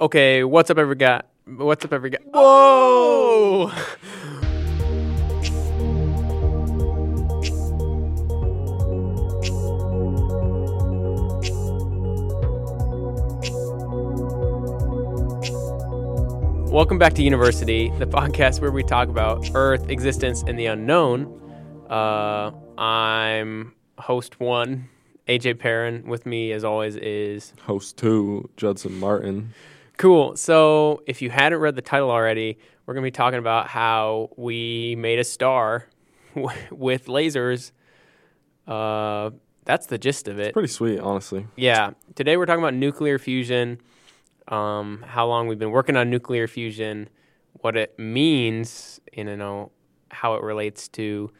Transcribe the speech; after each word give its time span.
Okay, 0.00 0.44
what's 0.44 0.70
up, 0.70 0.78
every 0.78 0.94
guy? 0.94 1.22
What's 1.44 1.84
up, 1.84 1.92
every 1.92 2.10
guy? 2.10 2.18
Whoa! 2.32 3.66
Welcome 16.70 16.98
back 16.98 17.14
to 17.14 17.24
University, 17.24 17.90
the 17.98 18.06
podcast 18.06 18.60
where 18.60 18.70
we 18.70 18.84
talk 18.84 19.08
about 19.08 19.50
Earth, 19.52 19.90
existence, 19.90 20.44
and 20.46 20.56
the 20.56 20.66
unknown. 20.66 21.26
Uh, 21.90 22.52
I'm 22.80 23.74
host 23.98 24.38
one, 24.38 24.88
AJ 25.26 25.58
Perrin. 25.58 26.06
With 26.06 26.24
me, 26.24 26.52
as 26.52 26.62
always, 26.62 26.94
is 26.94 27.52
Host 27.62 27.96
two, 27.96 28.48
Judson 28.56 29.00
Martin. 29.00 29.52
Cool. 29.98 30.36
So, 30.36 31.02
if 31.06 31.20
you 31.20 31.28
hadn't 31.28 31.58
read 31.58 31.74
the 31.74 31.82
title 31.82 32.10
already, 32.10 32.58
we're 32.86 32.94
going 32.94 33.02
to 33.02 33.06
be 33.08 33.10
talking 33.10 33.40
about 33.40 33.66
how 33.66 34.30
we 34.36 34.94
made 34.96 35.18
a 35.18 35.24
star 35.24 35.88
with 36.70 37.06
lasers. 37.06 37.72
Uh, 38.66 39.30
that's 39.64 39.86
the 39.86 39.98
gist 39.98 40.28
of 40.28 40.38
it. 40.38 40.52
Pretty 40.52 40.68
sweet, 40.68 41.00
honestly. 41.00 41.48
Yeah. 41.56 41.90
Today 42.14 42.36
we're 42.36 42.46
talking 42.46 42.62
about 42.62 42.74
nuclear 42.74 43.18
fusion, 43.18 43.80
um, 44.46 45.04
how 45.06 45.26
long 45.26 45.48
we've 45.48 45.58
been 45.58 45.72
working 45.72 45.96
on 45.96 46.10
nuclear 46.10 46.46
fusion, 46.46 47.08
what 47.54 47.76
it 47.76 47.98
means, 47.98 49.00
and, 49.16 49.28
you 49.28 49.36
know, 49.36 49.72
how 50.10 50.34
it 50.34 50.42
relates 50.44 50.86
to 50.88 51.32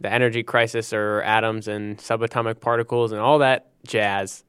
the 0.00 0.12
energy 0.12 0.42
crisis 0.42 0.92
or 0.92 1.22
atoms 1.22 1.68
and 1.68 1.98
subatomic 1.98 2.60
particles 2.60 3.12
and 3.12 3.20
all 3.20 3.38
that 3.38 3.70
jazz. 3.86 4.42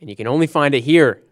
And 0.00 0.10
you 0.10 0.16
can 0.16 0.26
only 0.26 0.48
find 0.48 0.74
it 0.74 0.82
here 0.82 1.22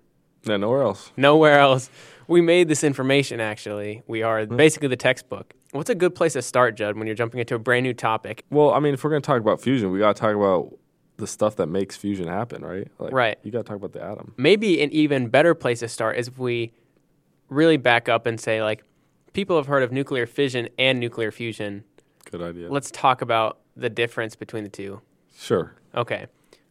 Yeah, 0.45 0.57
nowhere 0.57 0.83
else. 0.83 1.13
nowhere 1.17 1.59
else. 1.59 1.91
We 2.27 2.41
made 2.41 2.69
this 2.69 2.85
information 2.85 3.41
actually. 3.41 4.03
We 4.07 4.23
are 4.23 4.45
hmm. 4.45 4.57
basically 4.57 4.89
the 4.89 4.97
textbook. 4.97 5.55
What's 5.73 5.91
a 5.91 5.95
good 5.95 6.15
place 6.15 6.35
to 6.35 6.43
start, 6.43 6.77
Judd, 6.77 6.97
when 6.97 7.07
you're 7.07 7.17
jumping 7.17 7.41
into 7.41 7.55
a 7.57 7.59
brand 7.59 7.83
new 7.85 7.95
topic? 7.95 8.45
Well, 8.51 8.73
I 8.73 8.79
mean, 8.79 8.95
if 8.95 9.03
we're 9.03 9.11
gonna 9.11 9.21
talk 9.21 9.41
about 9.41 9.61
fusion, 9.61 9.91
we 9.91 9.99
gotta 9.99 10.19
talk 10.19 10.35
about 10.35 10.79
the 11.17 11.27
stuff 11.27 11.57
that 11.57 11.67
makes 11.67 11.97
fusion 11.97 12.27
happen, 12.29 12.65
right? 12.65 12.89
Like, 12.99 13.13
Right. 13.13 13.39
You 13.43 13.51
gotta 13.51 13.65
talk 13.65 13.77
about 13.77 13.93
the 13.93 14.03
atom. 14.03 14.35
Maybe 14.37 14.83
an 14.83 14.91
even 14.93 15.29
better 15.29 15.55
place 15.55 15.81
to 15.81 15.89
start 15.89 16.17
is 16.17 16.29
if 16.29 16.39
we 16.39 16.73
really 17.49 17.77
back 17.77 18.09
up 18.09 18.27
and 18.27 18.41
say, 18.41 18.63
like, 18.63 18.85
people 19.33 19.57
have 19.57 19.67
heard 19.67 19.83
of 19.83 19.93
nuclear 19.93 20.27
fission 20.27 20.69
and 20.79 20.99
nuclear 20.99 21.31
fusion. 21.31 21.85
Good 22.31 22.43
idea. 22.43 22.71
Let's 22.71 22.91
talk 22.91 23.21
about 23.23 23.59
the 23.77 23.91
difference 23.91 24.35
between 24.37 24.65
the 24.65 24.71
two. 24.71 25.01
sure. 25.37 25.75
Okay. 25.95 26.27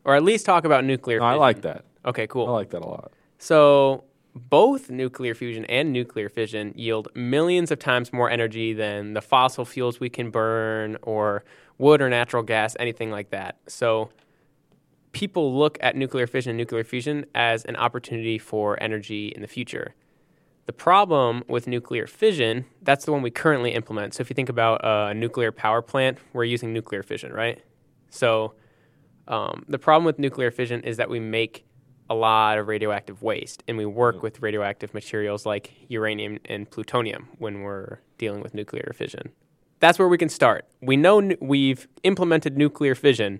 Or 0.05 0.15
at 0.15 0.23
least 0.23 0.45
talk 0.45 0.65
about 0.65 0.83
nuclear 0.83 1.19
No, 1.19 1.25
I 1.25 1.31
fission. 1.31 1.39
like 1.39 1.61
that. 1.61 1.85
Okay, 2.05 2.27
cool. 2.27 2.47
I 2.47 2.51
like 2.51 2.69
that 2.71 2.81
a 2.81 2.87
lot. 2.87 3.11
So, 3.43 4.05
both 4.33 4.89
nuclear 4.89 5.35
fusion 5.35 5.65
and 5.65 5.91
nuclear 5.91 6.29
fission 6.29 6.71
yield 6.77 7.09
millions 7.13 7.71
of 7.71 7.77
times 7.77 8.13
more 8.13 8.29
energy 8.29 8.71
than 8.71 9.15
the 9.15 9.21
fossil 9.21 9.65
fuels 9.65 9.99
we 9.99 10.07
can 10.07 10.31
burn 10.31 10.95
or 11.01 11.43
wood 11.77 12.01
or 12.01 12.09
natural 12.09 12.41
gas, 12.41 12.77
anything 12.79 13.11
like 13.11 13.31
that. 13.31 13.57
So, 13.67 14.11
people 15.11 15.57
look 15.59 15.77
at 15.81 15.97
nuclear 15.97 16.25
fission 16.25 16.51
and 16.51 16.57
nuclear 16.57 16.85
fusion 16.85 17.25
as 17.35 17.65
an 17.65 17.75
opportunity 17.75 18.37
for 18.37 18.81
energy 18.81 19.33
in 19.35 19.41
the 19.41 19.49
future. 19.49 19.93
The 20.65 20.71
problem 20.71 21.43
with 21.49 21.67
nuclear 21.67 22.07
fission, 22.07 22.63
that's 22.81 23.03
the 23.03 23.11
one 23.11 23.21
we 23.23 23.29
currently 23.29 23.71
implement. 23.71 24.13
So, 24.13 24.21
if 24.21 24.29
you 24.29 24.35
think 24.35 24.47
about 24.47 24.79
a 24.85 25.13
nuclear 25.13 25.51
power 25.51 25.81
plant, 25.81 26.17
we're 26.31 26.45
using 26.45 26.71
nuclear 26.71 27.03
fission, 27.03 27.33
right? 27.33 27.61
So, 28.09 28.53
um, 29.27 29.65
the 29.67 29.79
problem 29.79 30.05
with 30.05 30.17
nuclear 30.17 30.49
fission 30.49 30.79
is 30.79 30.95
that 30.95 31.09
we 31.09 31.19
make 31.19 31.65
a 32.09 32.15
lot 32.15 32.57
of 32.57 32.67
radioactive 32.67 33.21
waste, 33.21 33.63
and 33.67 33.77
we 33.77 33.85
work 33.85 34.17
mm. 34.17 34.21
with 34.21 34.41
radioactive 34.41 34.93
materials 34.93 35.45
like 35.45 35.71
uranium 35.89 36.39
and 36.45 36.69
plutonium 36.69 37.29
when 37.37 37.61
we're 37.61 37.99
dealing 38.17 38.41
with 38.41 38.53
nuclear 38.53 38.93
fission. 38.95 39.31
That's 39.79 39.99
where 39.99 40.07
we 40.07 40.17
can 40.17 40.29
start. 40.29 40.65
We 40.81 40.97
know 40.97 41.19
nu- 41.19 41.37
we've 41.41 41.87
implemented 42.03 42.57
nuclear 42.57 42.95
fission 42.95 43.39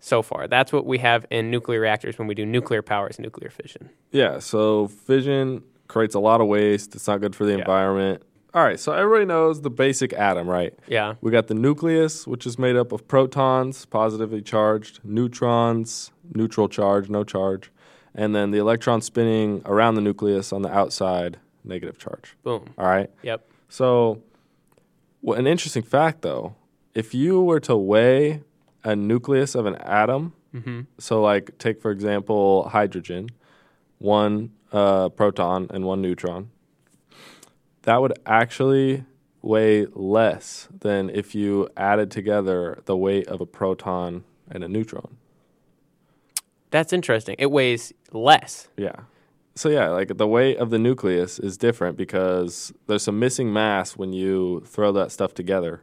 so 0.00 0.22
far. 0.22 0.46
That's 0.46 0.72
what 0.72 0.86
we 0.86 0.98
have 0.98 1.26
in 1.30 1.50
nuclear 1.50 1.80
reactors 1.80 2.18
when 2.18 2.28
we 2.28 2.34
do 2.34 2.46
nuclear 2.46 2.82
power 2.82 3.08
is 3.08 3.18
nuclear 3.18 3.50
fission. 3.50 3.90
Yeah. 4.12 4.38
So 4.38 4.88
fission 4.88 5.62
creates 5.88 6.14
a 6.14 6.20
lot 6.20 6.40
of 6.40 6.46
waste. 6.46 6.94
It's 6.94 7.06
not 7.06 7.20
good 7.20 7.34
for 7.34 7.44
the 7.44 7.52
Yeah. 7.52 7.58
environment. 7.58 8.22
All 8.54 8.62
right. 8.62 8.80
So 8.80 8.92
everybody 8.92 9.26
knows 9.26 9.60
the 9.60 9.70
basic 9.70 10.12
atom, 10.12 10.48
right? 10.48 10.72
Yeah. 10.86 11.14
We 11.20 11.30
got 11.30 11.48
the 11.48 11.54
nucleus, 11.54 12.26
which 12.26 12.46
is 12.46 12.58
made 12.58 12.76
up 12.76 12.92
of 12.92 13.06
protons, 13.08 13.84
positively 13.84 14.40
charged, 14.40 15.00
neutrons, 15.04 16.12
neutral 16.34 16.68
charge, 16.68 17.10
no 17.10 17.24
charge, 17.24 17.70
and 18.18 18.34
then 18.34 18.50
the 18.50 18.58
electron 18.58 19.00
spinning 19.00 19.62
around 19.64 19.94
the 19.94 20.00
nucleus 20.00 20.52
on 20.52 20.62
the 20.62 20.72
outside, 20.76 21.38
negative 21.62 21.98
charge. 21.98 22.36
Boom. 22.42 22.64
All 22.76 22.86
right. 22.86 23.08
Yep. 23.22 23.48
So, 23.68 24.20
well, 25.22 25.38
an 25.38 25.46
interesting 25.46 25.84
fact 25.84 26.22
though, 26.22 26.56
if 26.94 27.14
you 27.14 27.40
were 27.40 27.60
to 27.60 27.76
weigh 27.76 28.42
a 28.82 28.96
nucleus 28.96 29.54
of 29.54 29.66
an 29.66 29.76
atom, 29.76 30.34
hmm 30.52 30.80
so 30.98 31.22
like 31.22 31.56
take 31.58 31.80
for 31.80 31.92
example 31.92 32.68
hydrogen, 32.70 33.28
one 33.98 34.50
uh, 34.72 35.08
proton 35.10 35.68
and 35.70 35.84
one 35.84 36.02
neutron, 36.02 36.50
that 37.82 38.00
would 38.00 38.18
actually 38.26 39.04
weigh 39.42 39.86
less 39.92 40.66
than 40.80 41.08
if 41.10 41.36
you 41.36 41.68
added 41.76 42.10
together 42.10 42.82
the 42.86 42.96
weight 42.96 43.28
of 43.28 43.40
a 43.40 43.46
proton 43.46 44.24
and 44.50 44.64
a 44.64 44.68
neutron. 44.68 45.18
That's 46.70 46.92
interesting. 46.92 47.36
It 47.38 47.50
weighs 47.50 47.92
less. 48.12 48.68
Yeah. 48.76 48.96
So 49.54 49.68
yeah, 49.68 49.88
like 49.88 50.16
the 50.16 50.26
weight 50.26 50.58
of 50.58 50.70
the 50.70 50.78
nucleus 50.78 51.38
is 51.38 51.56
different 51.56 51.96
because 51.96 52.72
there's 52.86 53.02
some 53.02 53.18
missing 53.18 53.52
mass 53.52 53.96
when 53.96 54.12
you 54.12 54.62
throw 54.66 54.92
that 54.92 55.10
stuff 55.10 55.34
together. 55.34 55.82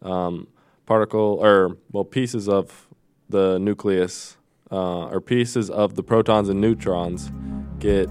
Um, 0.00 0.48
particle 0.86 1.38
or 1.40 1.76
well 1.92 2.04
pieces 2.04 2.48
of 2.48 2.88
the 3.28 3.58
nucleus 3.58 4.36
uh, 4.72 5.04
or 5.06 5.20
pieces 5.20 5.70
of 5.70 5.94
the 5.94 6.02
protons 6.02 6.48
and 6.48 6.60
neutrons 6.60 7.30
get 7.78 8.08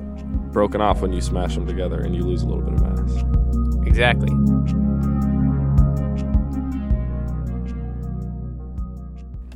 broken 0.52 0.80
off 0.80 1.02
when 1.02 1.12
you 1.12 1.22
smash 1.22 1.56
them 1.56 1.66
together 1.68 2.00
and 2.00 2.16
you 2.16 2.24
lose 2.24 2.44
a 2.44 2.48
little 2.48 2.64
bit 2.64 2.74
of 2.74 2.82
mass. 2.82 3.88
Exactly. 3.88 4.30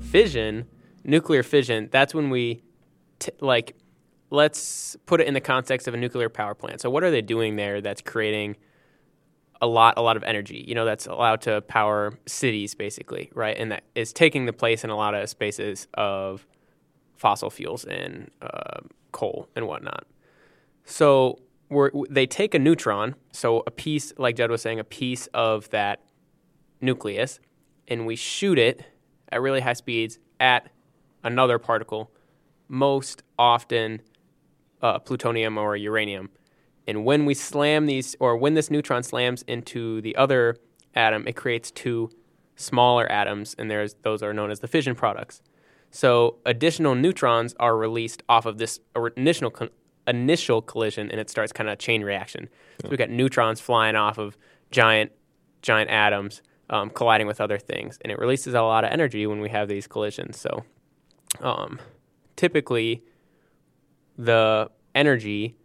Fission, 0.01 0.65
nuclear 1.05 1.43
fission, 1.43 1.89
that's 1.91 2.13
when 2.13 2.29
we, 2.29 2.61
t- 3.19 3.31
like, 3.39 3.75
let's 4.29 4.97
put 5.05 5.21
it 5.21 5.27
in 5.27 5.33
the 5.33 5.41
context 5.41 5.88
of 5.88 5.93
a 5.93 5.97
nuclear 5.97 6.29
power 6.29 6.55
plant. 6.55 6.81
So, 6.81 6.89
what 6.89 7.03
are 7.03 7.11
they 7.11 7.21
doing 7.21 7.55
there 7.55 7.81
that's 7.81 8.01
creating 8.01 8.57
a 9.61 9.67
lot, 9.67 9.95
a 9.97 10.01
lot 10.01 10.17
of 10.17 10.23
energy? 10.23 10.66
You 10.67 10.75
know, 10.75 10.85
that's 10.85 11.05
allowed 11.07 11.41
to 11.41 11.61
power 11.61 12.17
cities, 12.25 12.75
basically, 12.75 13.31
right? 13.33 13.55
And 13.57 13.71
that 13.71 13.83
is 13.95 14.11
taking 14.11 14.45
the 14.45 14.53
place 14.53 14.83
in 14.83 14.89
a 14.89 14.95
lot 14.95 15.13
of 15.13 15.29
spaces 15.29 15.88
of 15.93 16.45
fossil 17.16 17.49
fuels 17.49 17.85
and 17.85 18.29
uh, 18.41 18.81
coal 19.11 19.47
and 19.55 19.67
whatnot. 19.67 20.05
So 20.83 21.39
they 22.09 22.27
take 22.27 22.53
a 22.53 22.59
neutron, 22.59 23.16
so 23.31 23.63
a 23.66 23.72
piece, 23.72 24.13
like 24.17 24.35
Judd 24.35 24.51
was 24.51 24.61
saying, 24.61 24.79
a 24.79 24.83
piece 24.83 25.27
of 25.33 25.69
that 25.72 26.01
nucleus, 26.81 27.39
and 27.87 28.05
we 28.05 28.16
shoot 28.16 28.59
it 28.59 28.85
at 29.31 29.41
really 29.41 29.61
high 29.61 29.73
speeds 29.73 30.19
at 30.39 30.69
another 31.25 31.59
particle, 31.59 32.09
most 32.69 33.23
often 33.37 34.01
uh, 34.81 34.99
plutonium 34.99 35.57
or 35.57 35.75
uranium. 35.75 36.29
And 36.87 37.03
when 37.03 37.25
we 37.25 37.33
slam 37.33 37.87
these, 37.87 38.15
or 38.19 38.37
when 38.37 38.53
this 38.53 38.71
neutron 38.71 39.03
slams 39.03 39.41
into 39.43 40.01
the 40.01 40.15
other 40.15 40.55
atom, 40.93 41.27
it 41.27 41.35
creates 41.35 41.71
two 41.71 42.11
smaller 42.55 43.11
atoms, 43.11 43.55
and 43.57 43.69
there's 43.69 43.95
those 44.03 44.23
are 44.23 44.33
known 44.33 44.51
as 44.51 44.59
the 44.59 44.67
fission 44.67 44.95
products. 44.95 45.41
So 45.89 46.37
additional 46.45 46.95
neutrons 46.95 47.55
are 47.59 47.75
released 47.75 48.23
off 48.29 48.45
of 48.45 48.57
this 48.57 48.79
initial 49.17 49.51
initial 50.07 50.61
collision, 50.61 51.09
and 51.09 51.19
it 51.19 51.29
starts 51.29 51.51
kind 51.51 51.67
of 51.67 51.73
a 51.73 51.77
chain 51.77 52.03
reaction. 52.03 52.49
So 52.81 52.89
we've 52.89 52.99
got 52.99 53.09
neutrons 53.09 53.59
flying 53.59 53.95
off 53.95 54.17
of 54.17 54.37
giant 54.71 55.11
giant 55.61 55.89
atoms 55.89 56.43
um, 56.69 56.91
colliding 56.91 57.28
with 57.28 57.41
other 57.41 57.57
things, 57.57 57.97
and 58.01 58.11
it 58.11 58.19
releases 58.19 58.53
a 58.53 58.61
lot 58.61 58.83
of 58.83 58.91
energy 58.91 59.25
when 59.25 59.39
we 59.39 59.49
have 59.49 59.67
these 59.67 59.87
collisions. 59.87 60.39
So 60.39 60.63
um, 61.41 61.79
typically, 62.35 63.03
the 64.17 64.70
energy 64.93 65.55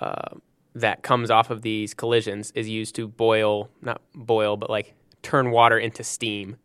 uh, 0.00 0.36
that 0.74 1.02
comes 1.02 1.30
off 1.30 1.50
of 1.50 1.62
these 1.62 1.94
collisions 1.94 2.50
is 2.54 2.68
used 2.68 2.94
to 2.96 3.08
boil, 3.08 3.70
not 3.80 4.02
boil, 4.14 4.56
but 4.56 4.68
like 4.68 4.94
turn 5.22 5.50
water 5.50 5.78
into 5.78 6.04
steam. 6.04 6.56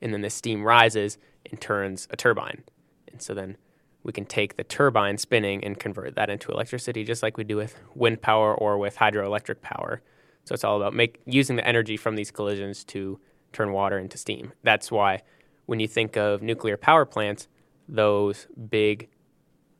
And 0.00 0.14
then 0.14 0.22
the 0.22 0.30
steam 0.30 0.62
rises 0.62 1.18
and 1.50 1.60
turns 1.60 2.08
a 2.10 2.16
turbine. 2.16 2.64
And 3.12 3.20
so 3.20 3.34
then 3.34 3.56
we 4.02 4.12
can 4.12 4.24
take 4.24 4.56
the 4.56 4.64
turbine 4.64 5.18
spinning 5.18 5.62
and 5.62 5.78
convert 5.78 6.14
that 6.14 6.30
into 6.30 6.50
electricity, 6.50 7.04
just 7.04 7.22
like 7.22 7.36
we 7.36 7.44
do 7.44 7.56
with 7.56 7.76
wind 7.94 8.22
power 8.22 8.54
or 8.54 8.78
with 8.78 8.96
hydroelectric 8.96 9.60
power. 9.60 10.00
So 10.44 10.54
it's 10.54 10.64
all 10.64 10.78
about 10.78 10.94
make, 10.94 11.20
using 11.26 11.56
the 11.56 11.66
energy 11.66 11.98
from 11.98 12.16
these 12.16 12.30
collisions 12.30 12.82
to 12.84 13.20
turn 13.52 13.72
water 13.72 13.98
into 13.98 14.16
steam. 14.16 14.52
That's 14.62 14.90
why 14.90 15.20
when 15.66 15.80
you 15.80 15.86
think 15.86 16.16
of 16.16 16.42
nuclear 16.42 16.78
power 16.78 17.04
plants, 17.04 17.46
those 17.90 18.46
big 18.68 19.08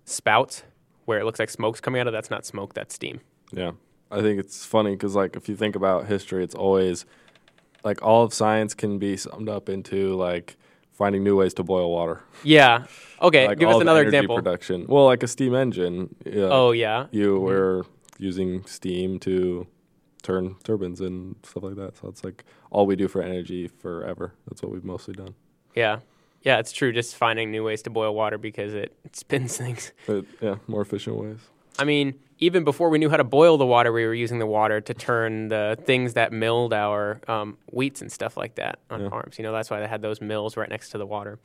spouts 0.04 0.64
where 1.04 1.18
it 1.18 1.24
looks 1.24 1.38
like 1.38 1.50
smoke's 1.50 1.80
coming 1.80 2.00
out 2.00 2.06
of, 2.06 2.12
that's 2.12 2.30
not 2.30 2.44
smoke, 2.44 2.74
that's 2.74 2.94
steam. 2.94 3.20
Yeah. 3.52 3.72
I 4.10 4.20
think 4.20 4.40
it's 4.40 4.64
funny 4.64 4.92
because, 4.92 5.14
like, 5.14 5.36
if 5.36 5.48
you 5.48 5.56
think 5.56 5.76
about 5.76 6.06
history, 6.06 6.42
it's 6.42 6.54
always 6.54 7.06
like 7.84 8.02
all 8.02 8.24
of 8.24 8.34
science 8.34 8.74
can 8.74 8.98
be 8.98 9.16
summed 9.16 9.48
up 9.48 9.68
into 9.68 10.14
like 10.14 10.56
finding 10.92 11.24
new 11.24 11.36
ways 11.36 11.54
to 11.54 11.62
boil 11.62 11.90
water. 11.90 12.22
Yeah. 12.42 12.84
Okay. 13.22 13.46
like 13.46 13.58
give 13.58 13.68
us 13.68 13.80
another 13.80 14.02
example. 14.02 14.36
Production. 14.36 14.86
Well, 14.88 15.06
like 15.06 15.22
a 15.22 15.28
steam 15.28 15.54
engine. 15.54 16.14
Yeah. 16.24 16.48
Oh 16.50 16.72
yeah. 16.72 17.06
You 17.10 17.36
mm-hmm. 17.36 17.44
were 17.44 17.86
using 18.18 18.64
steam 18.66 19.18
to 19.20 19.66
turn 20.22 20.56
turbines 20.62 21.00
and 21.00 21.36
stuff 21.42 21.62
like 21.62 21.76
that. 21.76 21.96
So 21.96 22.08
it's 22.08 22.22
like 22.22 22.44
all 22.70 22.84
we 22.84 22.96
do 22.96 23.08
for 23.08 23.22
energy 23.22 23.68
forever. 23.68 24.34
That's 24.46 24.62
what 24.62 24.72
we've 24.72 24.84
mostly 24.84 25.14
done. 25.14 25.34
Yeah. 25.74 26.00
Yeah, 26.42 26.58
it's 26.58 26.72
true. 26.72 26.92
Just 26.92 27.16
finding 27.16 27.50
new 27.50 27.62
ways 27.64 27.82
to 27.82 27.90
boil 27.90 28.14
water 28.14 28.38
because 28.38 28.74
it, 28.74 28.96
it 29.04 29.16
spins 29.24 29.56
things. 29.56 29.92
But 30.06 30.24
yeah, 30.40 30.56
more 30.66 30.82
efficient 30.82 31.16
ways. 31.16 31.38
I 31.78 31.84
mean, 31.84 32.18
even 32.38 32.64
before 32.64 32.88
we 32.88 32.98
knew 32.98 33.08
how 33.10 33.16
to 33.18 33.24
boil 33.24 33.56
the 33.58 33.66
water, 33.66 33.92
we 33.92 34.04
were 34.04 34.14
using 34.14 34.38
the 34.38 34.46
water 34.46 34.80
to 34.80 34.94
turn 34.94 35.48
the 35.48 35.78
things 35.84 36.14
that 36.14 36.32
milled 36.32 36.72
our 36.72 37.20
um, 37.28 37.56
wheats 37.72 38.00
and 38.00 38.10
stuff 38.10 38.36
like 38.36 38.54
that 38.56 38.78
on 38.90 39.02
Yeah. 39.02 39.08
farms. 39.10 39.38
You 39.38 39.44
know, 39.44 39.52
that's 39.52 39.70
why 39.70 39.80
they 39.80 39.86
had 39.86 40.02
those 40.02 40.20
mills 40.20 40.56
right 40.56 40.68
next 40.68 40.90
to 40.90 40.98
the 40.98 41.06
water. 41.06 41.38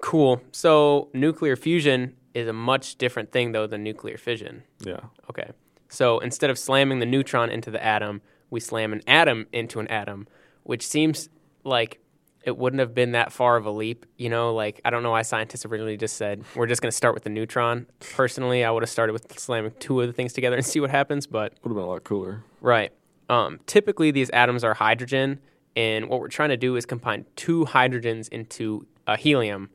Cool. 0.00 0.42
So 0.52 1.08
nuclear 1.14 1.56
fusion 1.56 2.16
is 2.34 2.48
a 2.48 2.52
much 2.52 2.96
different 2.96 3.32
thing, 3.32 3.52
though, 3.52 3.66
than 3.66 3.82
nuclear 3.82 4.18
fission. 4.18 4.62
Yeah. 4.80 5.00
Okay. 5.30 5.50
So 5.88 6.18
instead 6.18 6.50
of 6.50 6.58
slamming 6.58 6.98
the 6.98 7.06
neutron 7.06 7.48
into 7.50 7.70
the 7.70 7.82
atom, 7.82 8.20
we 8.50 8.60
slam 8.60 8.92
an 8.92 9.02
atom 9.06 9.46
into 9.52 9.80
an 9.80 9.88
atom, 9.88 10.26
which 10.64 10.86
seems 10.86 11.28
like 11.64 11.98
it 12.46 12.56
wouldn't 12.56 12.78
have 12.78 12.94
been 12.94 13.12
that 13.12 13.32
far 13.32 13.56
of 13.56 13.66
a 13.66 13.70
leap. 13.70 14.06
You 14.16 14.30
know, 14.30 14.54
like 14.54 14.80
I 14.84 14.90
don't 14.90 15.02
know 15.02 15.10
why 15.10 15.22
scientists 15.22 15.66
originally 15.66 15.96
just 15.96 16.16
said 16.16 16.44
we're 16.54 16.68
just 16.68 16.80
going 16.80 16.90
to 16.90 16.96
start 16.96 17.12
with 17.12 17.24
the 17.24 17.30
neutron. 17.30 17.86
Personally, 18.14 18.64
I 18.64 18.70
would 18.70 18.82
have 18.84 18.88
started 18.88 19.12
with 19.12 19.38
slamming 19.38 19.72
two 19.80 20.00
of 20.00 20.06
the 20.06 20.12
things 20.12 20.32
together 20.32 20.56
and 20.56 20.64
see 20.64 20.80
what 20.80 20.90
happens, 20.90 21.26
but 21.26 21.52
Would 21.62 21.70
have 21.70 21.76
been 21.76 21.84
a 21.84 21.88
lot 21.88 22.04
cooler. 22.04 22.44
Right. 22.60 22.92
Um, 23.28 23.58
typically, 23.66 24.12
these 24.12 24.30
atoms 24.30 24.62
are 24.62 24.74
hydrogen, 24.74 25.40
and 25.74 26.08
what 26.08 26.20
we're 26.20 26.28
trying 26.28 26.50
to 26.50 26.56
do 26.56 26.76
is 26.76 26.86
combine 26.86 27.26
two 27.34 27.64
hydrogens 27.64 28.28
into 28.28 28.86
a 29.08 29.16
helium 29.16 29.70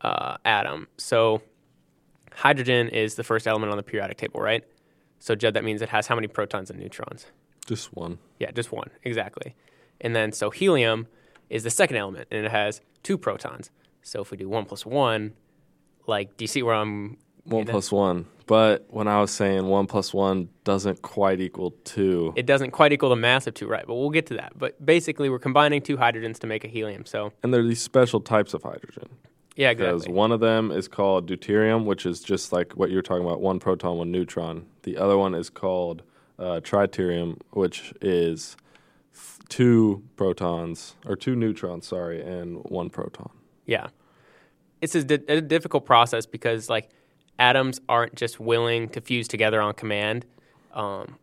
uh, 0.00 0.38
atom. 0.46 0.88
So, 0.96 1.42
hydrogen 2.32 2.88
is 2.88 3.16
the 3.16 3.24
first 3.24 3.46
element 3.46 3.70
on 3.70 3.76
the 3.76 3.82
periodic 3.82 4.16
table, 4.16 4.40
right? 4.40 4.64
So, 5.18 5.34
Judd, 5.34 5.52
that 5.52 5.64
means 5.64 5.82
it 5.82 5.90
has 5.90 6.06
how 6.06 6.14
many 6.14 6.26
protons 6.26 6.70
and 6.70 6.80
neutrons? 6.80 7.26
Just 7.66 7.94
one. 7.94 8.18
Yeah, 8.38 8.50
just 8.52 8.72
one, 8.72 8.88
exactly. 9.02 9.54
And 10.00 10.16
then, 10.16 10.32
so 10.32 10.48
helium 10.48 11.08
is 11.50 11.62
the 11.64 11.70
second 11.70 11.96
element, 11.96 12.28
and 12.30 12.44
it 12.44 12.50
has 12.50 12.80
two 13.02 13.18
protons. 13.18 13.70
So, 14.02 14.20
if 14.20 14.30
we 14.30 14.36
do 14.36 14.48
one 14.48 14.64
plus 14.64 14.86
one, 14.86 15.34
like, 16.06 16.36
do 16.36 16.44
you 16.44 16.48
see 16.48 16.62
where 16.62 16.74
I'm? 16.74 17.16
One 17.44 17.64
plus 17.64 17.92
one. 17.92 18.26
But 18.46 18.86
when 18.88 19.08
I 19.08 19.20
was 19.20 19.32
saying 19.32 19.66
one 19.66 19.86
plus 19.86 20.14
one 20.14 20.48
doesn't 20.64 21.02
quite 21.02 21.40
equal 21.40 21.72
two. 21.84 22.32
It 22.36 22.46
doesn't 22.46 22.70
quite 22.70 22.92
equal 22.92 23.10
the 23.10 23.16
mass 23.16 23.46
of 23.46 23.54
two, 23.54 23.66
right? 23.66 23.84
But 23.86 23.94
we'll 23.94 24.10
get 24.10 24.26
to 24.26 24.34
that. 24.34 24.52
But 24.56 24.84
basically, 24.84 25.28
we're 25.28 25.40
combining 25.40 25.82
two 25.82 25.96
hydrogens 25.96 26.38
to 26.40 26.46
make 26.46 26.64
a 26.64 26.68
helium. 26.68 27.06
So, 27.06 27.32
and 27.42 27.52
there 27.52 27.60
are 27.60 27.66
these 27.66 27.82
special 27.82 28.20
types 28.20 28.54
of 28.54 28.62
hydrogen. 28.62 29.08
yeah, 29.56 29.70
exactly. 29.70 29.98
Because 29.98 30.08
one 30.08 30.30
of 30.32 30.40
them 30.40 30.70
is 30.70 30.86
called 30.86 31.28
deuterium, 31.28 31.84
which 31.84 32.06
is 32.06 32.20
just 32.20 32.52
like 32.52 32.72
what 32.72 32.90
you 32.90 32.96
were 32.96 33.02
talking 33.02 33.24
about, 33.24 33.40
one 33.40 33.58
proton, 33.58 33.98
one 33.98 34.12
neutron. 34.12 34.66
The 34.82 34.96
other 34.96 35.16
one 35.18 35.34
is 35.34 35.50
called 35.50 36.02
uh, 36.38 36.60
tritium, 36.62 37.40
which 37.50 37.92
is 38.00 38.56
two 39.48 40.02
protons 40.16 40.96
or 41.06 41.16
two 41.16 41.36
neutrons, 41.36 41.86
sorry, 41.86 42.22
and 42.22 42.58
one 42.64 42.90
proton. 42.90 43.30
Yeah. 43.64 43.88
It's 44.80 44.94
a, 44.94 45.04
di- 45.04 45.24
a 45.28 45.40
difficult 45.40 45.84
process 45.84 46.26
because 46.26 46.68
like 46.68 46.90
atoms 47.38 47.80
aren't 47.88 48.14
just 48.14 48.40
willing 48.40 48.88
to 48.90 49.00
fuse 49.00 49.28
together 49.28 49.60
on 49.60 49.74
command. 49.74 50.26
Um, 50.72 51.16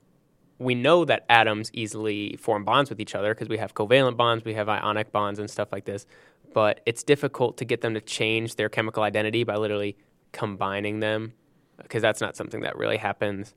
we 0.60 0.75
know 0.75 1.06
that 1.06 1.25
atoms 1.30 1.70
easily 1.74 2.38
form 2.38 2.64
bonds 2.64 2.90
with 2.90 3.00
each 3.00 3.16
other 3.16 3.34
because 3.34 3.50
we 3.50 3.58
have 3.58 3.74
covalent 3.74 4.18
bonds, 4.18 4.46
we 4.46 4.54
have 4.54 4.70
ionic 4.70 5.12
bonds, 5.12 5.40
and 5.40 5.50
stuff 5.50 5.70
like 5.72 5.86
this. 5.86 6.06
But 6.54 6.81
it's 6.86 7.04
difficult 7.04 7.58
to 7.58 7.66
get 7.66 7.81
them 7.81 7.94
to 7.96 8.02
change 8.02 8.56
their 8.56 8.70
chemical 8.70 9.04
identity 9.04 9.44
by 9.44 9.56
literally 9.56 9.98
combining 10.31 11.00
them 11.00 11.34
because 11.78 12.02
that's 12.02 12.22
not 12.22 12.36
something 12.36 12.62
that 12.62 12.78
really 12.78 12.98
happens 12.98 13.54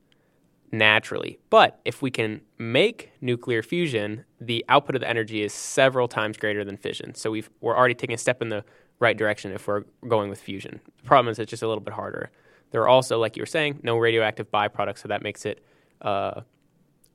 naturally. 0.73 1.39
But 1.51 1.81
if 1.85 2.03
we 2.03 2.11
can 2.11 2.41
make 2.59 3.11
nuclear 3.21 3.63
fusion, 3.63 4.25
the 4.41 4.65
output 4.69 4.95
of 4.97 5.01
the 5.01 5.09
energy 5.09 5.43
is 5.43 5.53
several 5.53 6.09
times 6.09 6.37
greater 6.37 6.65
than 6.65 6.77
fission. 6.77 7.15
So 7.15 7.31
we've, 7.31 7.49
we're 7.61 7.77
already 7.77 7.95
taking 7.95 8.15
a 8.15 8.19
step 8.19 8.43
in 8.43 8.49
the 8.49 8.65
right 8.99 9.17
direction 9.17 9.53
if 9.53 9.67
we're 9.69 9.85
going 10.09 10.31
with 10.31 10.41
fusion. 10.41 10.81
The 10.99 11.05
problem 11.05 11.31
is 11.31 11.39
it's 11.39 11.51
just 11.51 11.63
a 11.63 11.69
little 11.69 11.83
bit 11.83 11.95
harder. 11.95 12.31
There 12.71 12.83
are 12.83 12.89
also, 12.89 13.19
like 13.19 13.37
you 13.37 13.43
were 13.43 13.47
saying, 13.47 13.81
no 13.83 13.97
radioactive 13.97 14.51
byproducts, 14.51 14.99
so 14.99 15.09
that 15.09 15.23
makes 15.23 15.47
it 15.47 15.63
uh, 16.03 16.41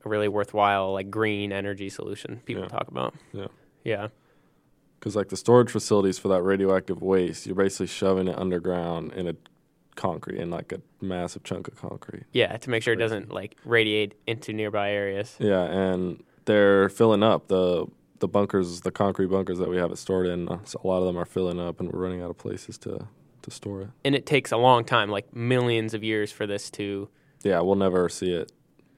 a 0.06 0.10
really 0.10 0.28
worthwhile, 0.28 0.94
like 0.94 1.10
green 1.12 1.52
energy 1.52 1.90
solution 1.90 2.42
people 2.46 2.64
Yeah. 2.64 2.70
talk 2.70 2.88
about. 2.88 3.14
Yeah. 3.34 3.48
Yeah, 3.84 4.08
Because 5.00 5.16
like 5.16 5.30
the 5.30 5.38
storage 5.38 5.72
facilities 5.72 6.20
for 6.20 6.28
that 6.28 6.44
radioactive 6.44 7.02
waste, 7.02 7.48
you're 7.48 7.56
basically 7.56 7.88
shoving 7.88 8.28
it 8.28 8.38
underground 8.38 9.12
in 9.14 9.28
a 9.28 9.36
concrete, 9.96 10.40
in 10.40 10.50
like 10.50 10.72
a 10.72 10.82
massive 11.04 11.44
chunk 11.44 11.68
of 11.68 11.76
concrete. 11.76 12.24
yeah, 12.32 12.56
to 12.58 12.70
make 12.70 12.84
sure 12.84 12.94
it 12.94 12.98
doesn't 12.98 13.32
like 13.32 13.58
radiate 13.66 14.16
into 14.28 14.54
nearby 14.54 14.92
areas. 14.92 15.36
Yeah, 15.40 15.64
and 15.64 16.24
they're 16.46 16.90
filling 16.90 17.24
up 17.24 17.48
the 17.48 17.86
the 18.20 18.28
bunkers, 18.28 18.82
the 18.82 18.92
concrete 18.92 19.28
bunkers 19.28 19.58
that 19.58 19.68
we 19.68 19.78
have 19.78 19.92
it 19.92 19.98
stored 19.98 20.28
in. 20.28 20.48
uh, 20.48 20.60
So 20.64 20.80
a 20.84 20.88
lot 20.88 21.00
of 21.00 21.06
them 21.06 21.18
are 21.18 21.26
filling 21.26 21.60
up, 21.60 21.80
and 21.80 21.92
we're 21.92 22.00
running 22.00 22.22
out 22.22 22.30
of 22.30 22.38
places 22.38 22.78
to 22.80 23.08
to 23.42 23.52
store 23.52 23.82
it. 23.82 23.90
And 24.06 24.14
it 24.14 24.26
takes 24.28 24.52
a 24.52 24.58
long 24.58 24.84
time, 24.86 25.10
like 25.10 25.36
millions 25.36 25.94
of 25.96 26.04
years, 26.04 26.32
for 26.32 26.46
this 26.46 26.70
to 26.72 27.10
Yeah, 27.44 27.60
we'll 27.62 27.76
never 27.76 28.08
see 28.10 28.32
it. 28.32 28.52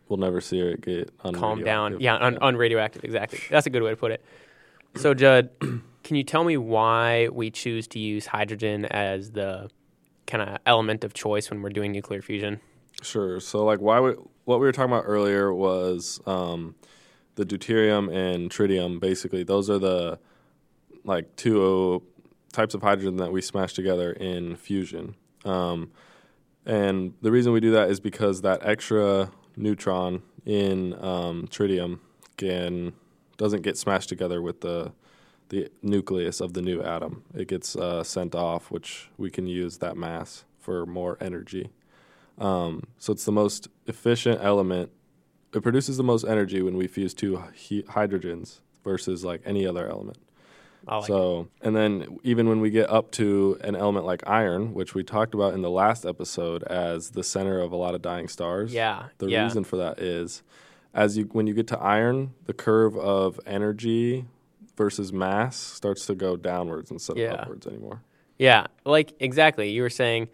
We'll 0.10 0.20
never 0.20 0.42
see 0.42 0.60
it 0.60 0.82
get 0.82 1.12
calm 1.34 1.64
down. 1.64 1.98
Yeah, 2.02 2.16
un- 2.18 2.36
unradioactive. 2.42 3.06
Exactly. 3.06 3.40
That's 3.50 3.66
a 3.66 3.70
good 3.70 3.82
way 3.82 3.92
to 3.92 3.96
put 3.96 4.12
it. 4.12 4.24
So, 4.98 5.14
Judd, 5.14 5.50
can 6.04 6.18
you 6.18 6.24
tell 6.26 6.44
me 6.44 6.58
why 6.58 7.30
we 7.30 7.50
choose 7.50 7.88
to 7.88 8.00
use 8.00 8.26
hydrogen 8.28 8.84
as 8.86 9.32
the 9.32 9.70
kind 10.28 10.48
of 10.48 10.58
element 10.66 11.04
of 11.04 11.14
choice 11.14 11.50
when 11.50 11.62
we're 11.62 11.70
doing 11.70 11.92
nuclear 11.92 12.22
fusion? 12.22 12.60
Sure. 13.02 13.40
So 13.40 13.64
like 13.66 13.80
why 13.80 14.00
we, 14.00 14.14
what 14.46 14.60
we 14.60 14.66
were 14.66 14.72
talking 14.72 14.92
about 14.92 15.06
earlier 15.06 15.54
was 15.54 16.22
um, 16.26 16.76
the 17.36 17.46
deuterium 17.46 18.14
and 18.14 18.50
tritium. 18.50 19.00
Basically, 19.00 19.44
those 19.44 19.70
are 19.70 19.80
the 19.80 20.20
like 21.04 21.36
two 21.36 22.04
types 22.52 22.74
of 22.74 22.82
hydrogen 22.82 23.18
that 23.18 23.32
we 23.32 23.42
smash 23.42 23.74
together 23.74 24.12
in 24.12 24.56
fusion. 24.56 25.16
Um, 25.44 25.92
and 26.66 27.14
the 27.22 27.32
reason 27.32 27.52
we 27.52 27.60
do 27.60 27.72
that 27.72 27.90
is 27.90 28.00
because 28.00 28.42
that 28.42 28.66
extra 28.66 29.32
neutron 29.58 30.22
in 30.46 30.94
um, 31.04 31.48
tritium 31.48 32.00
can 32.38 32.94
doesn't 33.38 33.64
get 33.64 33.78
smashed 33.78 34.10
together 34.10 34.42
with 34.42 34.62
the 34.62 34.92
the 35.54 35.70
nucleus 35.84 36.42
of 36.42 36.54
the 36.54 36.62
new 36.64 36.82
atom. 36.82 37.24
It 37.36 37.48
gets 37.48 37.76
uh, 37.76 38.04
sent 38.04 38.34
off, 38.34 38.72
which 38.72 39.10
we 39.18 39.30
can 39.30 39.46
use 39.46 39.78
that 39.78 39.96
mass 39.96 40.46
for 40.60 40.88
more 40.88 41.16
energy. 41.22 41.70
Um, 42.40 42.88
so 42.98 43.14
it's 43.14 43.26
the 43.26 43.32
most 43.32 43.68
efficient 43.86 44.40
element. 44.42 44.90
It 45.54 45.62
produces 45.62 45.98
the 45.98 46.04
most 46.04 46.26
energy 46.26 46.64
when 46.64 46.76
we 46.76 46.88
fuse 46.88 47.14
two 47.14 47.44
he- 47.54 47.84
hydrogens 47.84 48.62
versus 48.84 49.24
like 49.24 49.42
any 49.46 49.68
other 49.68 49.88
element. 49.88 50.18
Like 50.88 51.04
it. 51.04 51.08
so, 51.08 51.48
and 51.62 51.76
then 51.76 52.18
even 52.24 52.50
when 52.50 52.60
we 52.60 52.72
get 52.72 52.90
up 52.90 53.12
to 53.12 53.60
an 53.62 53.76
element 53.76 54.08
like 54.08 54.28
iron, 54.28 54.74
which 54.74 54.96
we 54.96 55.04
talked 55.04 55.36
about 55.36 55.54
in 55.54 55.62
the 55.62 55.70
last 55.70 56.04
episode 56.04 56.64
as 56.64 57.12
the 57.12 57.24
center 57.24 57.60
of 57.60 57.72
a 57.72 57.76
lot 57.76 57.94
of 57.94 58.02
dying 58.02 58.28
stars. 58.28 58.74
Yeah. 58.74 59.10
The 59.20 59.28
yeah. 59.28 59.44
reason 59.44 59.64
for 59.64 59.78
that 59.78 60.00
is 60.00 60.42
as 60.96 61.16
you 61.16 61.26
when 61.26 61.46
you 61.46 61.54
get 61.54 61.68
to 61.68 61.80
iron, 61.80 62.34
the 62.48 62.54
curve 62.54 62.98
of 62.98 63.40
energy 63.46 64.26
versus 64.78 65.14
mass 65.14 65.56
starts 65.58 66.06
to 66.08 66.16
go 66.16 66.36
downwards 66.36 66.92
instead 66.92 67.18
Yeah. 67.18 67.34
of 67.34 67.40
upwards 67.42 67.68
anymore. 67.68 68.02
Yeah, 68.40 68.68
like 68.86 69.14
exactly. 69.20 69.70
You 69.72 69.82
were 69.84 69.90
saying 69.90 70.30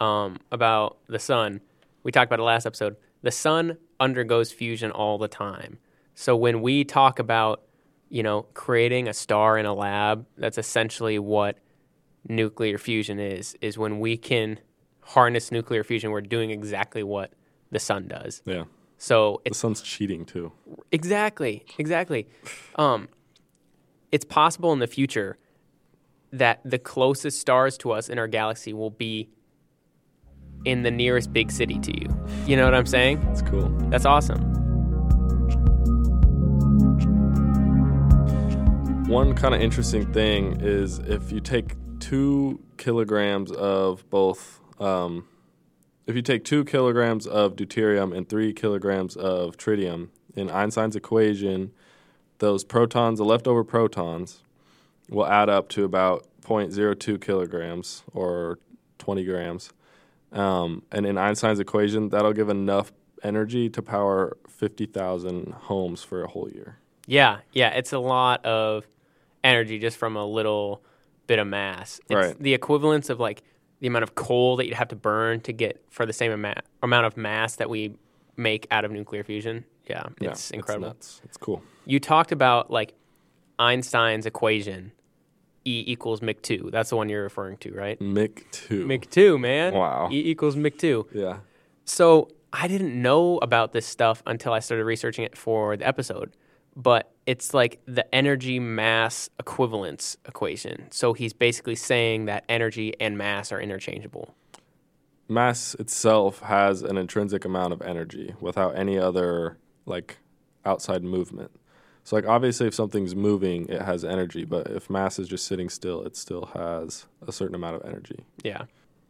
um, 0.00 0.38
about 0.50 0.98
the 1.06 1.18
sun. 1.18 1.60
We 2.02 2.10
talked 2.12 2.28
about 2.28 2.40
it 2.40 2.44
last 2.44 2.66
episode. 2.66 2.96
The 3.22 3.30
sun 3.30 3.78
undergoes 4.00 4.52
fusion 4.52 4.90
all 4.90 5.18
the 5.18 5.28
time. 5.28 5.78
So 6.14 6.36
when 6.36 6.60
we 6.62 6.84
talk 6.84 7.18
about, 7.18 7.62
you 8.10 8.22
know, 8.22 8.42
creating 8.54 9.08
a 9.08 9.14
star 9.14 9.56
in 9.56 9.66
a 9.66 9.72
lab, 9.74 10.26
that's 10.36 10.58
essentially 10.58 11.18
what 11.18 11.58
nuclear 12.28 12.76
fusion 12.78 13.18
is. 13.20 13.56
Is 13.60 13.78
when 13.78 14.00
we 14.00 14.16
can 14.16 14.58
harness 15.00 15.52
nuclear 15.52 15.84
fusion, 15.84 16.10
we're 16.10 16.20
doing 16.20 16.50
exactly 16.50 17.02
what 17.02 17.32
the 17.70 17.78
sun 17.78 18.08
does. 18.08 18.42
Yeah. 18.44 18.64
So 18.98 19.42
The 19.46 19.54
sun's 19.54 19.80
cheating 19.80 20.24
too. 20.24 20.52
Exactly, 20.92 21.64
exactly. 21.78 22.26
Um, 22.76 23.08
it's 24.14 24.24
possible 24.24 24.72
in 24.72 24.78
the 24.78 24.86
future 24.86 25.36
that 26.32 26.60
the 26.64 26.78
closest 26.78 27.40
stars 27.40 27.76
to 27.76 27.90
us 27.90 28.08
in 28.08 28.16
our 28.16 28.28
galaxy 28.28 28.72
will 28.72 28.90
be 28.90 29.28
in 30.64 30.84
the 30.84 30.90
nearest 30.92 31.32
big 31.32 31.50
city 31.50 31.80
to 31.80 31.90
you. 32.00 32.06
You 32.46 32.56
know 32.56 32.64
what 32.64 32.74
I'm 32.74 32.86
saying? 32.86 33.20
It's 33.32 33.42
cool. 33.42 33.70
That's 33.90 34.06
awesome. 34.06 34.40
One 39.08 39.34
kind 39.34 39.52
of 39.52 39.60
interesting 39.60 40.12
thing 40.12 40.60
is 40.60 41.00
if 41.00 41.32
you 41.32 41.40
take 41.40 41.74
two 41.98 42.62
kilograms 42.76 43.50
of 43.50 44.08
both 44.10 44.60
um, 44.78 45.26
if 46.06 46.14
you 46.14 46.22
take 46.22 46.44
two 46.44 46.64
kilograms 46.64 47.26
of 47.26 47.56
deuterium 47.56 48.16
and 48.16 48.28
three 48.28 48.52
kilograms 48.52 49.16
of 49.16 49.56
tritium 49.56 50.10
in 50.36 50.50
Einstein's 50.50 50.94
equation, 50.94 51.72
those 52.38 52.64
protons, 52.64 53.18
the 53.18 53.24
leftover 53.24 53.64
protons, 53.64 54.42
will 55.08 55.26
add 55.26 55.48
up 55.48 55.68
to 55.70 55.84
about 55.84 56.26
0.02 56.42 57.20
kilograms 57.20 58.02
or 58.12 58.58
20 58.98 59.24
grams. 59.24 59.70
Um, 60.32 60.82
and 60.90 61.06
in 61.06 61.16
Einstein's 61.16 61.60
equation, 61.60 62.08
that'll 62.08 62.32
give 62.32 62.48
enough 62.48 62.92
energy 63.22 63.68
to 63.70 63.82
power 63.82 64.36
50,000 64.48 65.52
homes 65.52 66.02
for 66.02 66.22
a 66.24 66.28
whole 66.28 66.48
year. 66.50 66.78
Yeah, 67.06 67.38
yeah, 67.52 67.70
it's 67.70 67.92
a 67.92 67.98
lot 67.98 68.44
of 68.44 68.86
energy 69.42 69.78
just 69.78 69.96
from 69.96 70.16
a 70.16 70.24
little 70.26 70.82
bit 71.26 71.38
of 71.38 71.46
mass. 71.46 72.00
It's 72.08 72.14
Right. 72.14 72.38
the 72.38 72.54
equivalence 72.54 73.10
of 73.10 73.20
like 73.20 73.42
the 73.80 73.86
amount 73.86 74.02
of 74.02 74.14
coal 74.14 74.56
that 74.56 74.66
you'd 74.66 74.74
have 74.74 74.88
to 74.88 74.96
burn 74.96 75.40
to 75.42 75.52
get 75.52 75.82
for 75.90 76.06
the 76.06 76.12
same 76.12 76.32
amount 76.32 76.58
amount 76.82 77.06
of 77.06 77.16
mass 77.16 77.56
that 77.56 77.68
we 77.68 77.92
make 78.36 78.66
out 78.70 78.84
of 78.84 78.90
nuclear 78.90 79.24
fusion. 79.24 79.64
Yeah, 79.88 80.04
Yeah, 80.20 80.30
it's 80.30 80.50
incredible. 80.50 80.88
nuts. 80.88 81.20
It's 81.24 81.36
cool. 81.36 81.62
you 81.84 82.00
talked 82.00 82.32
about 82.32 82.70
like 82.70 82.94
Einstein's 83.58 84.26
equation, 84.26 84.92
E 85.64 85.84
equals 85.86 86.22
Mc 86.22 86.42
two. 86.42 86.68
That's 86.72 86.90
the 86.90 86.96
one 86.96 87.08
you're 87.08 87.22
referring 87.22 87.56
to, 87.58 87.72
right? 87.72 88.00
Mc 88.00 88.50
two. 88.50 88.86
Mc 88.86 89.08
two, 89.10 89.38
man. 89.38 89.74
Wow. 89.74 90.08
E 90.10 90.30
equals 90.30 90.56
Mc 90.56 90.76
two. 90.78 91.06
Yeah. 91.12 91.38
So 91.84 92.28
I 92.52 92.68
didn't 92.68 93.00
know 93.00 93.38
about 93.38 93.72
this 93.72 93.86
stuff 93.86 94.22
until 94.26 94.52
I 94.52 94.60
started 94.60 94.84
researching 94.84 95.24
it 95.24 95.36
for 95.36 95.76
the 95.76 95.86
episode. 95.86 96.34
But 96.76 97.12
it's 97.26 97.54
like 97.54 97.80
the 97.86 98.12
energy 98.14 98.58
mass 98.58 99.28
equivalence 99.38 100.16
equation. 100.26 100.90
So 100.90 101.12
he's 101.12 101.32
basically 101.32 101.76
saying 101.76 102.24
that 102.24 102.44
energy 102.48 102.94
and 103.00 103.16
mass 103.16 103.52
are 103.52 103.60
interchangeable. 103.60 104.34
Mass 105.28 105.74
itself 105.74 106.40
has 106.40 106.82
an 106.82 106.96
intrinsic 106.96 107.44
amount 107.44 107.72
of 107.72 107.82
energy 107.82 108.34
without 108.40 108.76
any 108.76 108.98
other 108.98 109.58
like 109.86 110.18
outside 110.64 111.02
movement. 111.02 111.50
So 112.04 112.16
like 112.16 112.26
obviously 112.26 112.66
if 112.66 112.74
something's 112.74 113.14
moving 113.14 113.66
it 113.68 113.82
has 113.82 114.04
energy, 114.04 114.44
but 114.44 114.68
if 114.68 114.90
mass 114.90 115.18
is 115.18 115.28
just 115.28 115.46
sitting 115.46 115.68
still 115.68 116.02
it 116.02 116.16
still 116.16 116.50
has 116.54 117.06
a 117.26 117.32
certain 117.32 117.54
amount 117.54 117.76
of 117.76 117.88
energy. 117.88 118.24
Yeah. 118.42 118.64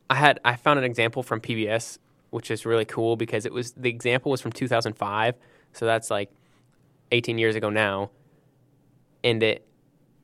I 0.08 0.16
had 0.16 0.40
I 0.44 0.56
found 0.56 0.78
an 0.78 0.84
example 0.84 1.22
from 1.22 1.40
PBS 1.40 1.98
which 2.34 2.50
is 2.50 2.66
really 2.66 2.84
cool 2.84 3.14
because 3.14 3.46
it 3.46 3.52
was 3.52 3.70
the 3.72 3.88
example 3.88 4.32
was 4.32 4.40
from 4.40 4.50
2005, 4.50 5.36
so 5.72 5.86
that's 5.86 6.10
like 6.10 6.32
18 7.12 7.38
years 7.38 7.54
ago 7.54 7.70
now. 7.70 8.10
And 9.22 9.40
it 9.40 9.64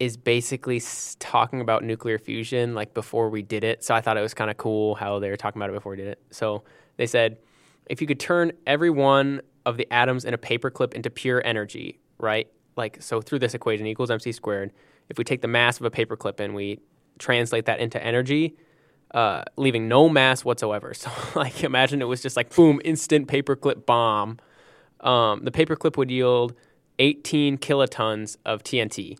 is 0.00 0.16
basically 0.16 0.82
talking 1.18 1.60
about 1.60 1.84
nuclear 1.84 2.18
fusion 2.18 2.74
like 2.74 2.94
before 2.94 3.28
we 3.28 3.42
did 3.42 3.62
it. 3.62 3.84
So 3.84 3.94
I 3.94 4.00
thought 4.00 4.16
it 4.16 4.22
was 4.22 4.32
kind 4.32 4.50
of 4.50 4.56
cool 4.56 4.94
how 4.94 5.18
they 5.18 5.28
were 5.28 5.36
talking 5.36 5.60
about 5.60 5.68
it 5.68 5.74
before 5.74 5.90
we 5.90 5.96
did 5.98 6.08
it. 6.08 6.22
So 6.30 6.64
they 6.96 7.06
said 7.06 7.36
if 7.86 8.00
you 8.00 8.06
could 8.06 8.18
turn 8.18 8.52
every 8.66 8.88
one 8.88 9.42
of 9.66 9.76
the 9.76 9.86
atoms 9.92 10.24
in 10.24 10.32
a 10.32 10.38
paperclip 10.38 10.94
into 10.94 11.10
pure 11.10 11.42
energy, 11.44 12.00
right? 12.18 12.48
Like 12.76 13.02
so 13.02 13.20
through 13.20 13.40
this 13.40 13.52
equation 13.52 13.86
E 13.86 13.90
equals 13.90 14.10
mc 14.10 14.32
squared, 14.32 14.72
if 15.10 15.18
we 15.18 15.24
take 15.24 15.42
the 15.42 15.48
mass 15.48 15.78
of 15.78 15.84
a 15.84 15.90
paperclip 15.90 16.40
and 16.40 16.54
we 16.54 16.80
translate 17.18 17.66
that 17.66 17.78
into 17.78 18.02
energy, 18.02 18.56
uh, 19.12 19.42
leaving 19.56 19.86
no 19.86 20.08
mass 20.08 20.44
whatsoever. 20.46 20.94
So 21.00 21.10
like 21.34 21.62
imagine 21.62 22.00
it 22.00 22.06
was 22.06 22.22
just 22.22 22.38
like 22.38 22.54
boom, 22.54 22.80
instant 22.86 23.28
paperclip 23.28 23.84
bomb. 23.84 24.38
Um, 25.00 25.44
the 25.44 25.50
paperclip 25.50 25.98
would 25.98 26.10
yield 26.10 26.54
18 26.98 27.58
kilotons 27.58 28.38
of 28.46 28.62
TNT 28.62 29.18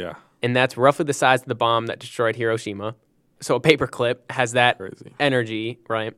Yeah. 0.00 0.14
and 0.42 0.54
that's 0.56 0.76
roughly 0.76 1.04
the 1.04 1.12
size 1.12 1.42
of 1.42 1.46
the 1.48 1.54
bomb 1.54 1.86
that 1.86 1.98
destroyed 1.98 2.36
Hiroshima. 2.36 2.94
So 3.40 3.54
a 3.54 3.60
paperclip 3.60 4.16
has 4.30 4.52
that 4.52 4.78
Crazy. 4.78 5.12
energy, 5.18 5.78
right? 5.88 6.14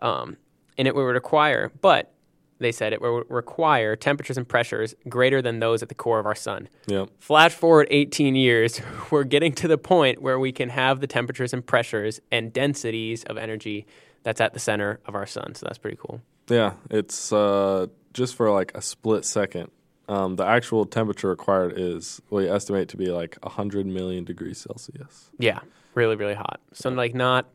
Um, 0.00 0.36
and 0.78 0.86
it 0.88 0.94
would 0.94 1.02
require, 1.02 1.70
but 1.80 2.12
they 2.58 2.72
said 2.72 2.92
it 2.94 3.02
would 3.02 3.24
require 3.28 3.96
temperatures 3.96 4.38
and 4.38 4.48
pressures 4.48 4.94
greater 5.08 5.42
than 5.42 5.58
those 5.60 5.82
at 5.82 5.88
the 5.90 5.94
core 5.94 6.18
of 6.18 6.24
our 6.26 6.34
sun. 6.34 6.68
Yep. 6.86 7.10
Flash 7.18 7.52
forward 7.52 7.86
18 7.90 8.34
years, 8.34 8.80
we're 9.10 9.24
getting 9.24 9.52
to 9.54 9.68
the 9.68 9.76
point 9.78 10.22
where 10.22 10.38
we 10.38 10.52
can 10.52 10.70
have 10.70 11.00
the 11.00 11.06
temperatures 11.06 11.52
and 11.52 11.64
pressures 11.66 12.20
and 12.32 12.52
densities 12.52 13.24
of 13.24 13.36
energy 13.36 13.86
that's 14.22 14.40
at 14.40 14.54
the 14.54 14.60
center 14.60 15.00
of 15.06 15.14
our 15.14 15.26
sun. 15.26 15.54
So 15.54 15.66
that's 15.66 15.78
pretty 15.78 15.98
cool. 16.00 16.20
Yeah, 16.48 16.74
it's 16.90 17.32
uh, 17.32 17.86
just 18.14 18.34
for 18.36 18.50
like 18.50 18.72
a 18.74 18.80
split 18.80 19.24
second. 19.26 19.70
Um, 20.08 20.36
the 20.36 20.46
actual 20.46 20.84
temperature 20.86 21.28
required 21.28 21.74
is 21.76 22.20
we 22.30 22.48
estimate 22.48 22.88
to 22.90 22.96
be 22.96 23.06
like 23.06 23.36
100 23.42 23.86
million 23.86 24.24
degrees 24.24 24.58
Celsius. 24.58 25.30
Yeah, 25.38 25.60
really, 25.94 26.16
really 26.16 26.34
hot. 26.34 26.60
So 26.72 26.90
like 26.90 27.14
not, 27.14 27.46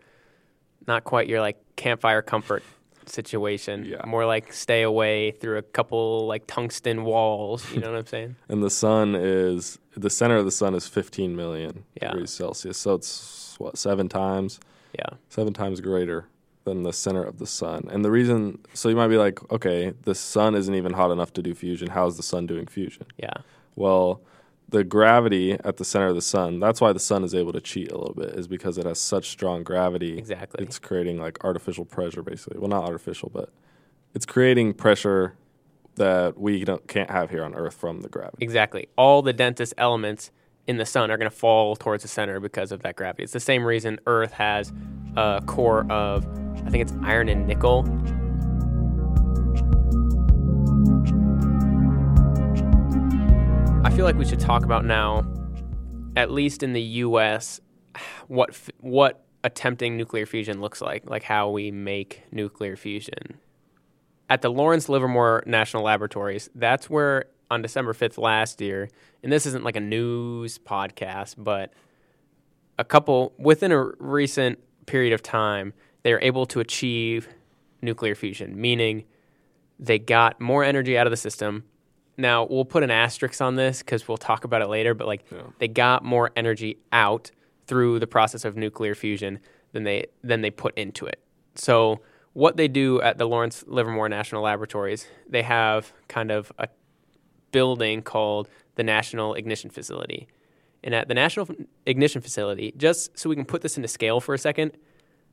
not 0.87 1.03
quite 1.05 1.27
your 1.27 1.39
like 1.39 1.57
campfire 1.77 2.21
comfort 2.21 2.63
situation. 3.05 3.85
Yeah. 3.85 4.05
More 4.05 4.25
like 4.25 4.51
stay 4.53 4.81
away 4.83 5.31
through 5.31 5.57
a 5.57 5.61
couple 5.61 6.27
like 6.27 6.45
tungsten 6.47 7.03
walls. 7.03 7.69
You 7.71 7.79
know 7.81 7.91
what 7.91 7.99
I'm 7.99 8.05
saying? 8.05 8.35
And 8.49 8.61
the 8.63 8.69
sun 8.69 9.15
is 9.15 9.79
the 9.95 10.09
center 10.09 10.35
of 10.37 10.45
the 10.45 10.51
sun 10.51 10.75
is 10.75 10.87
15 10.87 11.35
million 11.35 11.85
Yeah. 12.01 12.11
degrees 12.11 12.31
Celsius. 12.31 12.77
So 12.77 12.95
it's 12.95 13.55
what 13.59 13.77
seven 13.77 14.09
times, 14.09 14.59
Yeah. 14.97 15.17
seven 15.29 15.53
times 15.53 15.79
greater 15.81 16.25
than 16.63 16.83
the 16.83 16.93
center 16.93 17.23
of 17.23 17.39
the 17.39 17.47
sun. 17.47 17.87
And 17.91 18.05
the 18.05 18.11
reason, 18.11 18.59
so 18.73 18.89
you 18.89 18.95
might 18.95 19.07
be 19.07 19.17
like, 19.17 19.39
okay, 19.51 19.93
the 20.03 20.15
sun 20.15 20.55
isn't 20.55 20.75
even 20.75 20.93
hot 20.93 21.11
enough 21.11 21.33
to 21.33 21.41
do 21.41 21.55
fusion. 21.55 21.89
How 21.89 22.07
is 22.07 22.17
the 22.17 22.23
sun 22.23 22.45
doing 22.45 22.67
fusion? 22.67 23.05
Yeah. 23.17 23.33
Well, 23.75 24.21
the 24.69 24.83
gravity 24.83 25.53
at 25.53 25.77
the 25.77 25.85
center 25.85 26.07
of 26.07 26.15
the 26.15 26.21
sun, 26.21 26.59
that's 26.59 26.79
why 26.79 26.93
the 26.93 26.99
sun 26.99 27.23
is 27.23 27.33
able 27.33 27.51
to 27.53 27.61
cheat 27.61 27.91
a 27.91 27.97
little 27.97 28.13
bit, 28.13 28.29
is 28.35 28.47
because 28.47 28.77
it 28.77 28.85
has 28.85 29.01
such 29.01 29.29
strong 29.29 29.63
gravity. 29.63 30.17
Exactly. 30.17 30.63
It's 30.63 30.79
creating 30.79 31.19
like 31.19 31.43
artificial 31.43 31.83
pressure, 31.83 32.21
basically. 32.21 32.59
Well, 32.59 32.69
not 32.69 32.83
artificial, 32.83 33.31
but 33.33 33.49
it's 34.13 34.25
creating 34.25 34.75
pressure 34.75 35.35
that 35.95 36.37
we 36.37 36.63
don't, 36.63 36.87
can't 36.87 37.09
have 37.09 37.29
here 37.31 37.43
on 37.43 37.53
Earth 37.53 37.73
from 37.73 38.01
the 38.01 38.07
gravity. 38.07 38.43
Exactly. 38.43 38.87
All 38.97 39.21
the 39.21 39.33
densest 39.33 39.73
elements 39.77 40.31
in 40.67 40.77
the 40.77 40.85
sun 40.85 41.11
are 41.11 41.17
going 41.17 41.29
to 41.29 41.35
fall 41.35 41.75
towards 41.75 42.03
the 42.03 42.07
center 42.07 42.39
because 42.39 42.71
of 42.71 42.81
that 42.83 42.95
gravity. 42.95 43.23
It's 43.23 43.33
the 43.33 43.39
same 43.39 43.65
reason 43.65 43.99
Earth 44.05 44.33
has 44.33 44.71
a 45.17 45.41
core 45.45 45.89
of, 45.91 46.25
I 46.65 46.69
think 46.69 46.81
it's 46.81 46.93
iron 47.03 47.29
and 47.29 47.47
nickel. 47.47 47.85
I 53.83 53.89
feel 53.89 54.05
like 54.05 54.15
we 54.15 54.25
should 54.25 54.39
talk 54.39 54.63
about 54.63 54.85
now, 54.85 55.25
at 56.15 56.31
least 56.31 56.63
in 56.63 56.73
the 56.73 56.81
U.S., 56.81 57.59
what 58.27 58.55
what 58.79 59.25
attempting 59.43 59.97
nuclear 59.97 60.25
fusion 60.25 60.61
looks 60.61 60.81
like, 60.81 61.09
like 61.09 61.23
how 61.23 61.49
we 61.49 61.71
make 61.71 62.23
nuclear 62.31 62.75
fusion 62.75 63.39
at 64.29 64.41
the 64.41 64.49
Lawrence 64.49 64.87
Livermore 64.87 65.43
National 65.45 65.83
Laboratories. 65.83 66.49
That's 66.55 66.89
where 66.89 67.25
on 67.49 67.61
December 67.61 67.93
5th 67.93 68.17
last 68.17 68.61
year, 68.61 68.89
and 69.23 69.31
this 69.31 69.45
isn't 69.45 69.65
like 69.65 69.75
a 69.75 69.81
news 69.81 70.57
podcast, 70.57 71.35
but 71.37 71.73
a 72.79 72.85
couple 72.85 73.33
within 73.37 73.71
a 73.73 73.83
recent 73.99 74.59
period 74.85 75.13
of 75.13 75.21
time, 75.21 75.73
they 76.03 76.13
were 76.13 76.21
able 76.21 76.45
to 76.47 76.59
achieve 76.59 77.27
nuclear 77.81 78.15
fusion, 78.15 78.59
meaning 78.59 79.03
they 79.79 79.99
got 79.99 80.39
more 80.39 80.63
energy 80.63 80.97
out 80.97 81.07
of 81.07 81.11
the 81.11 81.17
system. 81.17 81.63
Now, 82.17 82.45
we'll 82.45 82.65
put 82.65 82.83
an 82.83 82.91
asterisk 82.91 83.41
on 83.41 83.55
this 83.55 83.79
because 83.79 84.07
we'll 84.07 84.17
talk 84.17 84.43
about 84.43 84.61
it 84.61 84.67
later, 84.67 84.93
but 84.93 85.07
like 85.07 85.23
Yeah. 85.31 85.41
they 85.59 85.67
got 85.67 86.03
more 86.03 86.31
energy 86.35 86.77
out 86.91 87.31
through 87.65 87.99
the 87.99 88.07
process 88.07 88.45
of 88.45 88.55
nuclear 88.57 88.93
fusion 88.95 89.39
than 89.71 89.83
they 89.83 90.07
than 90.23 90.41
they 90.41 90.51
put 90.51 90.77
into 90.77 91.05
it. 91.05 91.19
So 91.55 92.01
what 92.33 92.57
they 92.57 92.67
do 92.67 93.01
at 93.01 93.17
the 93.17 93.25
Lawrence 93.27 93.63
Livermore 93.67 94.09
National 94.09 94.43
Laboratories, 94.43 95.07
they 95.27 95.41
have 95.41 95.93
kind 96.07 96.31
of 96.31 96.51
a 96.59 96.67
building 97.51 98.01
called 98.01 98.47
the 98.75 98.83
National 98.83 99.33
Ignition 99.33 99.69
Facility. 99.69 100.27
And 100.83 100.95
at 100.95 101.07
the 101.07 101.13
National 101.13 101.47
Ignition 101.85 102.21
Facility, 102.21 102.73
just 102.77 103.17
so 103.17 103.29
we 103.29 103.35
can 103.35 103.45
put 103.45 103.61
this 103.61 103.77
into 103.77 103.87
scale 103.87 104.19
for 104.19 104.33
a 104.33 104.37
second, 104.39 104.71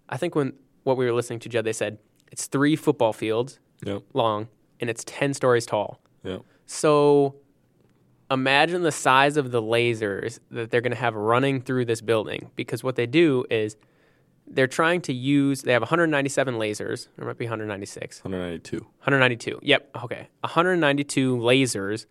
I 0.08 0.16
think 0.16 0.34
when 0.34 0.52
what 0.84 0.96
we 0.96 1.06
were 1.06 1.12
listening 1.12 1.38
to 1.40 1.48
Judd, 1.48 1.64
they 1.64 1.72
said 1.72 1.98
it's 2.30 2.46
three 2.46 2.76
football 2.76 3.12
fields 3.12 3.58
Yep. 3.84 4.02
long 4.12 4.48
and 4.80 4.90
it's 4.90 5.04
10 5.04 5.34
stories 5.34 5.64
tall. 5.66 6.00
Yep. 6.24 6.42
So 6.66 7.36
imagine 8.30 8.82
the 8.82 8.92
size 8.92 9.36
of 9.36 9.50
the 9.52 9.62
lasers 9.62 10.38
that 10.50 10.70
they're 10.70 10.80
going 10.80 10.92
to 10.92 10.98
have 10.98 11.14
running 11.14 11.60
through 11.60 11.84
this 11.86 12.00
building 12.00 12.50
because 12.56 12.84
what 12.84 12.96
they 12.96 13.06
do 13.06 13.44
is 13.50 13.76
they're 14.46 14.66
trying 14.66 15.00
to 15.02 15.12
use 15.12 15.62
they 15.62 15.72
have 15.72 15.82
197 15.82 16.54
lasers 16.54 17.08
there 17.16 17.26
might 17.26 17.38
be 17.38 17.44
196 17.44 18.24
192. 18.24 18.78
192 18.78 19.58
yep 19.62 19.90
okay 20.02 20.28
192 20.40 21.36
lasers 21.36 22.06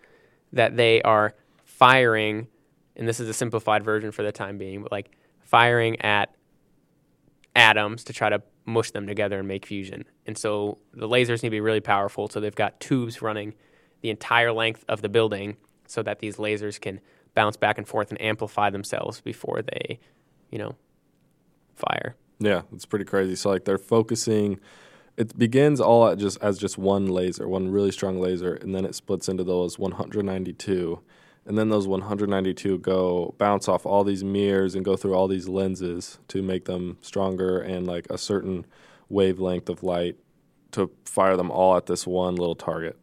that 0.53 0.75
they 0.77 1.01
are 1.01 1.34
firing 1.65 2.48
and 2.98 3.08
this 3.08 3.20
is 3.20 3.30
a 3.30 3.34
simplified 3.34 3.84
version 3.84 4.12
for 4.12 4.24
the 4.24 4.32
time 4.32 4.58
being 4.58 4.84
but 4.84 4.92
like 4.92 5.12
firing 5.42 6.00
at 6.01 6.34
atoms 7.56 8.04
to 8.04 8.13
try 8.13 8.30
to 8.30 8.42
mush 8.66 8.92
them 8.92 9.08
together 9.08 9.39
and 9.39 9.48
make 9.48 9.66
fusion. 9.66 10.04
And 10.25 10.38
so 10.38 10.77
the 10.94 11.08
lasers 11.08 11.42
need 11.42 11.50
to 11.50 11.51
be 11.51 11.62
really 11.62 11.80
powerful 11.80 12.27
so 12.27 12.39
they've 12.39 12.54
got 12.54 12.80
tubes 12.80 13.22
running 13.22 13.56
the 14.01 14.10
entire 14.10 14.51
length 14.51 14.84
of 14.89 15.01
the 15.01 15.10
building 15.10 15.58
so 15.88 16.04
that 16.04 16.20
these 16.20 16.36
lasers 16.36 16.80
can 16.80 17.00
bounce 17.34 17.56
back 17.56 17.77
and 17.77 17.88
forth 17.88 18.10
and 18.12 18.22
amplify 18.22 18.70
themselves 18.70 19.22
before 19.22 19.62
they 19.62 20.00
you 20.51 20.58
know 20.58 20.75
fire. 21.75 22.16
Yeah, 22.39 22.63
it's 22.74 22.86
pretty 22.86 23.06
crazy. 23.06 23.36
So 23.36 23.50
like 23.50 23.66
they're 23.66 23.77
focusing 23.77 24.60
it 25.18 25.36
begins 25.38 25.82
all 25.82 26.08
at 26.08 26.20
just 26.20 26.38
as 26.44 26.60
just 26.60 26.77
one 26.77 27.08
laser, 27.08 27.48
one 27.48 27.72
really 27.72 27.92
strong 27.92 28.20
laser, 28.20 28.54
and 28.54 28.75
then 28.75 28.86
it 28.86 28.94
splits 28.94 29.27
into 29.27 29.44
those 29.44 29.80
192, 29.80 31.00
and 31.48 31.58
then 31.58 31.70
those 31.70 31.88
192 31.88 32.80
go 32.80 33.34
bounce 33.38 33.70
off 33.70 33.86
all 33.86 34.04
these 34.04 34.24
mirrors 34.24 34.75
and 34.75 34.84
go 34.84 34.98
through 34.98 35.13
all 35.13 35.30
these 35.30 35.48
lenses 35.48 36.20
to 36.27 36.42
make 36.42 36.66
them 36.66 36.98
stronger 37.01 37.60
and 37.60 37.88
like 37.88 38.06
a 38.10 38.18
certain 38.18 38.66
wavelength 39.08 39.70
of 39.70 39.82
light 39.82 40.18
to 40.72 40.92
fire 41.06 41.38
them 41.38 41.50
all 41.50 41.77
at 41.77 41.86
this 41.86 42.06
one 42.06 42.36
little 42.36 42.56
target. 42.56 43.00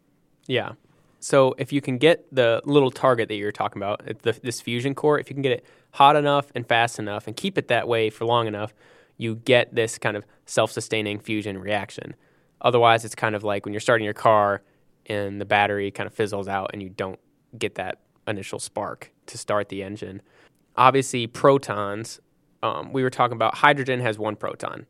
Yeah. 0.46 0.72
So 1.20 1.54
if 1.56 1.72
you 1.72 1.80
can 1.80 1.96
get 1.96 2.26
the 2.30 2.60
little 2.66 2.90
target 2.90 3.28
that 3.28 3.36
you're 3.36 3.50
talking 3.50 3.80
about, 3.80 4.04
the, 4.20 4.38
this 4.42 4.60
fusion 4.60 4.94
core, 4.94 5.18
if 5.18 5.30
you 5.30 5.34
can 5.34 5.42
get 5.42 5.52
it 5.52 5.66
hot 5.92 6.14
enough 6.14 6.52
and 6.54 6.68
fast 6.68 6.98
enough 6.98 7.26
and 7.26 7.34
keep 7.34 7.56
it 7.56 7.68
that 7.68 7.88
way 7.88 8.10
for 8.10 8.26
long 8.26 8.46
enough, 8.46 8.74
you 9.16 9.36
get 9.36 9.74
this 9.74 9.96
kind 9.96 10.18
of 10.18 10.26
self-sustaining 10.44 11.18
fusion 11.18 11.56
reaction. 11.56 12.14
Otherwise, 12.60 13.06
it's 13.06 13.14
kind 13.14 13.34
of 13.34 13.42
like 13.42 13.64
when 13.64 13.72
you're 13.72 13.80
starting 13.80 14.04
your 14.04 14.12
car 14.12 14.60
and 15.06 15.40
the 15.40 15.46
battery 15.46 15.90
kind 15.90 16.06
of 16.06 16.12
fizzles 16.12 16.46
out 16.46 16.70
and 16.74 16.82
you 16.82 16.90
don't 16.90 17.18
get 17.58 17.76
that 17.76 18.00
initial 18.26 18.58
spark 18.58 19.12
to 19.26 19.38
start 19.38 19.68
the 19.68 19.82
engine. 19.82 20.22
Obviously, 20.76 21.26
protons. 21.26 22.20
Um, 22.62 22.92
we 22.92 23.02
were 23.02 23.10
talking 23.10 23.36
about 23.36 23.56
hydrogen 23.56 24.00
has 24.00 24.18
one 24.18 24.36
proton, 24.36 24.86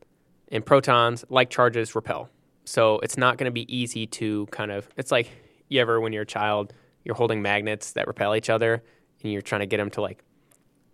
and 0.51 0.65
protons, 0.65 1.25
like 1.29 1.49
charges, 1.49 1.95
repel. 1.95 2.29
So 2.63 2.99
it's 2.99 3.17
not 3.17 3.37
going 3.37 3.45
to 3.45 3.51
be 3.51 3.73
easy 3.75 4.07
to 4.07 4.45
kind 4.47 4.71
of. 4.71 4.87
It's 4.97 5.11
like 5.11 5.29
you 5.69 5.81
ever 5.81 5.99
when 5.99 6.13
you're 6.13 6.23
a 6.23 6.25
child, 6.27 6.73
you're 7.03 7.15
holding 7.15 7.41
magnets 7.41 7.91
that 7.91 8.07
repel 8.07 8.35
each 8.35 8.49
other, 8.49 8.83
and 9.23 9.31
you're 9.31 9.41
trying 9.41 9.61
to 9.61 9.67
get 9.67 9.77
them 9.77 9.89
to 9.91 10.01
like 10.01 10.23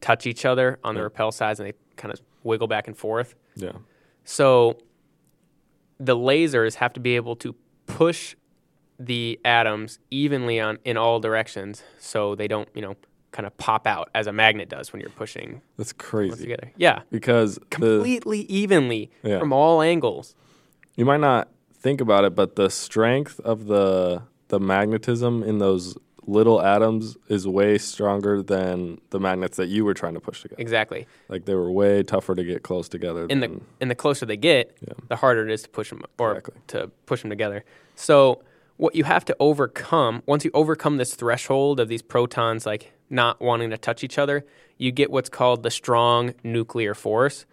touch 0.01 0.25
each 0.25 0.45
other 0.45 0.79
on 0.83 0.95
the 0.95 1.03
repel 1.03 1.31
sides, 1.31 1.59
and 1.59 1.69
they 1.69 1.73
kind 1.95 2.13
of 2.13 2.19
wiggle 2.43 2.67
back 2.67 2.87
and 2.87 2.97
forth. 2.97 3.35
Yeah. 3.55 3.73
So 4.23 4.77
the 5.99 6.15
lasers 6.15 6.75
have 6.75 6.93
to 6.93 6.99
be 6.99 7.15
able 7.15 7.35
to 7.37 7.55
push 7.85 8.35
the 9.05 9.39
atoms 9.45 9.99
evenly 10.11 10.59
on 10.59 10.77
in 10.85 10.97
all 10.97 11.19
directions 11.19 11.83
so 11.99 12.35
they 12.35 12.47
don't, 12.47 12.69
you 12.75 12.81
know, 12.81 12.95
kind 13.31 13.45
of 13.47 13.55
pop 13.57 13.87
out 13.87 14.09
as 14.13 14.27
a 14.27 14.31
magnet 14.33 14.67
does 14.69 14.91
when 14.91 14.99
you're 15.01 15.09
pushing 15.11 15.61
That's 15.77 15.93
crazy. 15.93 16.43
together. 16.43 16.71
Yeah. 16.75 17.01
Because 17.11 17.55
the, 17.55 17.65
Completely 17.69 18.41
evenly 18.41 19.09
Yeah. 19.23 19.39
from 19.39 19.53
all 19.53 19.81
angles. 19.81 20.35
you 20.95 21.05
might 21.05 21.21
not 21.21 21.47
think 21.73 22.01
about 22.01 22.25
it, 22.25 22.35
but 22.35 22.55
the 22.55 22.69
strength 22.69 23.39
of 23.41 23.65
the 23.65 24.23
the 24.49 24.59
magnetism 24.59 25.43
in 25.43 25.59
those 25.59 25.97
little 26.27 26.61
atoms 26.61 27.15
is 27.29 27.47
way 27.47 27.77
stronger 27.77 28.43
than 28.43 28.99
the 29.11 29.19
magnets 29.19 29.55
that 29.57 29.67
you 29.69 29.85
were 29.85 29.93
trying 29.93 30.13
to 30.13 30.19
push 30.19 30.41
together. 30.41 30.61
Exactly. 30.61 31.07
Like 31.29 31.45
they 31.45 31.55
were 31.55 31.71
way 31.71 32.03
tougher 32.03 32.35
to 32.35 32.43
get 32.43 32.61
close 32.61 32.89
together. 32.89 33.25
And 33.29 33.41
the 33.41 33.61
and 33.79 33.89
the 33.89 33.95
closer 33.95 34.25
they 34.25 34.35
get, 34.37 34.77
Yeah. 34.85 34.93
the 35.07 35.15
harder 35.15 35.47
it 35.47 35.51
is 35.53 35.63
to 35.63 35.69
push 35.69 35.89
them 35.89 36.03
or 36.19 36.31
Exactly. 36.31 36.55
to 36.67 36.91
push 37.05 37.21
them 37.21 37.29
together. 37.29 37.63
So 37.95 38.43
what 38.81 38.95
you 38.95 39.03
have 39.03 39.23
to 39.23 39.35
overcome 39.39 40.23
once 40.25 40.43
you 40.43 40.49
overcome 40.55 40.97
this 40.97 41.13
threshold 41.13 41.79
of 41.79 41.87
these 41.87 42.01
protons 42.01 42.65
like 42.65 42.91
not 43.11 43.39
wanting 43.39 43.69
to 43.69 43.77
touch 43.77 44.03
each 44.03 44.17
other, 44.17 44.43
you 44.79 44.91
get 44.91 45.11
what's 45.11 45.29
called 45.29 45.61
the 45.61 45.69
strong 45.69 46.33
nuclear 46.43 46.95
force, 46.95 47.45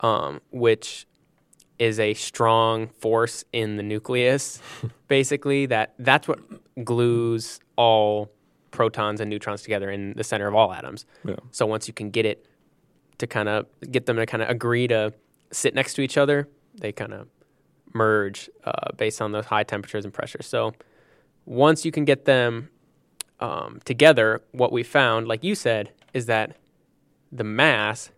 um, 0.00 0.40
which 0.50 1.06
is 1.78 2.00
a 2.00 2.14
strong 2.14 2.88
force 2.88 3.44
in 3.52 3.76
the 3.76 3.82
nucleus. 3.84 4.60
basically, 5.06 5.66
that 5.66 5.94
that's 6.00 6.26
what 6.26 6.40
glues 6.84 7.60
all 7.76 8.32
protons 8.72 9.20
and 9.20 9.30
neutrons 9.30 9.62
together 9.62 9.88
in 9.88 10.14
the 10.14 10.24
center 10.24 10.48
of 10.48 10.54
all 10.56 10.72
atoms. 10.72 11.06
yeah. 11.24 11.36
So 11.52 11.64
once 11.64 11.86
you 11.86 11.94
can 11.94 12.10
get 12.10 12.26
it 12.26 12.44
to 13.18 13.28
kind 13.28 13.48
of 13.48 13.66
get 13.88 14.06
them 14.06 14.16
to 14.16 14.26
kind 14.26 14.42
of 14.42 14.50
agree 14.50 14.88
to 14.88 15.14
sit 15.52 15.76
next 15.76 15.94
to 15.94 16.02
each 16.02 16.18
other, 16.18 16.48
they 16.74 16.90
kind 16.90 17.12
of 17.12 17.28
merge 17.94 18.50
uh, 18.64 18.92
based 18.96 19.20
on 19.20 19.32
those 19.32 19.46
high 19.46 19.64
temperatures 19.64 20.04
and 20.04 20.12
pressures. 20.12 20.46
So 20.46 20.72
once 21.44 21.84
you 21.84 21.92
can 21.92 22.04
get 22.04 22.24
them 22.24 22.70
um, 23.40 23.80
together, 23.84 24.42
what 24.52 24.72
we 24.72 24.82
found, 24.82 25.26
like 25.26 25.42
you 25.42 25.54
said, 25.54 25.92
is 26.12 26.26
that 26.26 26.56
the 27.30 27.44
mass 27.44 28.10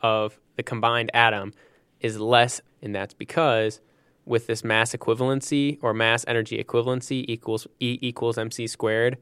of 0.00 0.38
the 0.56 0.62
combined 0.62 1.10
atom 1.14 1.52
is 2.00 2.18
less, 2.20 2.60
and 2.82 2.94
that's 2.94 3.14
because 3.14 3.80
with 4.24 4.46
this 4.46 4.62
mass 4.62 4.94
equivalency 4.94 5.78
or 5.82 5.94
mass 5.94 6.24
energy 6.28 6.62
equivalency 6.62 7.24
equals 7.26 7.66
E 7.80 7.98
equals 8.02 8.36
mc 8.36 8.66
squared, 8.66 9.16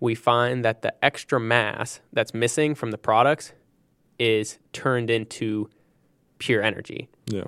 we 0.00 0.14
find 0.14 0.64
that 0.64 0.82
the 0.82 1.04
extra 1.04 1.38
mass 1.38 2.00
that's 2.12 2.32
missing 2.32 2.74
from 2.74 2.90
the 2.90 2.98
products 2.98 3.52
is 4.18 4.58
turned 4.72 5.10
into 5.10 5.68
pure 6.38 6.62
energy. 6.62 7.08
Yeah. 7.26 7.44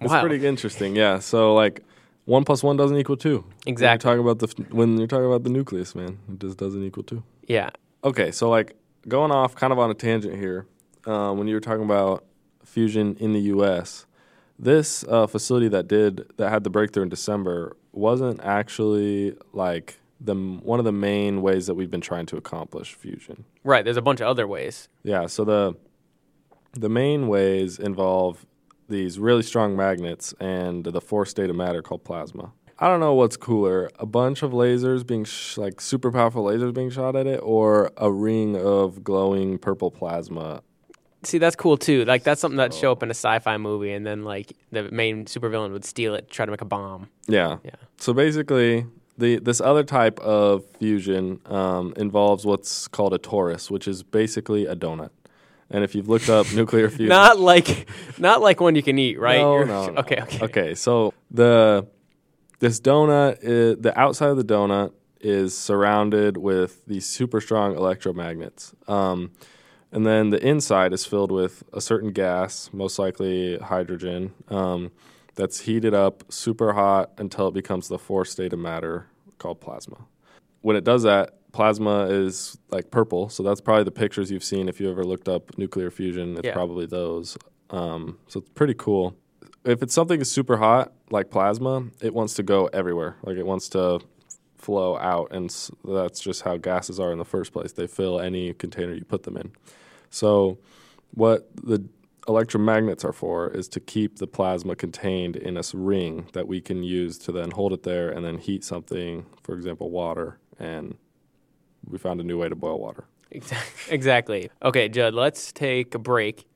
It's 0.00 0.12
Wow. 0.12 0.20
pretty 0.20 0.46
interesting. 0.46 0.94
Yeah. 0.96 1.18
So 1.20 1.54
like 1.54 1.82
one 2.26 2.44
plus 2.44 2.62
one 2.62 2.76
doesn't 2.76 2.96
equal 2.96 3.16
two. 3.16 3.44
Exactly. 3.66 4.08
When 4.10 4.18
you're 4.18 4.34
talking 4.34 4.48
about 4.54 4.68
the 4.68 4.74
when 4.76 4.98
you're 4.98 5.06
talking 5.06 5.26
about 5.26 5.44
the 5.44 5.50
nucleus, 5.50 5.94
man, 5.94 6.18
it 6.32 6.40
just 6.40 6.58
doesn't 6.58 6.82
equal 6.82 7.02
two. 7.04 7.22
Yeah. 7.46 7.70
Okay, 8.04 8.30
so 8.30 8.50
like 8.50 8.76
going 9.08 9.30
off 9.32 9.54
kind 9.54 9.72
of 9.72 9.78
on 9.78 9.90
a 9.90 9.94
tangent 9.94 10.36
here, 10.36 10.66
uh, 11.06 11.32
when 11.32 11.48
you 11.48 11.54
were 11.54 11.60
talking 11.60 11.84
about 11.84 12.24
fusion 12.64 13.16
in 13.20 13.32
the 13.32 13.40
U.S., 13.54 14.06
this 14.58 15.04
uh, 15.08 15.26
facility 15.26 15.68
that 15.68 15.88
did 15.88 16.24
that 16.36 16.50
had 16.50 16.64
the 16.64 16.70
breakthrough 16.70 17.02
in 17.04 17.08
December 17.08 17.76
wasn't 17.92 18.40
actually 18.42 19.34
like 19.52 19.98
the 20.20 20.34
one 20.34 20.78
of 20.78 20.84
the 20.84 20.92
main 20.92 21.42
ways 21.42 21.66
that 21.66 21.74
we've 21.74 21.90
been 21.90 22.00
trying 22.00 22.26
to 22.26 22.36
accomplish 22.36 22.94
fusion. 22.94 23.44
Right. 23.64 23.84
There's 23.84 23.96
a 23.96 24.02
bunch 24.02 24.20
of 24.20 24.26
other 24.28 24.46
ways. 24.46 24.88
Yeah, 25.02 25.26
so 25.26 25.44
the 25.44 25.76
the 26.72 26.88
main 26.88 27.28
ways 27.28 27.78
involve 27.78 28.44
these 28.88 29.18
really 29.18 29.42
strong 29.42 29.76
magnets 29.76 30.34
and 30.40 30.84
the 30.84 31.00
fourth 31.00 31.28
state 31.28 31.50
of 31.50 31.56
matter 31.56 31.82
called 31.82 32.04
plasma. 32.04 32.52
I 32.78 32.88
don't 32.88 33.00
know 33.00 33.14
what's 33.14 33.38
cooler, 33.38 33.90
a 33.98 34.04
bunch 34.04 34.42
of 34.42 34.52
lasers 34.52 35.06
being 35.06 35.24
sh- 35.24 35.56
like 35.56 35.80
super 35.80 36.12
powerful 36.12 36.44
lasers 36.44 36.74
being 36.74 36.90
shot 36.90 37.16
at 37.16 37.26
it 37.26 37.40
or 37.42 37.90
a 37.96 38.10
ring 38.10 38.54
of 38.54 39.02
glowing 39.02 39.58
purple 39.58 39.90
plasma. 39.90 40.62
See, 41.22 41.38
that's 41.38 41.56
cool 41.56 41.78
too. 41.78 42.04
Like 42.04 42.22
that's 42.22 42.40
something 42.40 42.58
that'd 42.58 42.74
show 42.74 42.92
up 42.92 43.02
in 43.02 43.08
a 43.08 43.14
sci-fi 43.14 43.56
movie, 43.56 43.92
and 43.92 44.06
then 44.06 44.24
like 44.24 44.52
the 44.70 44.90
main 44.92 45.24
supervillain 45.24 45.72
would 45.72 45.84
steal 45.84 46.14
it, 46.14 46.30
try 46.30 46.44
to 46.44 46.50
make 46.50 46.60
a 46.60 46.66
bomb. 46.66 47.08
Yeah. 47.26 47.56
Yeah. 47.64 47.70
So 47.96 48.12
basically, 48.12 48.86
the 49.16 49.38
this 49.38 49.60
other 49.60 49.82
type 49.82 50.20
of 50.20 50.64
fusion 50.78 51.40
um, 51.46 51.94
involves 51.96 52.44
what's 52.44 52.86
called 52.88 53.14
a 53.14 53.18
torus, 53.18 53.70
which 53.70 53.88
is 53.88 54.02
basically 54.02 54.66
a 54.66 54.76
donut. 54.76 55.10
And 55.70 55.82
if 55.82 55.94
you've 55.94 56.08
looked 56.08 56.28
up 56.28 56.52
nuclear 56.52 56.88
fusion, 56.90 57.08
Not 57.08 57.38
like, 57.38 57.88
not 58.18 58.40
like 58.40 58.60
one 58.60 58.74
you 58.76 58.82
can 58.82 58.98
eat, 58.98 59.18
right? 59.18 59.40
No, 59.40 59.64
no, 59.64 59.86
no. 59.90 60.00
Okay. 60.00 60.20
Okay. 60.22 60.44
Okay, 60.44 60.74
so 60.74 61.12
the 61.30 61.86
this 62.58 62.80
donut, 62.80 63.38
is, 63.42 63.76
the 63.78 63.98
outside 63.98 64.30
of 64.30 64.36
the 64.36 64.44
donut 64.44 64.92
is 65.20 65.56
surrounded 65.56 66.36
with 66.36 66.84
these 66.86 67.04
super 67.06 67.40
strong 67.40 67.74
electromagnets, 67.74 68.74
um, 68.88 69.32
and 69.92 70.06
then 70.06 70.30
the 70.30 70.46
inside 70.46 70.92
is 70.92 71.04
filled 71.04 71.32
with 71.32 71.62
a 71.72 71.80
certain 71.80 72.12
gas, 72.12 72.70
most 72.72 72.98
likely 72.98 73.58
hydrogen, 73.58 74.32
um, 74.48 74.90
that's 75.34 75.60
heated 75.60 75.94
up 75.94 76.24
super 76.32 76.72
hot 76.72 77.12
until 77.18 77.48
it 77.48 77.54
becomes 77.54 77.88
the 77.88 77.98
fourth 77.98 78.28
state 78.28 78.52
of 78.52 78.58
matter 78.58 79.06
called 79.38 79.60
plasma. 79.60 79.96
When 80.62 80.76
it 80.76 80.84
does 80.84 81.02
that, 81.02 81.38
plasma 81.56 82.06
is 82.08 82.58
like 82.70 82.90
purple, 82.90 83.28
so 83.30 83.42
that's 83.42 83.60
probably 83.62 83.84
the 83.84 83.90
pictures 83.90 84.30
you've 84.30 84.44
seen 84.44 84.68
if 84.68 84.78
you 84.80 84.90
ever 84.90 85.04
looked 85.04 85.28
up 85.28 85.56
nuclear 85.56 85.90
fusion. 85.90 86.36
It's 86.36 86.44
Yeah. 86.46 86.52
probably 86.52 86.86
those. 86.86 87.36
Um, 87.70 88.18
so 88.28 88.40
it's 88.40 88.50
pretty 88.50 88.74
cool 88.74 89.16
if 89.64 89.82
it's 89.82 89.92
something 89.94 90.22
super 90.22 90.58
hot 90.58 90.92
like 91.10 91.28
plasma, 91.30 91.84
it 92.00 92.14
wants 92.14 92.34
to 92.34 92.42
go 92.44 92.66
everywhere. 92.72 93.16
Like 93.24 93.36
it 93.36 93.44
wants 93.46 93.68
to 93.70 94.00
flow 94.56 94.96
out, 94.98 95.32
and 95.32 95.46
s- 95.50 95.70
that's 95.84 96.20
just 96.20 96.42
how 96.42 96.56
gases 96.56 97.00
are 97.00 97.10
in 97.10 97.18
the 97.18 97.24
first 97.24 97.52
place. 97.52 97.72
They 97.72 97.86
fill 97.88 98.20
any 98.20 98.52
container 98.52 98.92
you 98.94 99.04
put 99.04 99.22
them 99.24 99.36
in. 99.36 99.50
So, 100.10 100.58
what 101.14 101.48
the 101.56 101.84
electromagnets 102.28 103.04
are 103.04 103.12
for 103.12 103.48
is 103.50 103.68
to 103.70 103.80
keep 103.80 104.18
the 104.18 104.26
plasma 104.26 104.74
contained 104.76 105.34
in 105.36 105.56
a 105.56 105.62
ring 105.74 106.26
that 106.32 106.46
we 106.46 106.60
can 106.60 106.82
use 106.82 107.18
to 107.18 107.32
then 107.32 107.50
hold 107.52 107.72
it 107.72 107.82
there 107.82 108.08
and 108.10 108.24
then 108.24 108.38
heat 108.38 108.62
something, 108.64 109.26
for 109.42 109.54
example, 109.54 109.90
water. 109.90 110.38
And 110.58 110.96
we 111.88 111.98
found 111.98 112.20
a 112.20 112.24
new 112.24 112.38
way 112.38 112.48
to 112.48 112.54
boil 112.56 112.78
water. 112.78 113.04
Exac- 113.32 113.56
Exactly. 113.92 114.50
Okay, 114.62 114.88
Judd. 114.88 115.14
Let's 115.14 115.52
take 115.52 115.94
a 115.94 115.98
break, 115.98 116.46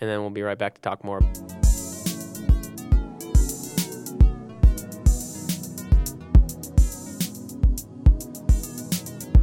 and 0.00 0.08
then 0.08 0.20
we'll 0.20 0.30
be 0.30 0.42
right 0.42 0.58
back 0.58 0.74
to 0.74 0.80
talk 0.80 1.04
more. 1.04 1.20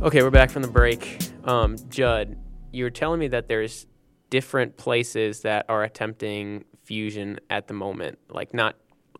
Okay, 0.01 0.23
we're 0.23 0.31
back 0.31 0.49
from 0.49 0.63
the 0.63 0.67
break. 0.67 1.19
Um, 1.43 1.75
Judd, 1.89 2.35
you 2.71 2.83
were 2.85 2.89
telling 2.89 3.19
me 3.19 3.27
that 3.27 3.47
there's 3.47 3.85
different 4.31 4.75
places 4.77 5.41
that 5.41 5.65
are 5.69 5.83
attempting 5.83 6.65
fusion 6.83 7.39
at 7.51 7.67
the 7.67 7.75
moment, 7.75 8.17
like 8.29 8.51
not 8.53 8.75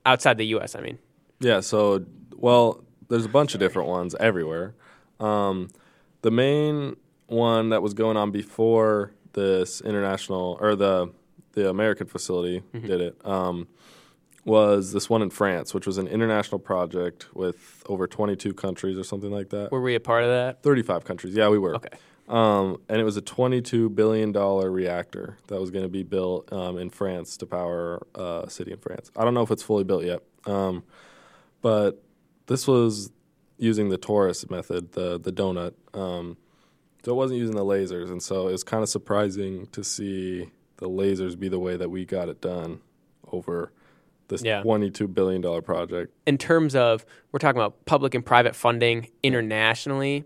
outside 0.08 0.38
the 0.40 0.46
U.S. 0.48 0.76
I 0.76 0.82
mean, 0.82 0.98
Yeah, 1.40 1.60
so 1.60 2.04
well, 2.36 2.84
there's 3.10 3.26
a 3.26 3.30
bunch 3.30 3.54
of 3.54 3.60
different 3.60 3.90
ones 3.90 4.16
everywhere. 4.20 4.74
Um, 5.20 5.70
the 6.22 6.32
main 6.32 6.96
one 7.28 7.70
that 7.70 7.82
was 7.82 7.94
going 7.94 8.18
on 8.18 8.32
before 8.32 9.14
this 9.34 9.82
international 9.82 10.58
or 10.60 10.76
the 10.76 11.12
the 11.54 11.70
American 11.70 12.08
facility 12.08 12.64
did 12.74 13.02
it 13.02 13.26
um, 13.26 13.68
was 14.46 14.94
this 14.94 15.10
one 15.10 15.22
in 15.22 15.30
France, 15.30 15.74
which 15.74 15.86
was 15.86 15.98
an 15.98 16.08
international 16.08 16.60
project 16.60 17.28
with 17.36 17.84
over 17.88 18.08
22 18.08 18.54
countries 18.54 18.98
or 18.98 19.04
something 19.04 19.32
like 19.32 19.50
that. 19.50 19.72
Were 19.72 19.82
we 19.82 19.96
a 19.96 20.00
part 20.00 20.24
of 20.24 20.30
that? 20.30 20.64
35 20.64 21.04
countries. 21.04 21.36
Yeah, 21.36 21.50
we 21.50 21.60
were. 21.60 21.76
Okay. 21.76 21.90
Um, 22.28 22.82
and 22.88 23.02
it 23.02 23.04
was 23.04 23.18
a 23.18 23.22
$22 23.22 23.94
billion 23.94 24.32
reactor 24.32 25.38
that 25.48 25.60
was 25.60 25.70
going 25.70 25.84
to 25.84 25.90
be 25.90 26.04
built 26.04 26.52
um, 26.54 26.78
in 26.78 26.90
France 26.90 27.36
to 27.38 27.46
power 27.46 28.02
uh, 28.18 28.44
a 28.46 28.50
city 28.50 28.72
in 28.72 28.78
France. 28.78 29.12
I 29.16 29.26
don't 29.26 29.34
know 29.34 29.42
if 29.42 29.52
it's 29.52 29.64
fully 29.64 29.84
built 29.84 30.06
yet. 30.06 30.22
Um, 30.46 30.84
but 31.62 32.02
this 32.48 32.68
was 32.68 33.12
using 33.62 33.90
the 33.90 33.98
torus 33.98 34.50
method, 34.50 34.92
the, 34.94 35.20
the 35.20 35.32
donut. 35.32 35.74
Um, 35.94 36.36
so 37.06 37.12
it 37.12 37.16
wasn't 37.16 37.40
using 37.40 37.56
the 37.56 37.64
lasers. 37.64 38.10
And 38.10 38.22
so 38.22 38.48
it 38.48 38.52
was 38.52 38.64
kind 38.64 38.82
of 38.82 38.90
surprising 38.90 39.68
to 39.68 39.84
see 39.84 40.50
the 40.78 40.90
lasers 40.90 41.38
be 41.38 41.48
the 41.48 41.60
way 41.60 41.78
that 41.78 41.90
we 41.90 42.04
got 42.06 42.28
it 42.28 42.42
done 42.42 42.82
over 43.32 43.72
this 44.30 44.42
Yeah. 44.44 44.64
$22 44.64 45.14
billion 45.14 45.62
project. 45.62 46.12
In 46.26 46.40
terms 46.40 46.74
of, 46.76 47.06
we're 47.32 47.38
talking 47.40 47.60
about 47.62 47.86
public 47.86 48.16
and 48.16 48.26
private 48.26 48.56
funding 48.56 49.10
internationally, 49.22 50.24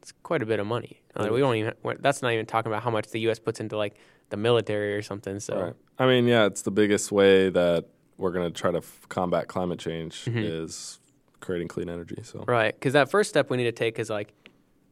it's 0.00 0.12
quite 0.22 0.42
a 0.42 0.46
bit 0.46 0.60
of 0.60 0.66
money. 0.66 1.02
Like, 1.16 1.32
we 1.32 1.40
don't 1.40 1.56
even, 1.56 1.74
that's 2.00 2.22
not 2.22 2.32
even 2.32 2.46
talking 2.46 2.70
about 2.70 2.82
how 2.84 2.90
much 2.90 3.08
the 3.08 3.18
U.S. 3.20 3.38
puts 3.40 3.58
into 3.58 3.76
like 3.76 3.96
the 4.30 4.36
military 4.36 4.94
or 4.94 5.02
something. 5.02 5.40
So, 5.40 5.58
Right. 5.60 5.74
I 5.98 6.06
mean, 6.06 6.28
yeah, 6.28 6.44
it's 6.46 6.62
the 6.62 6.70
biggest 6.70 7.10
way 7.10 7.48
that 7.48 7.86
we're 8.18 8.32
going 8.32 8.52
to 8.52 8.60
try 8.60 8.70
to 8.70 8.78
f- 8.78 9.06
combat 9.08 9.48
climate 9.48 9.78
change 9.80 10.24
Mm-hmm. 10.26 10.38
is 10.38 11.00
creating 11.46 11.68
clean 11.68 11.88
energy. 11.88 12.18
So 12.22 12.44
Right, 12.46 12.74
because 12.74 12.92
that 12.92 13.10
first 13.10 13.30
step 13.30 13.48
we 13.48 13.56
need 13.56 13.64
to 13.64 13.72
take 13.72 13.98
is 13.98 14.10
like, 14.10 14.34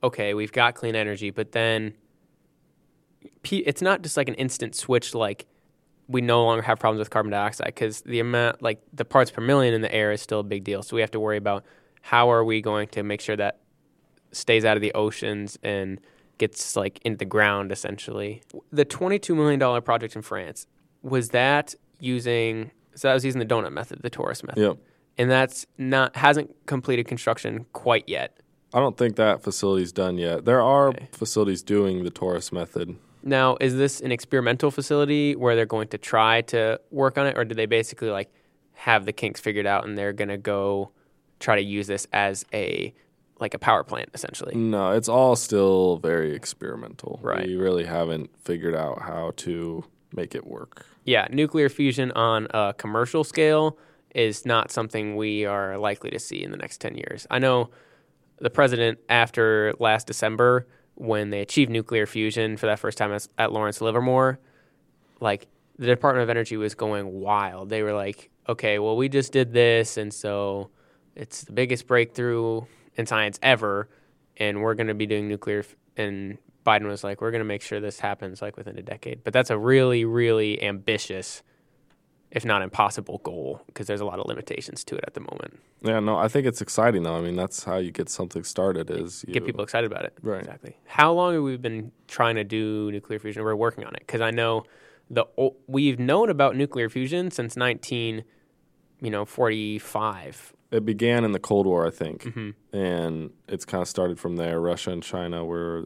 okay, 0.03 0.33
we've 0.35 0.53
got 0.53 0.75
clean 0.75 0.95
energy, 0.95 1.31
but 1.31 1.53
then 1.53 1.95
it's 3.43 3.83
not 3.83 4.03
just 4.03 4.17
like 4.17 4.29
an 4.29 4.35
instant 4.35 4.75
switch. 4.75 5.15
Like 5.15 5.47
we 6.09 6.21
no 6.21 6.45
longer 6.45 6.63
have 6.63 6.79
problems 6.79 7.01
with 7.01 7.11
carbon 7.11 7.33
dioxide 7.33 7.67
because 7.67 8.03
the 8.03 8.21
amount, 8.21 8.63
like 8.63 8.81
the 8.93 9.05
parts 9.05 9.31
per 9.31 9.43
million 9.43 9.75
in 9.75 9.81
the 9.81 9.93
air, 9.93 10.13
is 10.13 10.23
still 10.23 10.41
a 10.41 10.45
big 10.45 10.65
deal. 10.65 10.83
So 10.83 10.95
we 10.95 11.01
have 11.01 11.11
to 11.11 11.21
worry 11.21 11.37
about 11.37 11.65
how 12.03 12.31
are 12.31 12.45
we 12.45 12.61
going 12.61 12.89
to 12.89 13.03
make 13.03 13.21
sure 13.21 13.37
that 13.37 13.61
stays 14.33 14.65
out 14.65 14.77
of 14.77 14.83
the 14.83 14.93
oceans 14.95 15.59
and 15.63 16.01
gets 16.39 16.77
like 16.77 17.01
into 17.05 17.19
the 17.19 17.25
ground 17.25 17.73
essentially. 17.73 18.43
The 18.73 18.85
twenty-two 18.85 19.35
million 19.35 19.59
dollar 19.59 19.81
project 19.81 20.17
in 20.17 20.23
France 20.23 20.67
was 21.03 21.31
that 21.31 21.75
using 22.01 22.71
so 22.95 23.09
that 23.09 23.15
was 23.15 23.25
using 23.25 23.41
the 23.41 23.47
donut 23.47 23.73
method, 23.73 24.03
the 24.03 24.11
torus 24.11 24.45
method 24.45 24.61
Yep. 24.61 24.79
And 25.17 25.31
that's 25.31 25.67
not 25.79 26.17
hasn't 26.17 26.55
completed 26.67 27.07
construction 27.07 27.67
quite 27.73 28.09
yet. 28.09 28.37
I 28.73 28.81
don't 28.81 28.97
think 28.97 29.17
that 29.17 29.43
facility's 29.43 29.93
done 29.93 30.19
yet. 30.19 30.45
There 30.45 30.61
are 30.61 30.89
Okay. 30.89 31.09
facilities 31.13 31.63
doing 31.63 32.03
the 32.03 32.11
torus 32.11 32.53
method. 32.53 32.97
Now, 33.23 33.57
is 33.61 33.77
this 33.77 34.01
an 34.01 34.11
experimental 34.13 34.71
facility 34.71 35.37
where 35.37 35.55
they're 35.55 35.65
going 35.67 35.89
to 35.89 35.99
try 35.99 36.43
to 36.43 36.81
work 36.91 37.17
on 37.17 37.27
it, 37.27 37.39
or 37.39 37.45
do 37.45 37.55
they 37.55 37.67
basically 37.67 38.11
like 38.11 38.31
have 38.73 39.07
the 39.07 39.13
kinks 39.13 39.41
figured 39.41 39.67
out 39.67 39.87
and 39.87 39.97
they're 39.97 40.13
going 40.13 40.29
to 40.29 40.37
go 40.37 40.91
try 41.39 41.55
to 41.57 41.63
use 41.63 41.87
this 41.87 42.07
as 42.13 42.45
a 42.53 42.93
like 43.41 43.55
a 43.55 43.59
power 43.59 43.85
plant 43.85 44.09
essentially? 44.15 44.55
No, 44.57 44.91
it's 44.91 45.09
all 45.09 45.37
still 45.37 45.99
very 45.99 46.35
experimental. 46.35 47.21
Right. 47.23 47.47
We 47.47 47.57
really 47.57 47.85
haven't 47.85 48.31
figured 48.41 48.75
out 48.75 49.03
how 49.03 49.33
to 49.39 49.85
make 50.13 50.35
it 50.35 50.47
work. 50.47 50.85
Yeah, 51.05 51.27
nuclear 51.31 51.69
fusion 51.69 52.11
on 52.13 52.49
a 52.51 52.75
commercial 52.77 53.23
scale 53.25 53.79
is 54.15 54.47
not 54.47 54.71
something 54.71 55.17
we 55.17 55.45
are 55.45 55.77
likely 55.77 56.11
to 56.11 56.19
see 56.19 56.43
in 56.43 56.51
the 56.51 56.57
next 56.57 56.81
10 56.81 56.97
years. 56.97 57.27
I 57.31 57.39
know 57.39 57.71
the 58.39 58.51
president, 58.51 58.99
after 59.09 59.75
last 59.79 60.07
December, 60.07 60.67
when 60.95 61.31
they 61.31 61.41
achieved 61.41 61.71
nuclear 61.71 62.07
fusion 62.07 62.57
for 62.57 62.67
that 62.67 62.79
first 62.79 62.97
time 62.97 63.17
at 63.39 63.53
Lawrence 63.53 63.81
Livermore, 63.81 64.39
like 65.21 65.49
the 65.79 65.87
Department 65.87 66.23
of 66.23 66.31
Energy 66.31 66.57
was 66.57 66.75
going 66.75 67.21
wild. 67.21 67.69
They 67.69 67.83
were 67.83 67.93
like, 67.93 68.31
okay, 68.49 68.79
well, 68.79 68.97
we 68.97 69.09
just 69.09 69.33
did 69.33 69.53
this, 69.53 69.97
and 69.97 70.13
so 70.13 70.71
it's 71.15 71.43
the 71.43 71.53
biggest 71.53 71.87
breakthrough 71.87 72.63
in 72.97 73.07
science 73.07 73.39
ever, 73.43 73.89
and 74.37 74.63
we're 74.63 74.75
going 74.75 74.87
to 74.89 74.95
be 74.95 75.07
doing 75.07 75.29
nuclear. 75.29 75.61
F- 75.61 75.77
and 75.97 76.39
Biden 76.65 76.87
was 76.87 77.05
like, 77.05 77.21
we're 77.21 77.31
going 77.31 77.41
to 77.41 77.47
make 77.47 77.63
sure 77.63 77.81
this 77.81 78.01
happens 78.01 78.41
like 78.43 78.57
within 78.57 78.79
a 78.79 78.83
decade. 78.83 79.23
But 79.25 79.33
that's 79.33 79.51
a 79.51 79.59
really, 79.59 80.05
really 80.05 80.63
ambitious, 80.63 81.43
if 82.35 82.45
not 82.45 82.61
impossible, 82.63 83.19
goal 83.25 83.63
because 83.67 83.87
there's 83.87 84.01
a 84.01 84.05
lot 84.05 84.19
of 84.19 84.27
limitations 84.27 84.85
to 84.85 84.97
it 84.97 85.05
at 85.07 85.15
the 85.15 85.21
moment. 85.21 85.59
Yeah, 85.83 86.01
no, 86.01 86.17
I 86.19 86.29
think 86.29 86.47
it's 86.47 86.61
exciting 86.61 87.03
though. 87.05 87.17
I 87.17 87.21
mean, 87.21 87.37
that's 87.37 87.65
how 87.65 87.77
you 87.79 87.91
get 87.93 88.09
something 88.09 88.43
started 88.45 88.91
is 88.91 89.25
you 89.27 89.33
Get 89.35 89.47
people 89.47 89.63
excited 89.65 89.91
about 89.91 90.05
it. 90.05 90.15
Right. 90.23 90.41
Exactly. 90.41 90.77
How 90.85 91.13
long 91.13 91.35
have 91.35 91.43
we 91.43 91.57
been 91.57 91.93
trying 92.09 92.35
to 92.37 92.45
do 92.45 92.91
nuclear 92.93 93.19
fusion? 93.19 93.43
We're 93.45 93.55
working 93.55 93.85
on 93.85 93.95
it 93.95 94.01
because 94.01 94.21
I 94.21 94.31
know 94.31 94.65
the 95.11 95.25
we've 95.67 95.99
known 95.99 96.29
about 96.31 96.57
nuclear 96.57 96.89
fusion 96.89 97.31
since 97.31 97.57
19, 97.57 98.25
you 99.01 99.11
know, 99.11 99.25
45. 99.25 100.53
It 100.71 100.85
began 100.85 101.25
in 101.25 101.33
the 101.33 101.39
Cold 101.39 101.67
War, 101.67 101.87
I 101.87 101.91
think, 101.91 102.25
Mm-hmm. 102.25 102.77
and 102.77 103.31
it's 103.49 103.65
kind 103.65 103.81
of 103.83 103.87
started 103.89 104.19
from 104.19 104.37
there. 104.37 104.61
Russia 104.61 104.91
and 104.91 105.03
China 105.03 105.45
were 105.45 105.85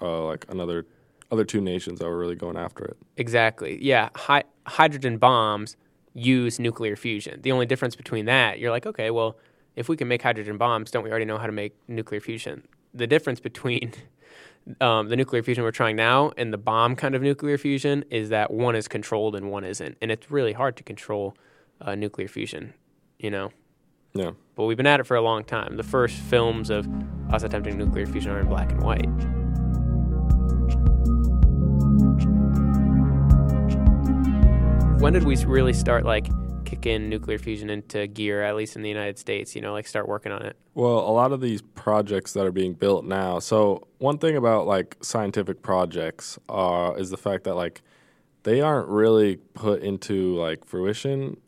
uh, 0.00 0.24
like 0.24 0.46
another 0.48 0.86
other 1.32 1.44
two 1.44 1.60
nations 1.60 1.98
that 2.00 2.06
were 2.06 2.18
really 2.18 2.34
going 2.34 2.56
after 2.56 2.84
it. 2.84 2.96
Exactly. 3.16 3.78
Yeah. 3.84 4.08
Hi- 4.16 4.44
hydrogen 4.66 5.18
bombs 5.18 5.76
use 6.14 6.58
nuclear 6.58 6.96
fusion. 6.96 7.40
The 7.42 7.52
only 7.52 7.66
difference 7.66 7.96
between 7.96 8.26
that, 8.26 8.58
you're 8.58 8.70
like, 8.70 8.86
okay, 8.86 9.10
well, 9.10 9.36
if 9.76 9.88
we 9.88 9.96
can 9.96 10.08
make 10.08 10.22
hydrogen 10.22 10.56
bombs, 10.56 10.90
don't 10.90 11.04
we 11.04 11.10
already 11.10 11.24
know 11.24 11.38
how 11.38 11.46
to 11.46 11.52
make 11.52 11.76
nuclear 11.88 12.20
fusion? 12.20 12.66
The 12.92 13.06
difference 13.06 13.40
between 13.40 13.92
um, 14.80 15.08
the 15.08 15.16
nuclear 15.16 15.42
fusion 15.42 15.64
we're 15.64 15.70
trying 15.70 15.96
now 15.96 16.32
and 16.36 16.52
the 16.52 16.58
bomb 16.58 16.96
kind 16.96 17.14
of 17.14 17.22
nuclear 17.22 17.58
fusion 17.58 18.04
is 18.10 18.28
that 18.30 18.50
one 18.50 18.74
is 18.74 18.88
controlled 18.88 19.36
and 19.36 19.50
one 19.50 19.64
isn't. 19.64 19.96
And 20.02 20.10
it's 20.10 20.30
really 20.30 20.52
hard 20.52 20.76
to 20.78 20.82
control 20.82 21.36
uh, 21.80 21.94
nuclear 21.94 22.28
fusion, 22.28 22.74
you 23.18 23.30
know? 23.30 23.50
Yeah. 24.12 24.32
But 24.56 24.64
we've 24.64 24.76
been 24.76 24.86
at 24.86 25.00
it 25.00 25.06
for 25.06 25.16
a 25.16 25.22
long 25.22 25.44
time. 25.44 25.76
The 25.76 25.84
first 25.84 26.16
films 26.16 26.68
of 26.68 26.88
us 27.32 27.44
attempting 27.44 27.78
nuclear 27.78 28.06
fusion 28.06 28.32
are 28.32 28.40
in 28.40 28.48
black 28.48 28.72
and 28.72 28.82
white. 28.82 29.39
When 35.00 35.14
did 35.14 35.24
we 35.24 35.34
really 35.46 35.72
start 35.72 36.04
like 36.04 36.28
kicking 36.66 37.08
nuclear 37.08 37.38
fusion 37.38 37.70
into 37.70 38.06
gear, 38.06 38.42
at 38.42 38.54
least 38.54 38.76
in 38.76 38.82
the 38.82 38.88
United 38.90 39.18
States, 39.18 39.56
you 39.56 39.62
know, 39.62 39.72
like 39.72 39.86
start 39.86 40.06
working 40.06 40.30
on 40.30 40.42
it? 40.42 40.56
Well, 40.74 40.98
a 40.98 41.10
lot 41.10 41.32
of 41.32 41.40
these 41.40 41.62
projects 41.62 42.34
that 42.34 42.44
are 42.44 42.52
being 42.52 42.74
built 42.74 43.06
now. 43.06 43.38
So 43.38 43.88
one 43.96 44.18
thing 44.18 44.36
about 44.36 44.66
like 44.66 44.98
scientific 45.00 45.62
projects 45.62 46.38
uh, 46.50 46.92
is 46.98 47.08
the 47.08 47.16
fact 47.16 47.44
that 47.44 47.54
like 47.54 47.80
they 48.42 48.60
aren't 48.60 48.88
really 48.88 49.36
put 49.36 49.80
into 49.80 50.34
like 50.36 50.66
fruition 50.66 51.38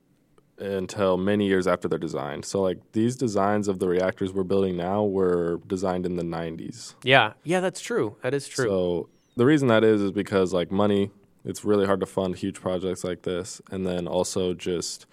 until 0.57 1.19
many 1.19 1.47
years 1.47 1.67
after 1.67 1.89
they're 1.89 1.99
designed. 1.99 2.47
So 2.47 2.63
like 2.63 2.79
these 2.93 3.17
designs 3.17 3.69
of 3.69 3.81
the 3.81 3.87
reactors 3.87 4.33
we're 4.33 4.45
building 4.45 4.79
now 4.79 5.05
were 5.05 5.61
designed 5.67 6.07
in 6.07 6.17
the 6.17 6.25
90s. 6.25 6.95
Yeah. 7.05 7.35
Yeah, 7.45 7.61
that's 7.61 7.83
true. 7.83 8.17
That 8.23 8.33
is 8.33 8.49
true. 8.49 8.65
So 8.65 9.09
the 9.37 9.45
reason 9.45 9.69
that 9.69 9.85
is 9.85 10.01
is 10.01 10.11
because 10.11 10.55
like 10.55 10.73
money, 10.73 11.11
it's 11.45 11.65
really 11.65 11.87
hard 11.87 12.01
to 12.01 12.07
fund 12.07 12.37
huge 12.37 12.61
projects 12.61 13.05
like 13.05 13.23
this, 13.23 13.61
and 13.71 13.87
then 13.87 14.07
also 14.07 14.55
just 14.55 15.07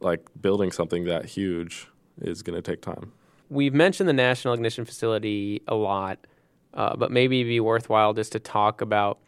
like 0.00 0.26
building 0.40 0.72
something 0.72 1.04
that 1.04 1.26
huge 1.26 1.88
is 2.20 2.42
going 2.42 2.60
to 2.60 2.62
take 2.62 2.80
time. 2.80 3.12
We've 3.48 3.74
mentioned 3.74 4.08
the 4.08 4.14
National 4.14 4.54
Ignition 4.54 4.84
Facility 4.84 5.62
a 5.66 5.74
lot, 5.74 6.26
uh, 6.74 6.96
but 6.96 7.10
maybe 7.10 7.40
it'd 7.40 7.48
be 7.48 7.60
worthwhile 7.60 8.14
just 8.14 8.32
to 8.32 8.38
talk 8.38 8.80
about 8.80 9.18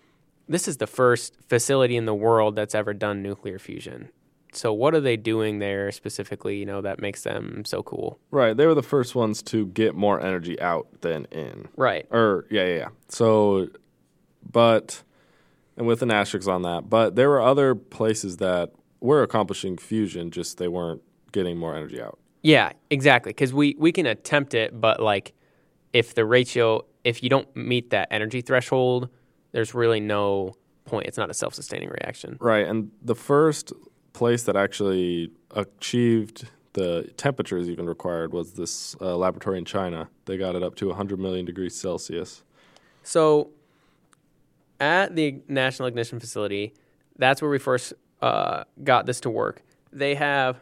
this 0.49 0.69
is 0.69 0.77
the 0.79 0.87
first 0.87 1.37
facility 1.49 1.97
in 1.97 2.07
the 2.07 2.15
world 2.15 2.57
that's 2.57 2.75
ever 2.75 2.93
done 2.93 3.23
nuclear 3.23 3.59
fusion. 3.59 4.11
So, 4.55 4.73
what 4.73 4.95
are 4.95 5.01
they 5.01 5.17
doing 5.17 5.61
there 5.61 5.91
specifically, 5.93 6.59
you 6.59 6.67
know, 6.67 6.83
that 6.83 7.01
makes 7.01 7.23
them 7.23 7.65
so 7.65 7.83
cool? 7.83 8.19
Right, 8.31 8.55
they 8.55 8.67
were 8.67 8.75
the 8.75 8.83
first 8.83 9.15
ones 9.15 9.43
to 9.45 9.67
get 9.67 9.95
more 9.95 10.21
energy 10.21 10.61
out 10.61 10.89
than 11.01 11.25
in. 11.27 11.69
Right. 11.77 12.07
Or 12.11 12.45
yeah, 12.51 12.67
yeah, 12.67 12.77
yeah. 12.77 12.89
So, 13.09 13.69
but 14.51 15.03
and 15.77 15.87
with 15.87 16.03
an 16.03 16.11
asterisk 16.11 16.49
on 16.49 16.63
that, 16.63 16.89
but 16.91 17.17
there 17.17 17.29
were 17.29 17.41
other 17.41 17.75
places 17.75 18.39
that 18.39 18.73
were 19.01 19.23
accomplishing 19.23 19.77
fusion, 19.77 20.31
just 20.31 20.59
they 20.59 20.69
weren't 20.69 21.03
getting 21.33 21.57
more 21.57 21.75
energy 21.75 22.01
out. 22.01 22.19
Yeah, 22.43 22.73
exactly. 22.91 23.31
Because 23.31 23.53
we, 23.55 23.75
we 23.79 23.93
can 23.93 24.07
attempt 24.07 24.55
it, 24.55 24.79
but 24.79 25.01
like 25.01 25.33
if 25.93 26.15
the 26.15 26.25
ratio, 26.25 26.85
if 27.05 27.23
you 27.23 27.29
don't 27.29 27.55
meet 27.57 27.91
that 27.91 28.09
energy 28.11 28.41
threshold, 28.41 29.09
there's 29.53 29.75
really 29.75 30.01
no 30.01 30.55
point. 30.85 31.07
It's 31.07 31.19
not 31.19 31.31
a 31.31 31.35
self 31.35 31.55
sustaining 31.55 31.89
reaction. 31.89 32.37
Right, 32.41 32.67
and 32.67 32.91
the 33.03 33.15
first 33.15 33.73
place 34.13 34.43
that 34.45 34.57
actually 34.57 35.31
achieved 35.53 36.49
the 36.75 37.11
temperatures 37.17 37.69
even 37.69 37.87
required 37.87 38.33
was 38.33 38.55
this 38.55 38.97
uh, 39.01 39.17
laboratory 39.17 39.59
in 39.59 39.65
China. 39.65 40.09
They 40.25 40.37
got 40.37 40.57
it 40.57 40.63
up 40.63 40.75
to 40.77 40.89
100 40.89 41.19
million 41.19 41.45
degrees 41.45 41.75
Celsius. 41.75 42.43
So, 43.03 43.51
at 44.83 45.15
the 45.15 45.41
National 45.47 45.87
Ignition 45.87 46.19
Facility, 46.19 46.75
that's 47.17 47.41
where 47.41 47.51
we 47.51 47.59
first 47.59 47.95
uh, 48.21 48.65
got 48.83 49.07
this 49.07 49.21
to 49.21 49.31
work. 49.31 49.63
They 49.93 50.17
have 50.17 50.57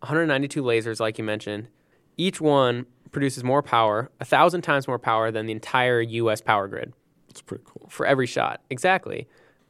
192 0.00 0.62
lasers, 0.62 0.98
like 0.98 1.18
you 1.18 1.24
mentioned. 1.24 1.68
Each 2.16 2.40
one 2.40 2.86
produces 3.12 3.44
more 3.44 3.62
power, 3.62 4.10
a 4.20 4.24
thousand 4.24 4.62
times 4.62 4.88
more 4.88 4.98
power 4.98 5.30
than 5.30 5.46
the 5.46 5.52
entire 5.52 6.00
U.S. 6.00 6.40
power 6.40 6.66
grid 6.66 6.92
It's 7.28 7.42
pretty 7.42 7.62
cool. 7.64 7.86
for 7.88 8.06
every 8.06 8.26
shot. 8.26 8.60
Exactly. 8.70 9.28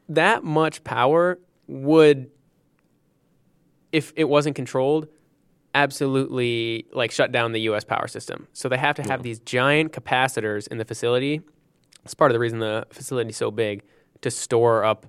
That 0.09 0.45
much 0.45 0.83
power 0.83 1.39
would 1.67 2.31
if 3.93 4.13
it 4.17 4.25
wasn't 4.25 4.57
controlled, 4.57 5.09
absolutely 5.75 6.87
like 6.93 7.11
shut 7.11 7.33
down 7.33 7.53
the 7.53 7.61
U.S. 7.63 7.85
power 7.85 8.09
system. 8.09 8.47
So 8.53 8.69
they 8.69 8.79
have 8.79 8.97
to 8.97 9.03
have 9.03 9.23
these 9.23 9.41
giant 9.41 9.93
capacitors 9.93 10.69
in 10.69 10.79
the 10.79 10.85
facility. 10.85 11.43
It's 12.05 12.15
part 12.15 12.31
of 12.31 12.35
the 12.35 12.39
reason 12.41 12.59
the 12.59 12.87
facility 12.91 13.31
is 13.31 13.37
so 13.37 13.51
big 13.51 13.83
to 14.23 14.31
store 14.31 14.85
up 14.85 15.07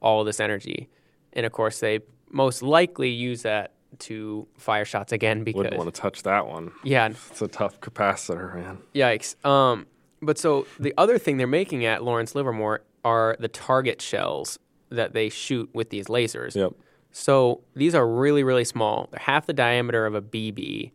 all 0.00 0.24
this 0.24 0.40
energy. 0.40 0.88
And 1.32 1.44
of 1.46 1.52
course, 1.52 1.80
they 1.80 2.00
most 2.30 2.62
likely 2.62 3.10
use 3.10 3.42
that 3.42 3.72
to 4.00 4.46
fire 4.56 4.84
shots 4.84 5.12
again 5.12 5.44
because 5.44 5.58
Wouldn't 5.58 5.76
want 5.78 5.92
to 5.94 6.00
touch 6.00 6.22
that 6.24 6.46
one. 6.46 6.72
yeah, 6.84 7.06
It's 7.30 7.42
a 7.42 7.48
tough 7.48 7.80
capacitor, 7.80 8.54
man. 8.54 8.78
Yikes. 8.94 9.42
Um, 9.46 9.86
but 10.20 10.38
so 10.38 10.66
the 10.78 10.92
other 10.98 11.18
thing 11.18 11.36
they're 11.38 11.46
making 11.46 11.84
at 11.84 12.04
Lawrence 12.04 12.34
Livermore 12.34 12.82
are 13.04 13.36
the 13.40 13.48
target 13.48 14.02
shells 14.02 14.58
that 14.90 15.12
they 15.14 15.28
shoot 15.28 15.70
with 15.72 15.90
these 15.90 16.06
lasers. 16.06 16.54
Yep. 16.54 16.72
So 17.10 17.62
these 17.74 17.94
are 17.94 18.06
really, 18.06 18.44
really 18.44 18.64
small. 18.64 19.08
They're 19.10 19.20
half 19.20 19.46
the 19.46 19.52
diameter 19.52 20.06
of 20.06 20.14
a 20.14 20.22
BB, 20.22 20.92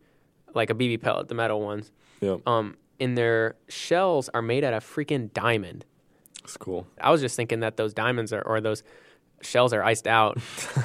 like 0.54 0.70
a 0.70 0.74
BB 0.74 1.00
pellet, 1.02 1.28
the 1.28 1.34
metal 1.34 1.60
ones. 1.60 1.90
Yep. 2.20 2.46
Um, 2.46 2.76
and 3.00 3.16
their 3.16 3.56
shells 3.68 4.28
are 4.34 4.42
made 4.42 4.64
out 4.64 4.72
of 4.72 4.84
freaking 4.84 5.32
diamond. 5.32 5.84
That's 6.42 6.56
cool. 6.56 6.86
I 7.00 7.10
was 7.10 7.20
just 7.20 7.36
thinking 7.36 7.60
that 7.60 7.76
those 7.76 7.94
diamonds 7.94 8.32
are, 8.32 8.42
or 8.42 8.60
those 8.60 8.82
shells 9.42 9.72
are 9.72 9.82
iced 9.82 10.06
out. 10.06 10.38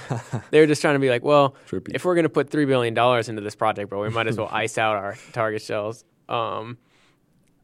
they 0.52 0.60
were 0.60 0.67
just 0.67 0.82
trying 0.82 0.95
to 0.95 1.00
be 1.00 1.10
like, 1.10 1.24
well, 1.24 1.56
Trippy. 1.69 1.93
if 1.93 2.06
we're 2.06 2.15
going 2.15 2.24
to 2.24 2.30
put 2.30 2.50
$3 2.50 2.67
billion 2.67 2.98
into 3.30 3.41
this 3.41 3.56
project, 3.56 3.89
bro, 3.89 4.02
we 4.02 4.10
might 4.10 4.28
as 4.28 4.38
well 4.38 4.50
ice 4.52 4.78
out 4.78 4.95
our 4.95 5.17
target 5.34 5.62
shells. 5.62 6.06
Um, 6.28 6.78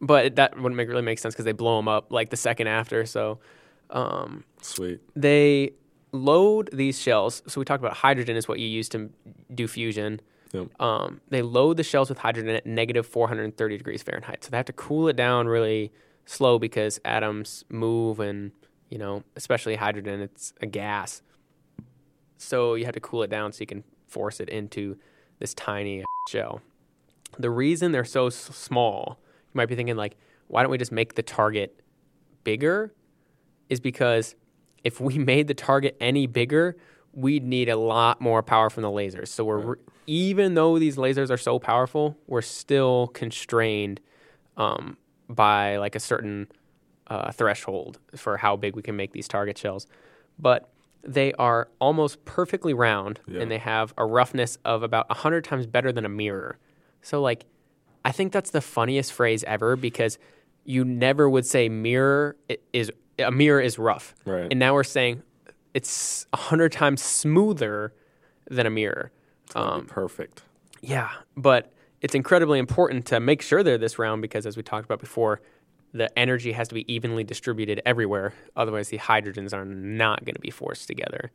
but 0.01 0.35
that 0.35 0.55
wouldn't 0.55 0.75
make, 0.75 0.89
really 0.89 1.01
make 1.01 1.19
sense 1.19 1.33
because 1.33 1.45
they 1.45 1.53
blow 1.53 1.77
them 1.77 1.87
up 1.87 2.11
like 2.11 2.29
the 2.29 2.37
second 2.37 2.67
after. 2.67 3.05
So 3.05 3.39
um, 3.89 4.43
Sweet. 4.61 4.99
they 5.15 5.71
load 6.11 6.69
these 6.73 6.99
shells. 6.99 7.43
So 7.47 7.59
we 7.61 7.65
talked 7.65 7.83
about 7.83 7.97
hydrogen 7.97 8.35
is 8.35 8.47
what 8.47 8.59
you 8.59 8.67
use 8.67 8.89
to 8.89 9.09
do 9.53 9.67
fusion. 9.67 10.19
Yep. 10.51 10.81
Um, 10.81 11.21
they 11.29 11.41
load 11.41 11.77
the 11.77 11.83
shells 11.83 12.09
with 12.09 12.19
hydrogen 12.19 12.55
at 12.55 12.65
negative 12.65 13.05
430 13.05 13.77
degrees 13.77 14.03
Fahrenheit. 14.03 14.43
So 14.43 14.49
they 14.51 14.57
have 14.57 14.65
to 14.67 14.73
cool 14.73 15.07
it 15.07 15.15
down 15.15 15.47
really 15.47 15.91
slow 16.25 16.59
because 16.59 16.99
atoms 17.05 17.65
move 17.69 18.19
and, 18.19 18.51
you 18.89 18.97
know, 18.97 19.23
especially 19.35 19.75
hydrogen, 19.75 20.21
it's 20.21 20.53
a 20.61 20.65
gas. 20.65 21.21
So 22.37 22.75
you 22.75 22.85
have 22.85 22.93
to 22.93 22.99
cool 22.99 23.23
it 23.23 23.29
down 23.29 23.51
so 23.51 23.59
you 23.61 23.67
can 23.67 23.83
force 24.07 24.39
it 24.39 24.49
into 24.49 24.97
this 25.39 25.53
tiny 25.53 26.03
shell. 26.29 26.61
The 27.37 27.49
reason 27.49 27.91
they're 27.91 28.05
so 28.05 28.27
s- 28.27 28.35
small, 28.35 29.19
you 29.19 29.51
might 29.57 29.67
be 29.67 29.75
thinking, 29.75 29.95
like, 29.95 30.15
why 30.47 30.61
don't 30.61 30.71
we 30.71 30.77
just 30.77 30.91
make 30.91 31.15
the 31.15 31.23
target 31.23 31.81
bigger? 32.43 32.93
Is 33.69 33.79
because 33.79 34.35
if 34.83 35.01
we 35.01 35.17
made 35.31 35.47
the 35.47 35.53
target 35.53 35.97
any 35.99 36.27
bigger, 36.27 36.77
we'd 37.13 37.43
need 37.43 37.69
a 37.69 37.75
lot 37.75 38.21
more 38.21 38.43
power 38.43 38.69
from 38.69 38.83
the 38.83 38.89
lasers. 38.89 39.29
So 39.29 39.43
we're 39.43 39.57
re- 39.59 39.77
even 40.07 40.53
though 40.53 40.77
these 40.79 40.97
lasers 40.97 41.29
are 41.29 41.37
so 41.37 41.59
powerful, 41.59 42.17
we're 42.27 42.41
still 42.41 43.07
constrained 43.07 43.99
um, 44.57 44.97
by 45.29 45.77
like 45.77 45.95
a 45.95 45.99
certain 45.99 46.47
uh, 47.07 47.31
threshold 47.31 47.99
for 48.15 48.37
how 48.37 48.55
big 48.55 48.75
we 48.75 48.81
can 48.81 48.95
make 48.95 49.11
these 49.13 49.27
target 49.27 49.57
shells. 49.57 49.87
But 50.39 50.69
they 51.03 51.33
are 51.33 51.67
almost 51.79 52.23
perfectly 52.25 52.73
round, 52.73 53.19
Yeah. 53.27 53.41
and 53.41 53.51
they 53.51 53.59
have 53.59 53.93
a 53.97 54.05
roughness 54.05 54.57
of 54.65 54.81
about 54.83 55.11
hundred 55.11 55.43
times 55.43 55.67
better 55.67 55.91
than 55.91 56.05
a 56.05 56.09
mirror. 56.09 56.57
So 57.01 57.21
like, 57.21 57.45
I 58.03 58.11
think 58.11 58.31
that's 58.31 58.51
the 58.51 58.61
funniest 58.61 59.13
phrase 59.13 59.43
ever 59.45 59.75
because 59.75 60.17
you 60.63 60.83
never 60.83 61.29
would 61.29 61.45
say 61.45 61.69
mirror 61.69 62.35
is 62.73 62.91
a 63.19 63.31
mirror 63.31 63.61
is 63.61 63.77
rough, 63.79 64.13
Right. 64.25 64.47
and 64.51 64.59
now 64.59 64.73
we're 64.73 64.83
saying 64.83 65.21
it's 65.73 66.25
a 66.33 66.37
hundred 66.37 66.71
times 66.71 67.01
smoother 67.01 67.93
than 68.49 68.65
a 68.65 68.69
mirror. 68.69 69.11
Um, 69.53 69.85
perfect. 69.85 70.41
yeah, 70.81 71.09
but 71.37 71.71
it's 72.01 72.15
incredibly 72.15 72.59
important 72.59 73.05
to 73.07 73.19
make 73.19 73.41
sure 73.41 73.63
they're 73.63 73.77
this 73.77 73.99
round 73.99 74.21
because, 74.21 74.45
as 74.45 74.57
we 74.57 74.63
talked 74.63 74.85
about 74.85 74.99
before, 74.99 75.41
the 75.93 76.17
energy 76.19 76.51
has 76.51 76.67
to 76.67 76.75
be 76.75 76.91
evenly 76.93 77.23
distributed 77.23 77.81
everywhere. 77.85 78.33
Otherwise, 78.55 78.89
the 78.89 78.97
hydrogens 78.97 79.53
are 79.53 79.65
not 79.65 80.25
going 80.25 80.35
to 80.35 80.41
be 80.41 80.51
forced 80.51 80.87
together. 80.87 81.31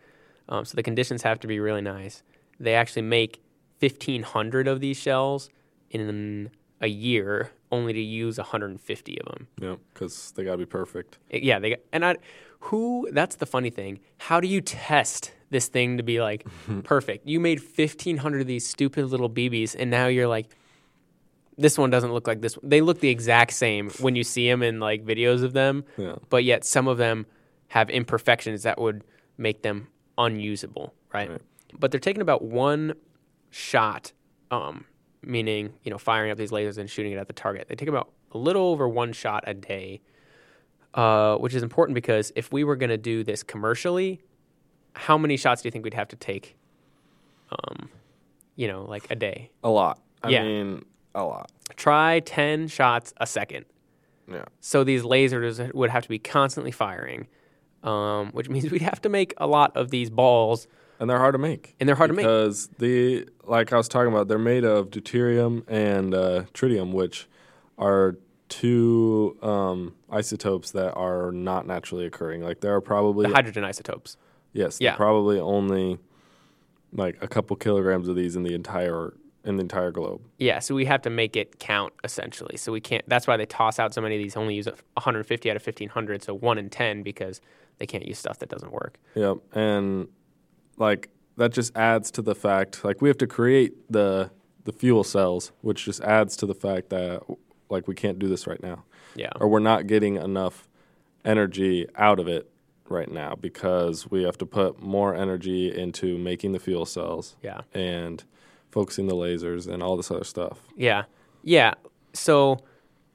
Um, 0.48 0.64
so 0.64 0.76
the 0.76 0.82
conditions 0.82 1.22
have 1.22 1.40
to 1.40 1.46
be 1.46 1.60
really 1.60 1.80
nice. 1.80 2.22
They 2.58 2.74
actually 2.74 3.02
make 3.02 3.40
1,500 3.80 4.68
of 4.68 4.80
these 4.80 4.98
shells 4.98 5.48
in 5.90 6.50
a 6.80 6.88
year, 6.88 7.50
only 7.72 7.92
to 7.92 8.00
use 8.00 8.36
150 8.38 9.20
of 9.20 9.26
them. 9.32 9.48
Yeah, 9.60 9.76
Because 9.92 10.32
they 10.32 10.44
got 10.44 10.52
to 10.52 10.58
be 10.58 10.66
perfect. 10.66 11.18
It- 11.28 11.42
yeah, 11.42 11.58
they 11.58 11.70
got, 11.70 11.78
and 11.92 12.04
I 12.04 12.16
who 12.64 13.08
that's 13.12 13.36
the 13.36 13.46
funny 13.46 13.70
thing. 13.70 14.00
How 14.18 14.38
do 14.40 14.46
you 14.48 14.60
test 14.60 15.32
this 15.50 15.68
thing 15.68 15.96
to 15.96 16.02
be 16.02 16.20
like 16.20 16.46
perfect? 16.84 17.26
You 17.26 17.40
made 17.40 17.60
1500 17.60 18.40
of 18.42 18.46
these 18.46 18.66
stupid 18.66 19.06
little 19.06 19.30
BBs 19.30 19.74
and 19.78 19.90
now 19.90 20.06
you're 20.08 20.28
like 20.28 20.48
this 21.56 21.76
one 21.76 21.90
doesn't 21.90 22.12
look 22.12 22.26
like 22.26 22.40
this. 22.40 22.56
one. 22.56 22.68
They 22.68 22.80
look 22.80 23.00
the 23.00 23.08
exact 23.10 23.52
same 23.52 23.90
when 24.00 24.16
you 24.16 24.24
see 24.24 24.48
them 24.48 24.62
in 24.62 24.80
like 24.80 25.04
videos 25.04 25.42
of 25.42 25.52
them, 25.52 25.84
Yeah. 25.98 26.16
but 26.30 26.42
yet 26.44 26.64
some 26.64 26.88
of 26.88 26.96
them 26.98 27.26
have 27.68 27.90
imperfections 27.90 28.62
that 28.62 28.80
would 28.80 29.04
make 29.36 29.62
them 29.62 29.88
unusable, 30.18 30.94
right? 31.12 31.30
Right. 31.30 31.40
But 31.78 31.90
they're 31.90 32.00
taking 32.00 32.22
about 32.22 32.42
one 32.42 32.94
shot, 33.50 34.12
um, 34.50 34.86
meaning 35.22 35.72
you 35.84 35.90
know 35.90 35.98
firing 35.98 36.30
up 36.30 36.38
these 36.38 36.50
lasers 36.50 36.78
and 36.78 36.88
shooting 36.88 37.12
it 37.12 37.16
at 37.18 37.26
the 37.26 37.32
target. 37.32 37.68
They 37.68 37.74
take 37.74 37.88
about 37.88 38.10
a 38.32 38.38
little 38.38 38.62
over 38.68 38.88
one 38.88 39.12
shot 39.12 39.44
a 39.46 39.54
day, 39.54 40.00
uh, 40.94 41.36
which 41.36 41.54
is 41.54 41.62
important 41.62 41.94
because 41.94 42.32
if 42.36 42.52
we 42.52 42.64
were 42.64 42.76
going 42.76 42.90
to 42.90 42.96
do 42.98 43.24
this 43.24 43.42
commercially, 43.42 44.20
how 44.94 45.18
many 45.18 45.36
shots 45.36 45.62
do 45.62 45.66
you 45.66 45.70
think 45.70 45.84
we'd 45.84 45.94
have 45.94 46.08
to 46.08 46.16
take? 46.16 46.56
Um, 47.50 47.88
you 48.56 48.68
know, 48.68 48.84
like 48.84 49.10
a 49.10 49.16
day. 49.16 49.50
A 49.64 49.68
lot. 49.70 50.00
I 50.22 50.30
Yeah. 50.30 50.44
mean, 50.44 50.84
a 51.14 51.24
lot. 51.24 51.50
Try 51.76 52.20
ten 52.20 52.68
shots 52.68 53.12
a 53.16 53.26
second. 53.26 53.64
Yeah. 54.30 54.44
So 54.60 54.84
these 54.84 55.02
lasers 55.02 55.72
would 55.74 55.90
have 55.90 56.02
to 56.04 56.08
be 56.08 56.18
constantly 56.20 56.70
firing, 56.70 57.26
um, 57.82 58.30
which 58.30 58.48
means 58.48 58.70
we'd 58.70 58.82
have 58.82 59.00
to 59.02 59.08
make 59.08 59.34
a 59.38 59.46
lot 59.46 59.76
of 59.76 59.90
these 59.90 60.10
balls, 60.10 60.68
And 61.00 61.08
they're 61.10 61.18
hard 61.18 61.32
to 61.32 61.38
make. 61.38 61.74
and 61.80 61.88
they're 61.88 61.96
hard 61.96 62.10
to 62.10 62.14
make. 62.14 62.24
because 62.24 62.68
the 62.78 63.26
like 63.44 63.72
I 63.72 63.76
was 63.76 63.88
talking 63.88 64.12
about, 64.12 64.28
they're 64.28 64.38
made 64.38 64.64
of 64.64 64.90
deuterium 64.90 65.64
and 65.66 66.14
uh, 66.14 66.44
tritium, 66.54 66.92
which 66.92 67.26
are 67.78 68.16
two 68.50 69.36
um, 69.42 69.94
isotopes 70.10 70.72
that 70.72 70.92
are 70.94 71.32
not 71.32 71.66
naturally 71.66 72.04
occurring. 72.04 72.42
Like 72.42 72.60
there 72.60 72.74
are 72.74 72.80
probably 72.80 73.26
The 73.28 73.34
hydrogen 73.34 73.64
isotopes. 73.64 74.16
yes, 74.52 74.78
Yeah. 74.80 74.94
probably 74.96 75.40
only 75.40 75.98
like 76.92 77.16
a 77.22 77.28
couple 77.28 77.56
kilograms 77.56 78.08
of 78.08 78.16
these 78.16 78.36
in 78.36 78.42
the 78.42 78.54
entire 78.54 79.14
in 79.42 79.56
the 79.56 79.62
entire 79.62 79.90
globe. 79.90 80.20
Yeah, 80.36 80.58
so 80.58 80.74
we 80.74 80.84
have 80.84 81.00
to 81.02 81.08
make 81.10 81.34
it 81.34 81.58
count 81.58 81.94
essentially. 82.04 82.58
So 82.58 82.72
we 82.72 82.80
can't. 82.82 83.08
That's 83.08 83.26
why 83.26 83.38
they 83.38 83.46
toss 83.46 83.78
out 83.78 83.94
so 83.94 84.02
many 84.02 84.16
of 84.16 84.22
these. 84.22 84.36
Only 84.36 84.54
use 84.56 84.66
150 84.66 85.50
out 85.50 85.56
of 85.56 85.62
1500, 85.66 86.22
so 86.22 86.34
one 86.34 86.58
in 86.58 86.68
ten 86.68 87.02
because 87.02 87.40
they 87.78 87.86
can't 87.86 88.04
use 88.06 88.18
stuff 88.18 88.38
that 88.40 88.50
doesn't 88.50 88.70
work. 88.72 88.98
Yep, 89.14 89.38
and 89.54 90.08
like 90.80 91.10
that 91.36 91.52
just 91.52 91.76
adds 91.76 92.10
to 92.12 92.22
the 92.22 92.34
fact 92.34 92.84
like 92.84 93.00
we 93.00 93.08
have 93.08 93.18
to 93.18 93.26
create 93.26 93.74
the 93.90 94.30
the 94.64 94.72
fuel 94.72 95.04
cells, 95.04 95.52
which 95.62 95.84
just 95.84 96.00
adds 96.02 96.36
to 96.36 96.46
the 96.46 96.54
fact 96.54 96.90
that 96.90 97.22
like 97.68 97.86
we 97.88 97.94
can't 97.94 98.18
do 98.18 98.28
this 98.28 98.46
right 98.46 98.62
now. 98.62 98.84
Yeah, 99.14 99.30
or 99.40 99.48
we're 99.48 99.60
not 99.60 99.86
getting 99.86 100.16
enough 100.16 100.68
energy 101.24 101.86
out 101.96 102.18
of 102.18 102.28
it 102.28 102.50
right 102.88 103.10
now 103.10 103.34
because 103.40 104.10
we 104.10 104.24
have 104.24 104.36
to 104.38 104.46
put 104.46 104.82
more 104.82 105.14
energy 105.14 105.72
into 105.74 106.18
making 106.18 106.52
the 106.52 106.58
fuel 106.58 106.86
cells 106.86 107.36
yeah, 107.42 107.60
and 107.72 108.24
focusing 108.70 109.06
the 109.06 109.14
lasers 109.14 109.68
and 109.68 109.82
all 109.82 109.96
this 109.96 110.10
other 110.10 110.24
stuff. 110.24 110.58
yeah, 110.76 111.04
yeah. 111.42 111.74
So 112.12 112.58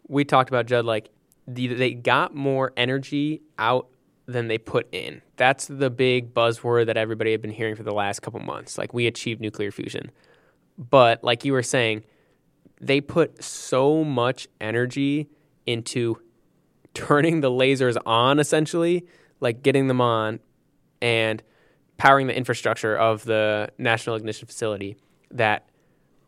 we 0.07 0.23
talked 0.23 0.49
about 0.49 0.65
Judd. 0.65 0.85
Like 0.85 1.09
the, 1.47 1.67
they 1.67 1.93
got 1.93 2.35
more 2.35 2.73
energy 2.77 3.41
out 3.57 3.87
than 4.25 4.47
they 4.47 4.57
put 4.57 4.87
in. 4.91 5.21
That's 5.35 5.67
the 5.67 5.89
big 5.89 6.33
buzzword 6.33 6.87
that 6.87 6.97
everybody 6.97 7.31
had 7.31 7.41
been 7.41 7.51
hearing 7.51 7.75
for 7.75 7.83
the 7.83 7.93
last 7.93 8.21
couple 8.21 8.39
months. 8.39 8.77
Like 8.77 8.93
we 8.93 9.07
achieved 9.07 9.41
nuclear 9.41 9.71
fusion, 9.71 10.11
but 10.77 11.23
like 11.23 11.45
you 11.45 11.53
were 11.53 11.63
saying, 11.63 12.03
they 12.81 13.01
put 13.01 13.43
so 13.43 14.03
much 14.03 14.47
energy 14.59 15.29
into 15.65 16.21
turning 16.93 17.41
the 17.41 17.51
lasers 17.51 17.97
on 18.05 18.39
essentially 18.39 19.05
like 19.39 19.61
getting 19.61 19.87
them 19.87 20.01
on 20.01 20.39
and 21.01 21.43
powering 21.97 22.27
the 22.27 22.35
infrastructure 22.35 22.95
of 22.95 23.23
the 23.25 23.69
national 23.77 24.15
ignition 24.15 24.47
facility 24.47 24.97
that 25.31 25.69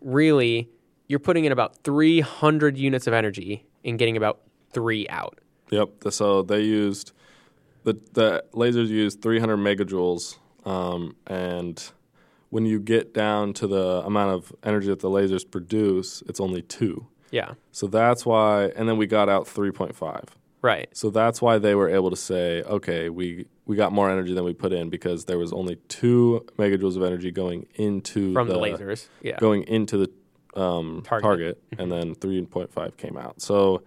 really 0.01 0.69
you're 1.07 1.19
putting 1.19 1.45
in 1.45 1.51
about 1.51 1.83
300 1.83 2.77
units 2.77 3.07
of 3.07 3.13
energy 3.13 3.65
and 3.83 3.97
getting 3.97 4.17
about 4.17 4.41
3 4.71 5.07
out 5.09 5.39
Yep. 5.69 5.89
So 6.11 6.41
they 6.43 6.61
used 6.61 7.11
the 7.87 7.97
the 8.13 8.43
lasers 8.53 8.89
use 8.89 9.15
300 9.15 9.55
megajoules, 9.57 10.37
um, 10.65 11.15
and 11.25 11.91
when 12.49 12.65
you 12.65 12.79
get 12.79 13.13
down 13.13 13.53
to 13.53 13.67
the 13.67 14.03
amount 14.05 14.31
of 14.31 14.53
energy 14.63 14.87
that 14.87 14.99
the 14.99 15.09
lasers 15.09 15.49
produce, 15.49 16.21
it's 16.27 16.39
only 16.39 16.61
two. 16.61 17.07
yeah 17.31 17.53
So 17.71 17.87
that's 17.87 18.25
why, 18.25 18.71
and 18.75 18.87
then 18.87 18.97
we 18.97 19.05
got 19.05 19.27
out 19.29 19.45
3.5. 19.45 20.25
right 20.61 20.89
So 20.93 21.09
that's 21.09 21.41
why 21.41 21.57
they 21.57 21.75
were 21.75 21.89
able 21.89 22.09
to 22.09 22.15
say, 22.15 22.61
okay, 22.63 23.09
we 23.09 23.47
we 23.65 23.75
got 23.75 23.91
more 23.91 24.09
energy 24.09 24.33
than 24.33 24.45
we 24.45 24.53
put 24.53 24.71
in 24.73 24.89
because 24.89 25.25
there 25.25 25.37
was 25.37 25.51
only 25.51 25.75
two 25.87 26.45
megajoules 26.57 26.95
of 26.95 27.03
energy 27.03 27.31
going 27.31 27.67
into 27.75 28.33
from 28.33 28.47
the, 28.47 28.55
lasers. 28.55 29.07
Yeah. 29.21 29.37
going 29.39 29.63
into 29.63 29.97
the 29.97 30.09
um, 30.61 31.03
Target. 31.05 31.23
target, 31.23 31.55
and 31.77 31.91
then 31.91 32.15
3.5 32.15 32.97
came 32.97 33.17
out. 33.17 33.41
So 33.41 33.83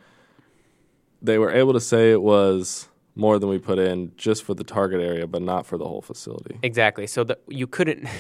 they 1.23 1.39
were 1.39 1.51
able 1.51 1.73
to 1.73 1.81
say 1.81 2.13
it 2.13 2.23
was 2.23 2.89
more 3.14 3.38
than 3.38 3.49
we 3.49 3.59
put 3.59 3.79
in 3.79 4.12
just 4.16 4.44
for 4.44 4.55
the 4.55 4.64
target 4.64 5.01
area, 5.01 5.27
but 5.27 5.42
not 5.42 5.66
for 5.66 5.77
the 5.77 5.87
whole 5.87 6.03
facility. 6.03 6.59
Exactly. 6.62 7.07
So 7.07 7.25
that 7.25 7.40
you 7.49 7.66
couldn't. 7.66 8.09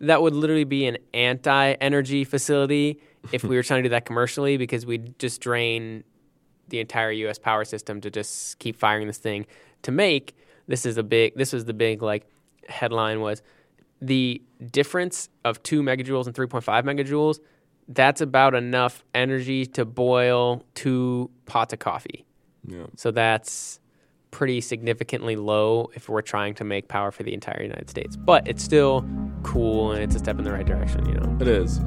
That 0.00 0.20
would 0.20 0.34
literally 0.34 0.64
be 0.64 0.86
an 0.86 0.98
anti-energy 1.14 2.24
facility 2.24 2.98
if 3.30 3.44
we 3.44 3.54
were 3.54 3.62
trying 3.62 3.84
to 3.84 3.88
do 3.88 3.90
that 3.90 4.04
commercially, 4.04 4.56
because 4.56 4.84
we'd 4.84 5.16
just 5.20 5.40
drain 5.40 6.02
the 6.70 6.80
entire 6.80 7.12
U.S. 7.12 7.38
power 7.38 7.64
system 7.64 8.00
to 8.00 8.10
just 8.10 8.58
keep 8.58 8.74
firing 8.74 9.06
this 9.06 9.18
thing 9.18 9.46
to 9.82 9.92
make. 9.92 10.34
This 10.66 10.86
is 10.86 10.96
a 10.96 11.04
big. 11.04 11.36
This 11.36 11.52
was 11.52 11.66
the 11.66 11.72
big 11.72 12.02
like 12.02 12.26
headline 12.68 13.20
was 13.20 13.42
the 14.02 14.42
difference 14.72 15.28
of 15.44 15.62
two 15.62 15.82
megajoules 15.82 16.26
and 16.26 16.34
3.5 16.34 16.82
megajoules. 16.82 17.38
That's 17.88 18.20
about 18.20 18.54
enough 18.54 19.04
energy 19.14 19.64
to 19.66 19.84
boil 19.84 20.64
two 20.74 21.30
pots 21.46 21.72
of 21.72 21.78
coffee. 21.78 22.26
Yeah. 22.66 22.86
So 22.96 23.12
that's 23.12 23.80
pretty 24.32 24.60
significantly 24.60 25.36
low 25.36 25.90
if 25.94 26.08
we're 26.08 26.22
trying 26.22 26.54
to 26.54 26.64
make 26.64 26.88
power 26.88 27.12
for 27.12 27.22
the 27.22 27.32
entire 27.32 27.62
United 27.62 27.88
States. 27.88 28.16
But 28.16 28.48
it's 28.48 28.64
still 28.64 29.06
cool 29.44 29.92
and 29.92 30.02
it's 30.02 30.16
a 30.16 30.18
step 30.18 30.38
in 30.38 30.44
the 30.44 30.52
right 30.52 30.66
direction, 30.66 31.06
you 31.06 31.14
know. 31.14 31.36
It 31.40 31.46
is. 31.46 31.78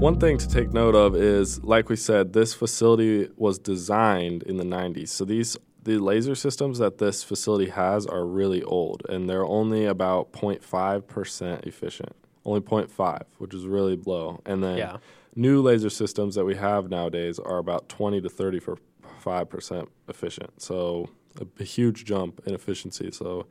One 0.00 0.18
thing 0.18 0.38
to 0.38 0.48
take 0.48 0.72
note 0.72 0.94
of 0.94 1.14
is, 1.14 1.62
like 1.62 1.90
we 1.90 1.96
said, 1.96 2.32
this 2.32 2.54
facility 2.54 3.28
was 3.36 3.58
designed 3.58 4.44
in 4.44 4.56
the 4.56 4.64
90s. 4.64 5.08
So 5.08 5.26
these 5.26 5.58
the 5.82 5.98
laser 5.98 6.34
systems 6.34 6.78
that 6.78 6.98
this 6.98 7.22
facility 7.22 7.70
has 7.70 8.06
are 8.06 8.24
really 8.24 8.62
old, 8.62 9.02
and 9.08 9.28
they're 9.28 9.46
only 9.46 9.86
about 9.86 10.32
0.5 10.32 11.06
percent 11.06 11.64
efficient. 11.64 12.14
Only 12.44 12.60
0.5, 12.60 13.22
which 13.38 13.52
is 13.52 13.66
really 13.66 13.96
low. 14.06 14.40
And 14.46 14.64
then 14.64 14.78
Yeah. 14.78 14.96
New 15.40 15.62
laser 15.62 15.88
systems 15.88 16.34
that 16.34 16.44
we 16.44 16.54
have 16.54 16.90
nowadays 16.90 17.38
are 17.38 17.56
about 17.56 17.88
20 17.88 18.20
to 18.20 18.28
35 18.28 19.48
percent 19.48 19.88
efficient. 20.06 20.60
So 20.60 21.08
a, 21.40 21.46
a 21.58 21.64
huge 21.64 22.04
jump 22.04 22.42
in 22.44 22.52
efficiency. 22.52 23.10
So 23.10 23.46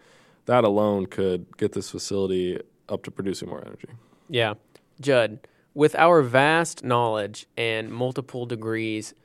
that 0.46 0.64
alone 0.64 1.08
could 1.08 1.58
get 1.58 1.72
this 1.72 1.90
facility 1.90 2.60
up 2.90 3.02
to 3.06 3.12
producing 3.12 3.50
more 3.50 3.66
energy. 3.66 3.88
Yeah. 4.30 4.54
Jud, 5.02 5.40
with 5.74 5.96
our 5.96 6.22
vast 6.22 6.84
knowledge 6.84 7.48
and 7.58 7.90
multiple 7.90 8.46
degrees, 8.46 9.16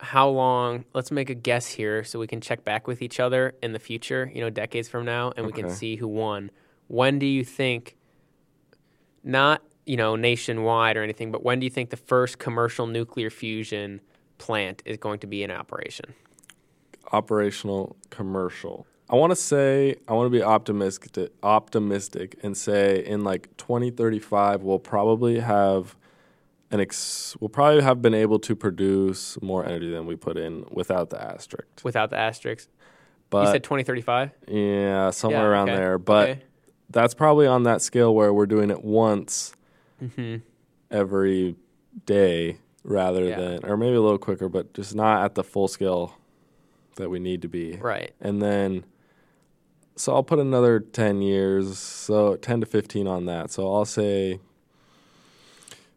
how 0.00 0.28
long, 0.28 0.84
let's 0.92 1.10
make 1.10 1.30
a 1.30 1.34
guess 1.34 1.66
here 1.66 2.04
so 2.04 2.18
we 2.18 2.26
can 2.26 2.42
check 2.42 2.62
back 2.62 2.86
with 2.86 3.00
each 3.00 3.18
other 3.18 3.54
in 3.62 3.72
the 3.72 3.78
future, 3.78 4.30
you 4.34 4.42
know, 4.42 4.50
decades 4.50 4.86
from 4.86 5.06
now, 5.06 5.32
and 5.34 5.46
we 5.46 5.52
can 5.52 5.70
see 5.70 5.96
who 5.96 6.08
won. 6.08 6.50
When 6.88 7.18
do 7.18 7.24
you 7.24 7.42
think, 7.42 7.96
not, 9.24 9.62
you 9.86 9.96
know, 9.96 10.16
nationwide 10.16 10.96
or 10.96 11.02
anything, 11.02 11.32
but 11.32 11.42
when 11.42 11.60
do 11.60 11.64
you 11.64 11.70
think 11.70 11.90
the 11.90 11.96
first 11.96 12.38
commercial 12.38 12.86
nuclear 12.86 13.30
fusion 13.30 14.00
plant 14.38 14.82
is 14.84 14.96
going 14.98 15.18
to 15.20 15.26
be 15.26 15.42
in 15.42 15.50
operation? 15.50 16.14
Operational 17.12 17.96
commercial. 18.10 18.86
I 19.08 19.16
want 19.16 19.30
to 19.32 19.36
say 19.36 19.96
I 20.06 20.12
want 20.12 20.26
to 20.26 20.30
be 20.30 20.42
optimistic 20.42 21.32
optimistic 21.42 22.38
and 22.44 22.56
say 22.56 23.04
in 23.04 23.24
like 23.24 23.56
2035 23.56 24.62
we'll 24.62 24.78
probably 24.78 25.40
have 25.40 25.96
an 26.70 26.78
ex, 26.78 27.36
we'll 27.40 27.48
probably 27.48 27.82
have 27.82 28.00
been 28.00 28.14
able 28.14 28.38
to 28.38 28.54
produce 28.54 29.40
more 29.42 29.66
energy 29.66 29.90
than 29.90 30.06
we 30.06 30.14
put 30.14 30.36
in 30.36 30.64
without 30.70 31.10
the 31.10 31.20
asterisk. 31.20 31.66
Without 31.82 32.10
the 32.10 32.16
asterisk. 32.18 32.68
But 33.30 33.46
you 33.46 33.52
said 33.52 33.64
2035? 33.64 34.30
yeah, 34.46 35.10
somewhere 35.10 35.40
Yeah, 35.42 35.46
around 35.48 35.70
okay. 35.70 35.78
there. 35.78 35.98
But 35.98 36.28
Okay. 36.30 36.42
that's 36.88 37.14
probably 37.14 37.48
on 37.48 37.64
that 37.64 37.82
scale 37.82 38.14
where 38.14 38.32
we're 38.32 38.46
doing 38.46 38.70
it 38.70 38.84
once 38.84 39.52
hmm 40.00 40.36
every 40.90 41.54
day 42.06 42.58
rather 42.82 43.26
Yeah. 43.26 43.38
than 43.40 43.64
or 43.64 43.76
maybe 43.76 43.94
a 43.94 44.00
little 44.00 44.18
quicker, 44.18 44.48
but 44.48 44.74
just 44.74 44.94
not 44.94 45.24
at 45.24 45.34
the 45.34 45.44
full 45.44 45.68
scale 45.68 46.16
that 46.96 47.10
we 47.10 47.18
need 47.18 47.42
to 47.42 47.48
be. 47.48 47.76
Right. 47.76 48.12
And 48.20 48.42
then 48.42 48.84
so 49.96 50.14
I'll 50.14 50.22
put 50.22 50.38
another 50.38 50.80
10 50.80 51.20
years, 51.20 51.78
so 51.78 52.36
10 52.36 52.60
to 52.60 52.66
15 52.66 53.06
on 53.06 53.26
that. 53.26 53.50
So 53.50 53.72
I'll 53.72 53.84
say 53.84 54.40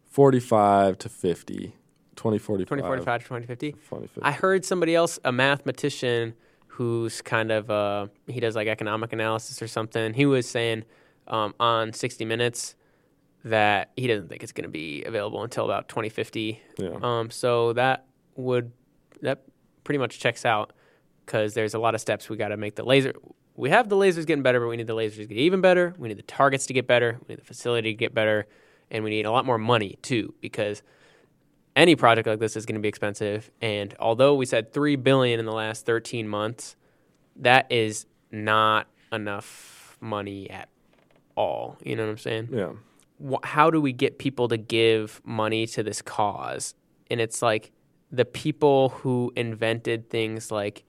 45 0.10 0.98
to 1.00 1.10
50. 1.10 1.76
2045. 2.16 2.68
2045 2.68 3.22
to 3.22 3.28
2050? 3.28 3.72
2050. 3.72 4.22
I 4.22 4.32
heard 4.32 4.66
somebody 4.66 4.94
else, 4.94 5.20
a 5.24 5.32
mathematician 5.32 6.34
who's 6.68 7.22
kind 7.22 7.52
of 7.52 7.70
uh, 7.70 8.08
he 8.28 8.40
does 8.40 8.56
like 8.56 8.68
economic 8.68 9.14
analysis 9.14 9.62
or 9.62 9.68
something. 9.68 10.14
He 10.14 10.26
was 10.26 10.48
saying 10.48 10.86
um, 11.28 11.54
on 11.60 11.94
60 11.94 12.26
Minutes 12.26 12.76
that 13.44 13.92
he 13.98 14.08
doesn't 14.08 14.30
think 14.30 14.44
it's 14.44 14.52
going 14.52 14.64
to 14.64 14.70
be 14.70 15.04
available 15.04 15.44
until 15.44 15.66
about 15.66 15.90
2050. 15.90 16.62
yeah. 16.78 16.90
Um, 17.02 17.30
so 17.30 17.74
that 17.74 18.06
would 18.36 18.72
that 19.22 19.44
pretty 19.84 19.98
much 19.98 20.20
checks 20.20 20.46
out 20.46 20.74
because 21.26 21.54
there's 21.54 21.74
a 21.74 21.80
lot 21.80 21.96
of 21.96 22.02
steps 22.02 22.30
we 22.30 22.38
got 22.38 22.50
to 22.50 22.58
make 22.58 22.76
the 22.76 22.84
laser. 22.84 23.14
We 23.56 23.70
have 23.70 23.90
the 23.90 23.96
lasers 23.96 24.26
getting 24.26 24.44
better, 24.44 24.60
but 24.60 24.68
we 24.68 24.78
need 24.78 24.88
the 24.88 24.96
lasers 24.96 25.18
to 25.18 25.26
get 25.26 25.38
even 25.38 25.62
better. 25.62 25.94
We 25.98 26.08
need 26.08 26.18
the 26.18 26.24
targets 26.24 26.66
to 26.68 26.74
get 26.74 26.88
better. 26.88 27.20
We 27.28 27.34
need 27.34 27.42
the 27.42 27.46
facility 27.46 27.92
to 27.92 27.98
get 27.98 28.14
better, 28.14 28.48
and 28.90 29.04
we 29.04 29.10
need 29.10 29.26
a 29.26 29.32
lot 29.32 29.46
more 29.46 29.58
money 29.58 29.98
too 30.02 30.34
because 30.42 30.82
any 31.76 31.96
project 31.96 32.28
like 32.28 32.40
this 32.40 32.56
is 32.56 32.66
going 32.66 32.76
to 32.76 32.82
be 32.82 32.88
expensive. 32.88 33.52
And 33.62 33.94
although 34.00 34.36
we 34.36 34.46
said 34.46 34.74
three 34.74 34.96
billion 34.96 35.40
in 35.40 35.46
the 35.46 35.54
last 35.54 35.86
13 35.86 36.28
months, 36.28 36.76
that 37.38 37.72
is 37.72 38.06
not 38.32 38.88
enough 39.12 39.98
money 40.00 40.50
at 40.50 40.70
all. 41.36 41.78
You 41.84 41.96
know 41.96 42.04
what 42.04 42.12
I'm 42.12 42.18
saying? 42.18 42.50
yeah. 42.52 42.72
Wh- 43.24 43.44
how 43.46 43.70
do 43.70 43.80
we 43.82 43.94
get 43.94 44.20
people 44.20 44.48
to 44.50 44.58
give 44.58 45.22
money 45.24 45.66
to 45.68 45.84
this 45.84 46.02
cause? 46.02 46.76
And 47.10 47.22
it's 47.22 47.42
like 47.42 47.72
the 48.12 48.26
people 48.26 48.90
who 48.90 49.32
invented 49.36 50.10
things 50.10 50.52
like 50.52 50.84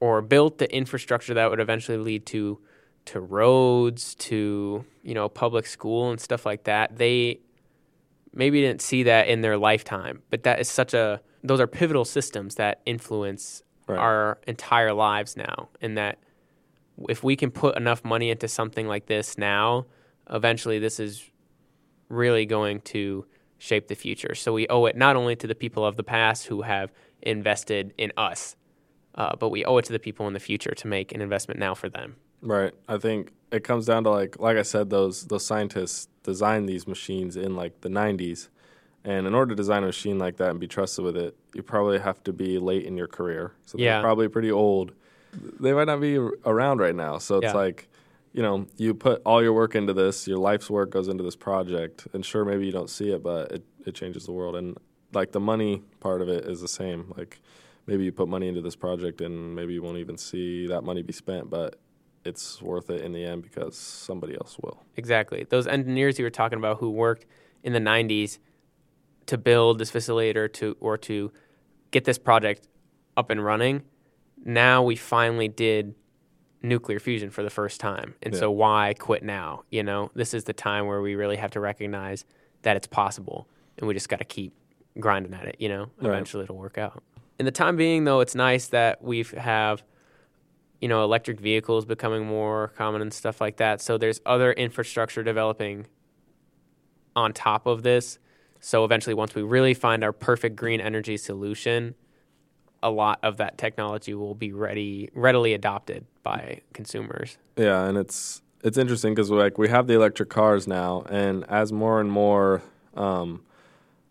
or 0.00 0.20
built 0.22 0.58
the 0.58 0.72
infrastructure 0.74 1.34
that 1.34 1.50
would 1.50 1.60
eventually 1.60 1.98
lead 1.98 2.26
to 2.26 2.58
to 3.06 3.20
roads, 3.20 4.16
to, 4.16 4.84
you 5.04 5.14
know, 5.14 5.28
public 5.28 5.64
school 5.64 6.10
and 6.10 6.20
stuff 6.20 6.44
like 6.44 6.64
that. 6.64 6.96
They 6.96 7.38
maybe 8.34 8.60
didn't 8.60 8.82
see 8.82 9.04
that 9.04 9.28
in 9.28 9.40
their 9.40 9.56
lifetime, 9.56 10.22
but 10.28 10.42
that 10.42 10.58
is 10.60 10.68
such 10.68 10.92
a 10.92 11.20
those 11.44 11.60
are 11.60 11.66
pivotal 11.68 12.04
systems 12.04 12.56
that 12.56 12.80
influence 12.86 13.62
Right. 13.88 13.98
our 14.00 14.38
entire 14.48 14.92
lives 14.92 15.36
now 15.36 15.68
and 15.80 15.96
that 15.96 16.18
if 17.08 17.22
we 17.22 17.36
can 17.36 17.52
put 17.52 17.76
enough 17.76 18.04
money 18.04 18.30
into 18.30 18.48
something 18.48 18.88
like 18.88 19.06
this 19.06 19.38
now, 19.38 19.86
eventually 20.30 20.78
this 20.78 20.98
is 21.00 21.30
really 22.08 22.46
going 22.46 22.80
to 22.80 23.24
shape 23.58 23.88
the 23.88 23.94
future. 23.94 24.34
So 24.34 24.52
we 24.52 24.66
owe 24.68 24.84
it 24.86 24.96
not 24.96 25.16
only 25.16 25.36
to 25.36 25.46
the 25.46 25.54
people 25.54 25.84
of 25.84 25.96
the 25.96 26.02
past 26.04 26.46
who 26.46 26.62
have 26.62 26.92
invested 27.22 27.94
in 27.98 28.12
us, 28.16 28.56
uh, 29.14 29.34
but 29.36 29.48
we 29.48 29.64
owe 29.64 29.78
it 29.78 29.84
to 29.86 29.92
the 29.92 29.98
people 29.98 30.26
in 30.26 30.34
the 30.34 30.40
future 30.40 30.72
to 30.72 30.86
make 30.86 31.12
an 31.12 31.20
investment 31.20 31.58
now 31.58 31.74
for 31.74 31.88
them. 31.88 32.16
Right. 32.42 32.72
I 32.88 32.98
think 32.98 33.32
it 33.50 33.64
comes 33.64 33.86
down 33.86 34.04
to 34.04 34.10
like 34.10 34.38
like 34.38 34.56
I 34.58 34.62
said, 34.62 34.90
those 34.90 35.24
those 35.24 35.44
scientists 35.44 36.08
designed 36.22 36.68
these 36.68 36.86
machines 36.86 37.36
in 37.36 37.56
like 37.56 37.80
the 37.80 37.88
'90s, 37.88 38.48
and 39.04 39.26
in 39.26 39.34
order 39.34 39.50
to 39.50 39.56
design 39.56 39.82
a 39.84 39.86
machine 39.86 40.18
like 40.18 40.36
that 40.36 40.50
and 40.50 40.60
be 40.60 40.66
trusted 40.68 41.04
with 41.04 41.16
it, 41.16 41.34
you 41.54 41.62
probably 41.62 41.98
have 41.98 42.22
to 42.24 42.32
be 42.32 42.58
late 42.58 42.84
in 42.84 42.96
your 42.96 43.06
career. 43.08 43.52
So 43.64 43.78
Yeah. 43.78 43.94
they're 43.94 44.02
probably 44.02 44.28
pretty 44.28 44.50
old. 44.52 44.92
They 45.60 45.72
might 45.72 45.84
not 45.86 46.00
be 46.00 46.16
around 46.44 46.78
right 46.80 46.94
now. 46.94 47.18
So 47.18 47.36
it's 47.38 47.44
Yeah. 47.44 47.52
like, 47.54 47.88
you 48.36 48.42
know, 48.42 48.66
you 48.76 48.92
put 48.92 49.22
all 49.24 49.42
your 49.42 49.54
work 49.54 49.74
into 49.74 49.94
this, 49.94 50.28
your 50.28 50.36
life's 50.36 50.68
work 50.68 50.90
goes 50.90 51.08
into 51.08 51.24
this 51.24 51.34
project, 51.34 52.06
and 52.12 52.24
sure, 52.24 52.44
maybe 52.44 52.66
you 52.66 52.70
don't 52.70 52.90
see 52.90 53.10
it, 53.10 53.22
but 53.22 53.50
it 53.50 53.64
it 53.86 53.94
changes 53.94 54.26
the 54.26 54.32
world. 54.32 54.56
And 54.56 54.76
like 55.14 55.32
the 55.32 55.40
money 55.40 55.82
part 56.00 56.20
of 56.20 56.28
it 56.28 56.44
is 56.44 56.60
the 56.60 56.68
same. 56.68 57.14
Like 57.16 57.40
maybe 57.86 58.04
you 58.04 58.12
put 58.12 58.28
money 58.28 58.46
into 58.46 58.60
this 58.60 58.76
project 58.76 59.22
and 59.22 59.54
maybe 59.54 59.72
you 59.72 59.82
won't 59.82 59.96
even 59.96 60.18
see 60.18 60.66
that 60.66 60.82
money 60.82 61.02
be 61.02 61.14
spent, 61.14 61.48
but 61.48 61.78
it's 62.26 62.60
worth 62.60 62.90
it 62.90 63.00
in 63.00 63.12
the 63.12 63.24
end 63.24 63.42
because 63.42 63.76
somebody 63.78 64.34
else 64.34 64.58
will. 64.60 64.82
Exactly. 64.96 65.46
Those 65.48 65.66
engineers 65.66 66.18
you 66.18 66.24
were 66.24 66.30
talking 66.30 66.58
about 66.58 66.78
who 66.78 66.90
worked 66.90 67.24
in 67.62 67.72
the 67.72 67.80
90s 67.80 68.38
to 69.26 69.38
build 69.38 69.78
this 69.78 69.90
facility 69.90 70.38
or 70.38 70.48
to 70.48 70.76
or 70.80 70.98
to 70.98 71.32
get 71.90 72.04
this 72.04 72.18
project 72.18 72.68
up 73.16 73.30
and 73.30 73.42
running, 73.42 73.82
now 74.44 74.82
we 74.82 74.94
finally 74.94 75.48
did 75.48 75.94
nuclear 76.62 76.98
fusion 76.98 77.30
for 77.30 77.42
the 77.42 77.50
first 77.50 77.80
time. 77.80 78.14
And 78.22 78.34
Yeah. 78.34 78.40
so 78.40 78.50
why 78.50 78.94
quit 78.98 79.22
now? 79.22 79.64
You 79.70 79.82
know, 79.82 80.10
this 80.14 80.34
is 80.34 80.44
the 80.44 80.52
time 80.52 80.86
where 80.86 81.00
we 81.00 81.14
really 81.14 81.36
have 81.36 81.50
to 81.52 81.60
recognize 81.60 82.24
that 82.62 82.76
it's 82.76 82.86
possible 82.86 83.48
and 83.78 83.86
we 83.86 83.94
just 83.94 84.08
got 84.08 84.18
to 84.18 84.24
keep 84.24 84.52
grinding 84.98 85.34
at 85.34 85.46
it, 85.46 85.56
you 85.58 85.68
know. 85.68 85.90
Right. 86.00 86.08
Eventually 86.08 86.44
it'll 86.44 86.56
work 86.56 86.78
out. 86.78 87.02
In 87.38 87.44
the 87.44 87.52
time 87.52 87.76
being 87.76 88.04
though, 88.04 88.20
it's 88.20 88.34
nice 88.34 88.68
that 88.68 89.02
we 89.02 89.24
have 89.36 89.82
you 90.80 90.88
know, 90.88 91.02
electric 91.02 91.40
vehicles 91.40 91.86
becoming 91.86 92.26
more 92.26 92.68
common 92.76 93.00
and 93.00 93.12
stuff 93.12 93.40
like 93.40 93.56
that. 93.56 93.80
So 93.80 93.96
there's 93.96 94.20
other 94.26 94.52
infrastructure 94.52 95.22
developing 95.22 95.86
on 97.14 97.32
top 97.32 97.66
of 97.66 97.82
this. 97.82 98.18
So 98.60 98.84
eventually, 98.84 99.14
once 99.14 99.34
we 99.34 99.42
really 99.42 99.74
find 99.74 100.04
our 100.04 100.12
perfect 100.12 100.56
green 100.56 100.80
energy 100.80 101.16
solution, 101.16 101.94
a 102.82 102.90
lot 102.90 103.18
of 103.22 103.38
that 103.38 103.58
technology 103.58 104.14
will 104.14 104.34
be 104.34 104.52
ready, 104.52 105.10
readily 105.14 105.54
adopted 105.54 106.04
by 106.22 106.60
consumers. 106.72 107.38
Yeah, 107.56 107.86
and 107.86 107.96
it's 107.96 108.42
it's 108.62 108.78
interesting 108.78 109.14
because 109.14 109.30
like 109.30 109.58
we 109.58 109.68
have 109.68 109.86
the 109.86 109.94
electric 109.94 110.28
cars 110.28 110.66
now, 110.66 111.04
and 111.08 111.44
as 111.48 111.72
more 111.72 112.00
and 112.00 112.10
more 112.10 112.62
um, 112.94 113.42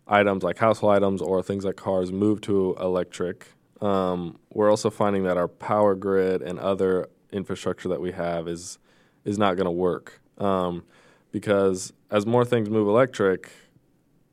items 0.06 0.42
like 0.42 0.58
household 0.58 0.94
items 0.94 1.20
or 1.20 1.42
things 1.42 1.64
like 1.64 1.76
cars 1.76 2.12
move 2.12 2.40
to 2.42 2.76
electric, 2.80 3.48
um, 3.80 4.38
we're 4.52 4.70
also 4.70 4.90
finding 4.90 5.24
that 5.24 5.36
our 5.36 5.48
power 5.48 5.94
grid 5.94 6.42
and 6.42 6.58
other 6.58 7.08
infrastructure 7.32 7.88
that 7.88 8.00
we 8.00 8.12
have 8.12 8.48
is 8.48 8.78
is 9.24 9.38
not 9.38 9.56
going 9.56 9.64
to 9.66 9.70
work 9.70 10.20
um, 10.38 10.84
because 11.32 11.92
as 12.10 12.24
more 12.24 12.44
things 12.44 12.70
move 12.70 12.88
electric, 12.88 13.50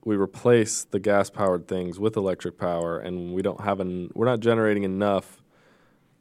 we 0.06 0.16
replace 0.16 0.84
the 0.84 0.99
gas 0.99 1.30
powered 1.30 1.68
things 1.68 1.99
with 1.99 2.18
electric 2.18 2.58
power, 2.58 2.99
and 2.99 3.34
we 3.34 3.41
don't 3.41 3.62
have 3.62 3.80
an 3.80 4.12
we're 4.14 4.26
not 4.26 4.39
generating 4.39 4.84
enough 4.84 5.41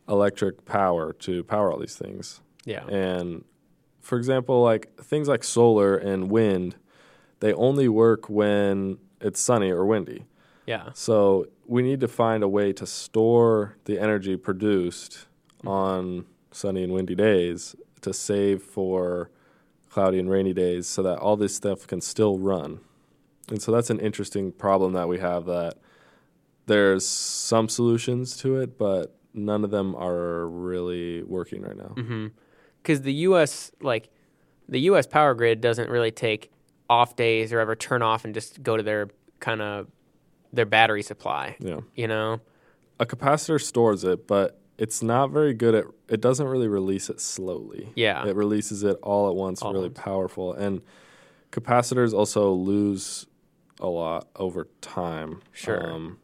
electric 0.08 0.64
power 0.64 1.12
to 1.12 1.44
power 1.44 1.72
all 1.72 1.78
these 1.78 1.96
things. 1.96 2.40
Yeah. 2.64 2.86
And 2.86 3.44
for 4.00 4.18
example, 4.18 4.62
like 4.62 4.96
things 5.00 5.28
like 5.28 5.44
solar 5.44 5.96
and 5.96 6.30
wind, 6.30 6.76
they 7.40 7.52
only 7.52 7.88
work 7.88 8.28
when 8.28 8.98
it's 9.20 9.40
sunny 9.40 9.70
or 9.70 9.84
windy. 9.84 10.26
Yeah. 10.66 10.90
So 10.94 11.46
we 11.66 11.82
need 11.82 12.00
to 12.00 12.08
find 12.08 12.42
a 12.42 12.48
way 12.48 12.72
to 12.74 12.86
store 12.86 13.76
the 13.84 13.98
energy 13.98 14.36
produced 14.36 15.26
mm-hmm. 15.58 15.68
on 15.68 16.26
sunny 16.50 16.84
and 16.84 16.92
windy 16.92 17.14
days 17.14 17.74
to 18.02 18.12
save 18.12 18.62
for 18.62 19.30
cloudy 19.90 20.18
and 20.18 20.30
rainy 20.30 20.52
days 20.52 20.86
so 20.86 21.02
that 21.02 21.18
all 21.18 21.36
this 21.36 21.54
stuff 21.54 21.86
can 21.86 22.00
still 22.00 22.38
run. 22.38 22.80
And 23.48 23.60
so 23.60 23.72
that's 23.72 23.90
an 23.90 23.98
interesting 24.00 24.52
problem 24.52 24.92
that 24.92 25.08
we 25.08 25.18
have 25.18 25.46
that 25.46 25.78
there's 26.66 27.06
some 27.06 27.68
solutions 27.68 28.36
to 28.38 28.56
it, 28.60 28.78
but 28.78 29.16
none 29.34 29.64
of 29.64 29.70
them 29.70 29.94
are 29.96 30.46
really 30.46 31.22
working 31.22 31.62
right 31.62 31.76
now. 31.76 31.94
Mm-hmm. 31.96 32.28
Because 32.82 33.02
the 33.02 33.12
U.S. 33.14 33.72
like 33.80 34.08
the 34.68 34.80
U.S. 34.80 35.06
power 35.06 35.34
grid 35.34 35.60
doesn't 35.60 35.90
really 35.90 36.10
take 36.10 36.50
off 36.88 37.16
days 37.16 37.52
or 37.52 37.60
ever 37.60 37.74
turn 37.74 38.02
off 38.02 38.24
and 38.24 38.34
just 38.34 38.62
go 38.62 38.76
to 38.76 38.82
their 38.82 39.08
kind 39.40 39.62
of 39.62 39.88
their 40.52 40.66
battery 40.66 41.02
supply. 41.02 41.56
Yeah. 41.58 41.80
You 41.94 42.08
know. 42.08 42.40
A 43.00 43.06
capacitor 43.06 43.60
stores 43.60 44.04
it, 44.04 44.26
but 44.26 44.60
it's 44.78 45.02
not 45.02 45.30
very 45.30 45.54
good 45.54 45.74
at 45.74 45.84
it 46.08 46.20
doesn't 46.20 46.46
really 46.46 46.68
release 46.68 47.10
it 47.10 47.20
slowly. 47.20 47.92
Yeah. 47.96 48.26
It 48.26 48.36
releases 48.36 48.82
it 48.82 48.96
all 49.02 49.28
at 49.28 49.34
once, 49.34 49.62
All 49.62 49.72
really 49.72 49.88
once. 49.88 49.98
powerful. 49.98 50.52
And 50.52 50.82
capacitors 51.50 52.12
also 52.12 52.52
lose 52.52 53.26
a 53.80 53.86
lot 53.88 54.28
over 54.36 54.68
time. 54.80 55.40
Sure. 55.52 55.92
Um, 55.92 56.18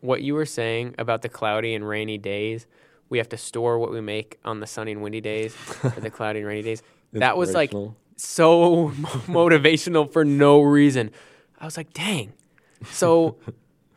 what 0.00 0.22
you 0.22 0.34
were 0.34 0.46
saying 0.46 0.94
about 0.98 1.22
the 1.22 1.28
cloudy 1.28 1.74
and 1.74 1.86
rainy 1.88 2.18
days, 2.18 2.66
we 3.08 3.18
have 3.18 3.28
to 3.30 3.36
store 3.36 3.78
what 3.78 3.90
we 3.90 4.00
make 4.00 4.38
on 4.44 4.60
the 4.60 4.66
sunny 4.66 4.92
and 4.92 5.02
windy 5.02 5.20
days 5.20 5.56
or 5.84 5.90
the 6.00 6.10
cloudy 6.10 6.40
and 6.40 6.48
rainy 6.48 6.62
days. 6.62 6.82
That 7.12 7.36
was 7.36 7.54
like 7.54 7.72
so 8.16 8.90
motivational 9.26 10.12
for 10.12 10.24
no 10.24 10.60
reason. 10.62 11.10
I 11.58 11.64
was 11.64 11.76
like, 11.76 11.92
dang. 11.92 12.32
So 12.90 13.36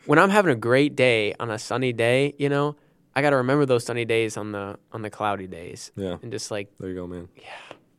when 0.06 0.20
I'm 0.20 0.30
having 0.30 0.52
a 0.52 0.56
great 0.56 0.96
day 0.96 1.34
on 1.40 1.50
a 1.50 1.60
sunny 1.60 1.92
day, 1.94 2.34
you 2.38 2.48
know, 2.48 2.76
I 3.16 3.22
got 3.22 3.32
to 3.32 3.38
remember 3.38 3.66
those 3.66 3.84
sunny 3.84 4.06
days 4.06 4.38
on 4.38 4.52
the 4.52 4.78
on 4.94 5.02
the 5.02 5.10
cloudy 5.10 5.48
days 5.48 5.92
Yeah. 5.96 6.18
and 6.22 6.32
just 6.32 6.52
like, 6.52 6.70
There 6.80 6.88
you 6.90 6.96
go, 6.96 7.08
man. 7.08 7.28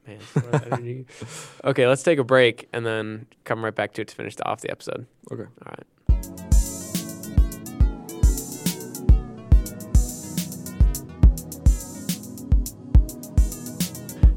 Man. 0.08 1.06
okay, 1.64 1.86
let's 1.86 2.02
take 2.02 2.18
a 2.18 2.24
break 2.24 2.68
and 2.72 2.84
then 2.86 3.26
come 3.44 3.64
right 3.64 3.74
back 3.74 3.92
to 3.94 4.02
it 4.02 4.08
to 4.08 4.14
finish 4.14 4.34
off 4.44 4.60
the 4.60 4.70
episode. 4.70 5.06
Okay. 5.30 5.42
All 5.44 5.74
right. 5.76 5.84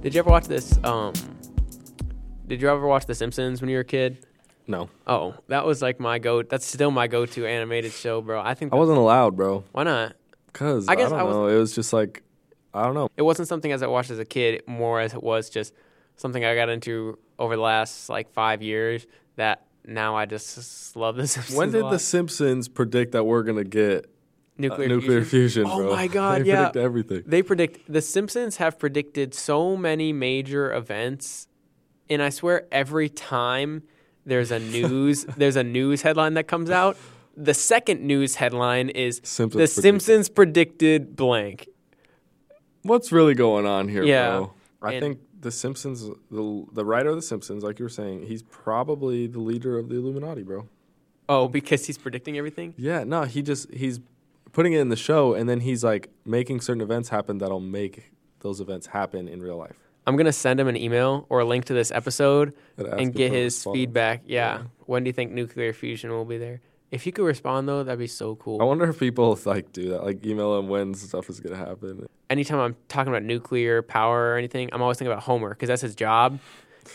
Did 0.01 0.15
you 0.15 0.19
ever 0.19 0.31
watch 0.31 0.45
this? 0.45 0.79
Um, 0.83 1.13
did 2.47 2.59
you 2.61 2.69
ever 2.69 2.87
watch 2.87 3.05
The 3.05 3.13
Simpsons 3.13 3.61
when 3.61 3.69
you 3.69 3.77
were 3.77 3.81
a 3.81 3.85
kid? 3.85 4.25
No. 4.67 4.89
Oh, 5.05 5.35
that 5.47 5.65
was 5.65 5.81
like 5.81 5.99
my 5.99 6.17
go. 6.17 6.41
That's 6.41 6.65
still 6.65 6.89
my 6.89 7.07
go-to 7.07 7.45
animated 7.45 7.91
show, 7.91 8.21
bro. 8.21 8.41
I 8.41 8.55
think. 8.55 8.73
I 8.73 8.77
wasn't 8.77 8.97
allowed, 8.97 9.35
bro. 9.35 9.63
why 9.71 9.83
not? 9.83 10.15
Cuz 10.53 10.87
I 10.89 10.95
guess 10.95 11.11
I, 11.11 11.19
I 11.19 11.23
was- 11.23 11.35
know. 11.35 11.47
It 11.47 11.57
was 11.57 11.75
just 11.75 11.93
like 11.93 12.23
I 12.73 12.83
don't 12.83 12.93
know. 12.93 13.09
It 13.17 13.23
wasn't 13.23 13.47
something 13.47 13.71
as 13.71 13.83
I 13.83 13.87
watched 13.87 14.11
as 14.11 14.19
a 14.19 14.25
kid, 14.25 14.63
more 14.67 14.99
as 15.01 15.13
it 15.13 15.21
was 15.23 15.49
just 15.49 15.73
something 16.15 16.43
I 16.45 16.55
got 16.55 16.69
into 16.69 17.17
over 17.39 17.55
the 17.55 17.61
last 17.61 18.09
like 18.09 18.31
five 18.31 18.61
years. 18.61 19.05
That 19.35 19.65
now 19.85 20.15
I 20.15 20.25
just 20.25 20.95
love 20.95 21.15
The 21.15 21.27
Simpsons. 21.27 21.57
When 21.57 21.71
did 21.71 21.83
the 21.85 21.97
Simpsons 21.99 22.67
predict 22.67 23.13
that 23.13 23.23
we're 23.23 23.43
going 23.43 23.57
to 23.57 23.63
get 23.63 24.05
uh, 24.05 24.07
nuclear, 24.57 24.87
nuclear 24.87 25.23
fusion, 25.23 25.65
Oh 25.67 25.77
bro? 25.77 25.91
my 25.95 26.07
God, 26.19 26.41
they 26.43 26.47
yeah. 26.47 26.65
predict 26.67 26.77
everything. 26.77 27.23
They 27.25 27.41
predict 27.41 27.91
the 27.91 28.01
Simpsons 28.01 28.57
have 28.57 28.77
predicted 28.77 29.33
so 29.33 29.75
many 29.75 30.13
major 30.13 30.73
events, 30.73 31.47
and 32.09 32.21
I 32.21 32.29
swear 32.29 32.67
every 32.71 33.09
time 33.09 33.83
there's 34.25 34.51
a 34.51 34.59
news 34.59 35.25
there's 35.37 35.55
a 35.55 35.63
news 35.63 36.03
headline 36.03 36.35
that 36.35 36.47
comes 36.47 36.69
out, 36.69 36.95
the 37.35 37.53
second 37.55 38.01
news 38.01 38.35
headline 38.35 38.89
is 38.89 39.19
Simpsons 39.23 39.51
the 39.51 39.57
predicted. 39.57 39.81
Simpsons 39.81 40.29
predicted 40.29 41.15
blank. 41.15 41.67
What's 42.83 43.11
really 43.11 43.33
going 43.35 43.65
on 43.65 43.87
here, 43.87 44.03
Yeah. 44.03 44.29
bro? 44.37 44.53
I 44.81 44.93
And- 44.93 45.01
think 45.01 45.19
the 45.39 45.51
Simpsons, 45.51 46.09
the 46.31 46.65
the 46.73 46.85
writer 46.85 47.09
of 47.09 47.15
the 47.15 47.21
Simpsons, 47.21 47.63
like 47.63 47.79
you 47.79 47.85
were 47.85 47.89
saying, 47.89 48.23
he's 48.23 48.43
probably 48.43 49.27
the 49.27 49.39
leader 49.39 49.77
of 49.77 49.89
the 49.89 49.95
Illuminati, 49.95 50.43
bro. 50.43 50.67
Oh, 51.29 51.47
because 51.47 51.85
he's 51.85 51.97
predicting 51.97 52.37
everything. 52.37 52.73
Yeah, 52.77 53.03
no, 53.03 53.23
he 53.23 53.41
just 53.41 53.71
he's 53.73 53.99
putting 54.51 54.73
it 54.73 54.79
in 54.79 54.89
the 54.89 54.95
show, 54.95 55.33
and 55.33 55.47
then 55.47 55.59
he's 55.61 55.83
like 55.83 56.09
making 56.25 56.61
certain 56.61 56.81
events 56.81 57.09
happen 57.09 57.37
that'll 57.37 57.59
make 57.59 58.11
those 58.39 58.59
events 58.59 58.87
happen 58.87 59.27
in 59.27 59.41
real 59.41 59.57
life. 59.57 59.77
I'm 60.07 60.15
gonna 60.17 60.33
send 60.33 60.59
him 60.59 60.67
an 60.67 60.75
email 60.75 61.27
or 61.29 61.39
a 61.41 61.45
link 61.45 61.65
to 61.65 61.73
this 61.75 61.91
episode 61.91 62.53
And 62.77 62.87
ask 62.87 62.93
him 62.97 62.99
and 63.03 63.13
get 63.13 63.31
his 63.31 63.53
response. 63.57 63.75
feedback. 63.75 64.23
Yeah. 64.25 64.57
Yeah. 64.57 64.63
When 64.87 65.03
do 65.03 65.09
you 65.09 65.13
think 65.13 65.31
nuclear 65.31 65.73
fusion 65.73 66.09
will 66.09 66.25
be 66.25 66.37
there? 66.39 66.59
If 66.89 67.05
you 67.05 67.11
could 67.13 67.23
respond 67.25 67.69
though, 67.69 67.83
that'd 67.83 67.99
be 67.99 68.07
so 68.07 68.35
cool. 68.35 68.59
I 68.61 68.65
wonder 68.65 68.85
if 68.89 68.99
people 68.99 69.37
like 69.45 69.71
do 69.71 69.89
that, 69.89 70.03
like 70.03 70.25
email 70.25 70.57
him 70.57 70.67
when 70.69 70.95
stuff 70.95 71.29
is 71.29 71.39
gonna 71.39 71.55
happen. 71.55 72.07
Anytime 72.31 72.59
I'm 72.59 72.75
talking 72.87 73.11
about 73.11 73.23
nuclear 73.23 73.81
power 73.81 74.33
or 74.33 74.37
anything, 74.37 74.69
I'm 74.71 74.81
always 74.81 74.97
thinking 74.97 75.11
about 75.11 75.23
Homer 75.23 75.49
because 75.49 75.67
that's 75.67 75.81
his 75.81 75.95
job. 75.95 76.39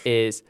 Is 0.05 0.43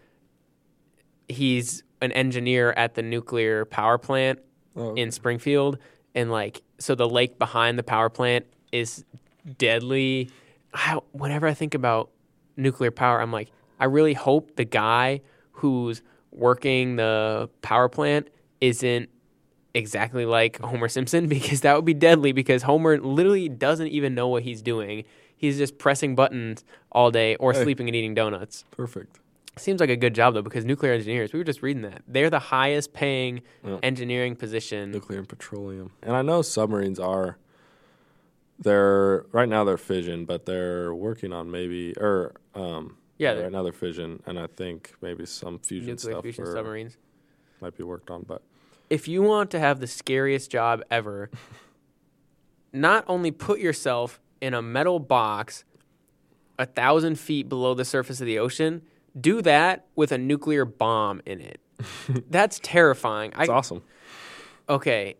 he's 1.28 1.82
an 2.01 2.12
engineer 2.12 2.72
at 2.72 2.95
the 2.95 3.03
nuclear 3.03 3.64
power 3.64 3.99
plant 3.99 4.39
Oh, 4.78 4.95
in 4.95 5.11
Springfield, 5.11 5.78
and 6.14 6.30
like 6.30 6.61
so 6.78 6.95
the 6.95 7.09
lake 7.09 7.39
behind 7.39 7.78
the 7.78 7.82
power 7.82 8.11
plant 8.11 8.45
is 8.72 9.05
deadly. 9.57 10.30
I, 10.74 10.99
whenever 11.12 11.47
I 11.47 11.55
think 11.55 11.72
about 11.74 12.11
nuclear 12.59 12.91
power, 12.91 13.22
I'm 13.22 13.32
like, 13.32 13.51
I 13.80 13.87
really 13.87 14.12
hope 14.12 14.57
the 14.57 14.66
guy 14.66 15.22
who's 15.53 16.03
working 16.30 16.97
the 16.97 17.49
power 17.62 17.89
plant 17.89 18.28
isn't 18.61 19.09
exactly 19.77 20.24
like 20.27 20.59
Homer 20.61 20.89
Simpson 20.89 21.29
because 21.37 21.61
that 21.61 21.77
would 21.77 21.85
be 21.85 21.95
deadly 21.95 22.33
because 22.33 22.62
Homer 22.62 22.99
literally 22.99 23.49
doesn't 23.49 23.89
even 23.89 24.14
know 24.14 24.29
what 24.29 24.43
he's 24.43 24.62
doing. 24.62 25.05
He's 25.37 25.59
just 25.59 25.79
pressing 25.79 26.14
buttons 26.14 26.64
all 26.91 27.11
day 27.11 27.37
or 27.37 27.53
Hey. 27.53 27.62
sleeping 27.62 27.89
and 27.89 27.95
eating 27.95 28.14
donuts. 28.14 28.64
perfect. 28.70 29.18
Seems 29.59 29.81
like 29.81 29.89
a 29.91 29.97
good 29.97 30.14
job 30.14 30.35
though 30.35 30.43
because 30.43 30.64
nuclear 30.66 30.93
engineers, 30.93 31.33
we 31.33 31.39
were 31.39 31.45
just 31.45 31.62
reading 31.62 31.83
that. 31.83 32.03
They're 32.07 32.29
the 32.31 32.39
highest 32.39 32.93
paying 32.93 33.41
Yeah. 33.64 33.79
engineering 33.83 34.37
position. 34.37 34.91
Nuclear 34.91 35.18
and 35.20 35.29
petroleum, 35.29 35.93
and 36.03 36.14
I 36.16 36.20
know 36.22 36.43
submarines 36.43 36.99
are. 37.01 37.39
They're 38.59 39.27
right 39.33 39.49
now 39.49 39.64
they're 39.64 39.77
fission, 39.77 40.24
but 40.24 40.47
they're 40.47 40.95
working 40.95 41.33
on 41.33 41.51
maybe 41.51 41.95
or 41.99 42.35
um 42.55 42.97
Yeah, 43.18 43.33
right 43.33 43.53
now 43.53 43.62
they're 43.62 43.72
fission, 43.72 44.22
and 44.27 44.39
I 44.39 44.47
think 44.47 44.95
maybe 45.03 45.27
some 45.27 45.59
fusion 45.59 45.89
nuclear 45.89 46.12
stuff 46.14 46.22
fusion 46.22 46.47
submarines. 46.47 46.97
might 47.61 47.77
be 47.77 47.83
worked 47.85 48.11
on, 48.11 48.22
but 48.27 48.43
If 48.89 49.09
you 49.09 49.22
want 49.22 49.51
to 49.51 49.59
have 49.59 49.80
the 49.80 49.87
scariest 49.87 50.51
job 50.51 50.82
ever, 50.91 51.30
not 52.72 53.05
only 53.09 53.30
put 53.30 53.59
yourself 53.61 54.20
in 54.41 54.55
a 54.55 54.62
metal 54.62 54.99
box 54.99 55.64
a 56.59 56.66
thousand 56.66 57.18
feet 57.18 57.49
below 57.49 57.74
the 57.74 57.84
surface 57.84 58.20
of 58.20 58.26
the 58.26 58.39
ocean, 58.39 58.82
do 59.20 59.43
that 59.43 59.87
with 59.97 60.12
a 60.12 60.18
nuclear 60.18 60.64
bomb 60.64 61.20
in 61.26 61.41
it. 61.41 61.61
That's 62.30 62.59
terrifying. 62.62 63.32
It's 63.39 63.49
awesome. 63.49 63.82
okay. 64.68 65.16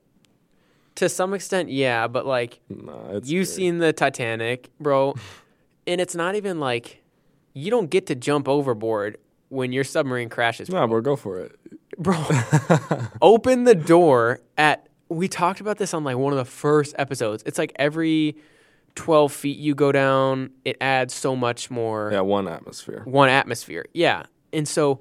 To 0.97 1.11
some 1.11 1.35
extent, 1.35 1.69
yeah, 1.69 2.07
but 2.09 2.25
like 2.25 2.61
Nah, 2.71 3.21
you've 3.23 3.25
scary. 3.25 3.45
seen 3.45 3.79
the 3.79 3.93
Titanic, 3.93 4.71
bro, 4.81 5.15
and 5.87 6.01
it's 6.01 6.15
not 6.15 6.37
even 6.37 6.59
like 6.59 7.03
you 7.53 7.71
don't 7.71 7.91
get 7.91 8.07
to 8.07 8.15
jump 8.15 8.49
overboard 8.49 9.19
when 9.51 9.73
your 9.73 9.85
submarine 9.85 10.31
crashes. 10.31 10.71
Nah, 10.71 10.87
bro, 10.87 11.03
go 11.03 11.15
for 11.15 11.39
it. 11.41 11.55
Bro 11.99 12.17
open 13.23 13.65
the 13.65 13.75
door 13.75 14.41
at 14.57 14.89
we 15.09 15.29
talked 15.29 15.61
about 15.61 15.79
this 15.79 15.95
on 15.95 16.05
like 16.05 16.17
one 16.17 16.33
of 16.33 16.39
the 16.39 16.45
first 16.45 16.95
episodes. 16.99 17.43
It's 17.47 17.59
like 17.59 17.73
every 17.77 18.37
12 18.97 19.33
feet 19.33 19.59
you 19.59 19.75
go 19.75 19.93
down 19.93 20.51
it 20.65 20.77
adds 20.81 21.15
so 21.15 21.37
much 21.37 21.71
more. 21.71 22.11
Yeah, 22.13 22.21
one 22.21 22.49
atmosphere. 22.49 23.03
one 23.05 23.29
atmosphere 23.29 23.87
yeah. 23.93 24.25
And 24.53 24.67
so 24.67 25.01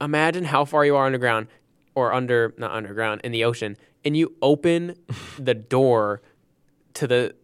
imagine 0.00 0.44
how 0.44 0.64
far 0.64 0.84
you 0.84 0.96
are 0.96 1.06
underground 1.06 1.48
or 1.94 2.12
under 2.12 2.54
not 2.58 2.70
underground 2.70 3.20
in 3.24 3.32
the 3.32 3.42
ocean, 3.44 3.76
and 4.04 4.16
you 4.16 4.36
open 4.40 4.94
the 5.38 5.54
door 5.54 6.22
to 6.94 7.06
the 7.06 7.34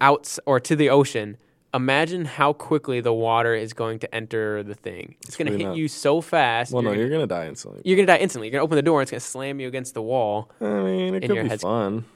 outs 0.00 0.40
or 0.44 0.58
to 0.58 0.74
the 0.74 0.90
ocean, 0.90 1.36
imagine 1.74 2.24
how 2.24 2.52
quickly 2.52 3.00
the 3.00 3.12
water 3.12 3.54
is 3.54 3.72
going 3.72 3.98
to 4.00 4.14
enter 4.14 4.62
the 4.62 4.74
thing. 4.74 5.14
It's, 5.26 5.36
going 5.36 5.46
to 5.50 5.56
hit 5.56 5.64
not- 5.68 5.76
you 5.76 5.88
so 5.88 6.20
fast. 6.20 6.72
Well, 6.72 6.82
no, 6.82 6.92
you're, 6.92 7.02
you're 7.02 7.10
gonna 7.10 7.26
die 7.26 7.46
instantly. 7.48 7.82
you're 7.84 7.96
going 7.96 8.06
to 8.06 8.12
die 8.12 8.18
instantly. 8.18 8.48
You're 8.48 8.52
going 8.52 8.60
to 8.60 8.64
open 8.64 8.76
the 8.76 8.82
door 8.82 9.00
and 9.00 9.04
it's 9.04 9.10
going 9.10 9.20
to 9.20 9.26
slam 9.26 9.60
you 9.60 9.68
against 9.68 9.94
the 9.94 10.02
wall. 10.02 10.50
I 10.60 10.64
mean, 10.64 11.14
it 11.14 11.20
could 11.22 11.30
be 11.42 11.48
head's- 11.48 11.62
fun. 11.62 12.04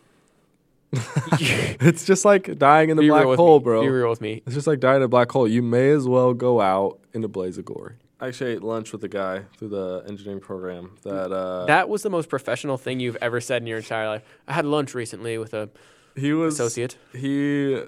It's 1.81 2.05
just 2.05 2.25
like 2.25 2.59
dying 2.59 2.91
in 2.91 2.97
the 2.97 3.03
real 3.03 3.23
black 3.23 3.37
hole, 3.37 3.59
me. 3.59 3.65
bro. 3.65 3.83
Be 3.83 3.89
real 3.89 4.09
with 4.11 4.21
me. 4.21 4.43
It's 4.47 4.55
just 4.55 4.67
like 4.67 4.81
dying 4.81 4.97
in 4.99 5.03
a 5.03 5.09
black 5.09 5.31
hole. 5.31 5.47
You 5.49 5.63
may 5.63 5.91
as 5.91 6.07
well 6.09 6.33
go 6.33 6.61
out 6.61 6.99
in 7.13 7.23
a 7.25 7.29
blaze 7.29 7.59
of 7.59 7.65
glory. 7.65 7.95
I 8.19 8.29
actually 8.29 8.53
ate 8.53 8.63
lunch 8.63 8.93
with 8.93 9.05
a 9.05 9.09
guy 9.09 9.43
through 9.59 9.69
the 9.69 10.05
engineering 10.09 10.41
program 10.41 10.93
that 11.03 11.31
uh, 11.33 11.67
That 11.67 11.91
was 11.91 12.03
the 12.03 12.09
most 12.09 12.31
professional 12.31 12.79
thing 12.79 12.99
you've 12.99 13.19
ever 13.21 13.43
said 13.43 13.61
in 13.63 13.67
your 13.67 13.77
entire 13.79 14.09
life. 14.09 14.23
I 14.49 14.55
had 14.55 14.65
lunch 14.65 14.95
recently 14.95 15.37
with 15.37 15.53
a 15.53 15.69
he 16.17 16.33
was 16.33 16.55
associate. 16.55 16.97
he 17.13 17.83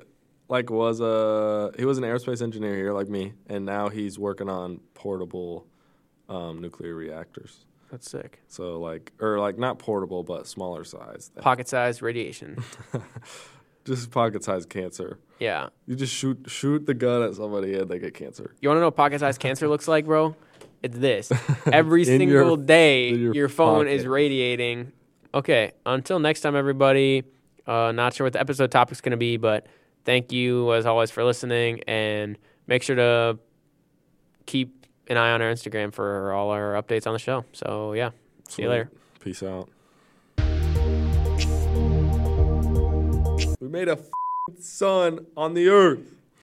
like 0.48 0.70
was 0.70 1.00
a 1.00 1.72
he 1.78 1.84
was 1.84 1.98
an 1.98 2.04
aerospace 2.04 2.42
engineer 2.42 2.74
here 2.74 2.92
like 2.92 3.08
me, 3.08 3.34
and 3.46 3.64
now 3.64 3.88
he's 3.88 4.18
working 4.18 4.48
on 4.48 4.80
portable 4.94 5.66
um, 6.28 6.60
nuclear 6.60 6.94
reactors. 6.94 7.64
That's 7.90 8.10
sick. 8.10 8.40
So 8.48 8.78
like 8.80 9.12
or 9.20 9.38
like 9.38 9.58
not 9.58 9.78
portable 9.78 10.22
but 10.22 10.46
smaller 10.46 10.84
size. 10.84 11.30
Pocket-sized 11.40 12.02
radiation. 12.02 12.62
Just 13.84 14.10
pocket 14.10 14.44
sized 14.44 14.68
cancer. 14.68 15.18
Yeah. 15.38 15.68
You 15.86 15.96
just 15.96 16.12
shoot 16.14 16.44
shoot 16.46 16.84
the 16.84 16.92
gun 16.92 17.22
at 17.22 17.34
somebody 17.34 17.74
and 17.74 17.88
they 17.88 17.98
get 17.98 18.12
cancer. 18.12 18.54
You 18.60 18.68
want 18.68 18.76
to 18.76 18.80
know 18.80 18.88
what 18.88 18.96
pocket-sized 18.96 19.40
cancer 19.40 19.66
looks 19.66 19.88
like, 19.88 20.04
bro? 20.04 20.36
It's 20.82 20.98
this. 20.98 21.32
Every 21.72 22.04
single 22.04 22.28
your- 22.28 22.56
day, 22.58 23.08
your, 23.14 23.34
your 23.34 23.48
phone 23.48 23.88
is 23.88 24.06
radiating. 24.06 24.92
Okay. 25.32 25.72
Until 25.86 26.18
next 26.18 26.42
time, 26.42 26.54
everybody. 26.54 27.24
Uh, 27.66 27.92
not 27.92 28.12
sure 28.12 28.26
what 28.26 28.34
the 28.34 28.40
episode 28.40 28.70
topic's 28.70 29.00
going 29.00 29.12
to 29.12 29.16
be, 29.16 29.38
but 29.38 29.66
thank 30.04 30.32
you 30.32 30.72
as 30.74 30.86
always 30.86 31.10
for 31.10 31.24
listening, 31.24 31.80
and 31.86 32.38
make 32.66 32.82
sure 32.82 32.96
to 32.96 33.38
keep 34.46 34.86
an 35.08 35.16
eye 35.16 35.30
on 35.32 35.42
our 35.42 35.52
Instagram 35.52 35.92
for 35.92 36.32
all 36.32 36.50
our 36.50 36.74
updates 36.74 37.06
on 37.06 37.12
the 37.12 37.18
show. 37.18 37.44
So 37.52 37.92
yeah, 37.94 38.10
see 38.48 38.62
you 38.62 38.68
later. 38.68 38.90
Peace 39.20 39.42
out. 39.42 39.68
We 43.60 43.68
made 43.68 43.88
a 43.88 43.92
f- 43.92 44.08
sun 44.60 45.26
on 45.36 45.54
the 45.54 45.68
earth. 45.68 46.17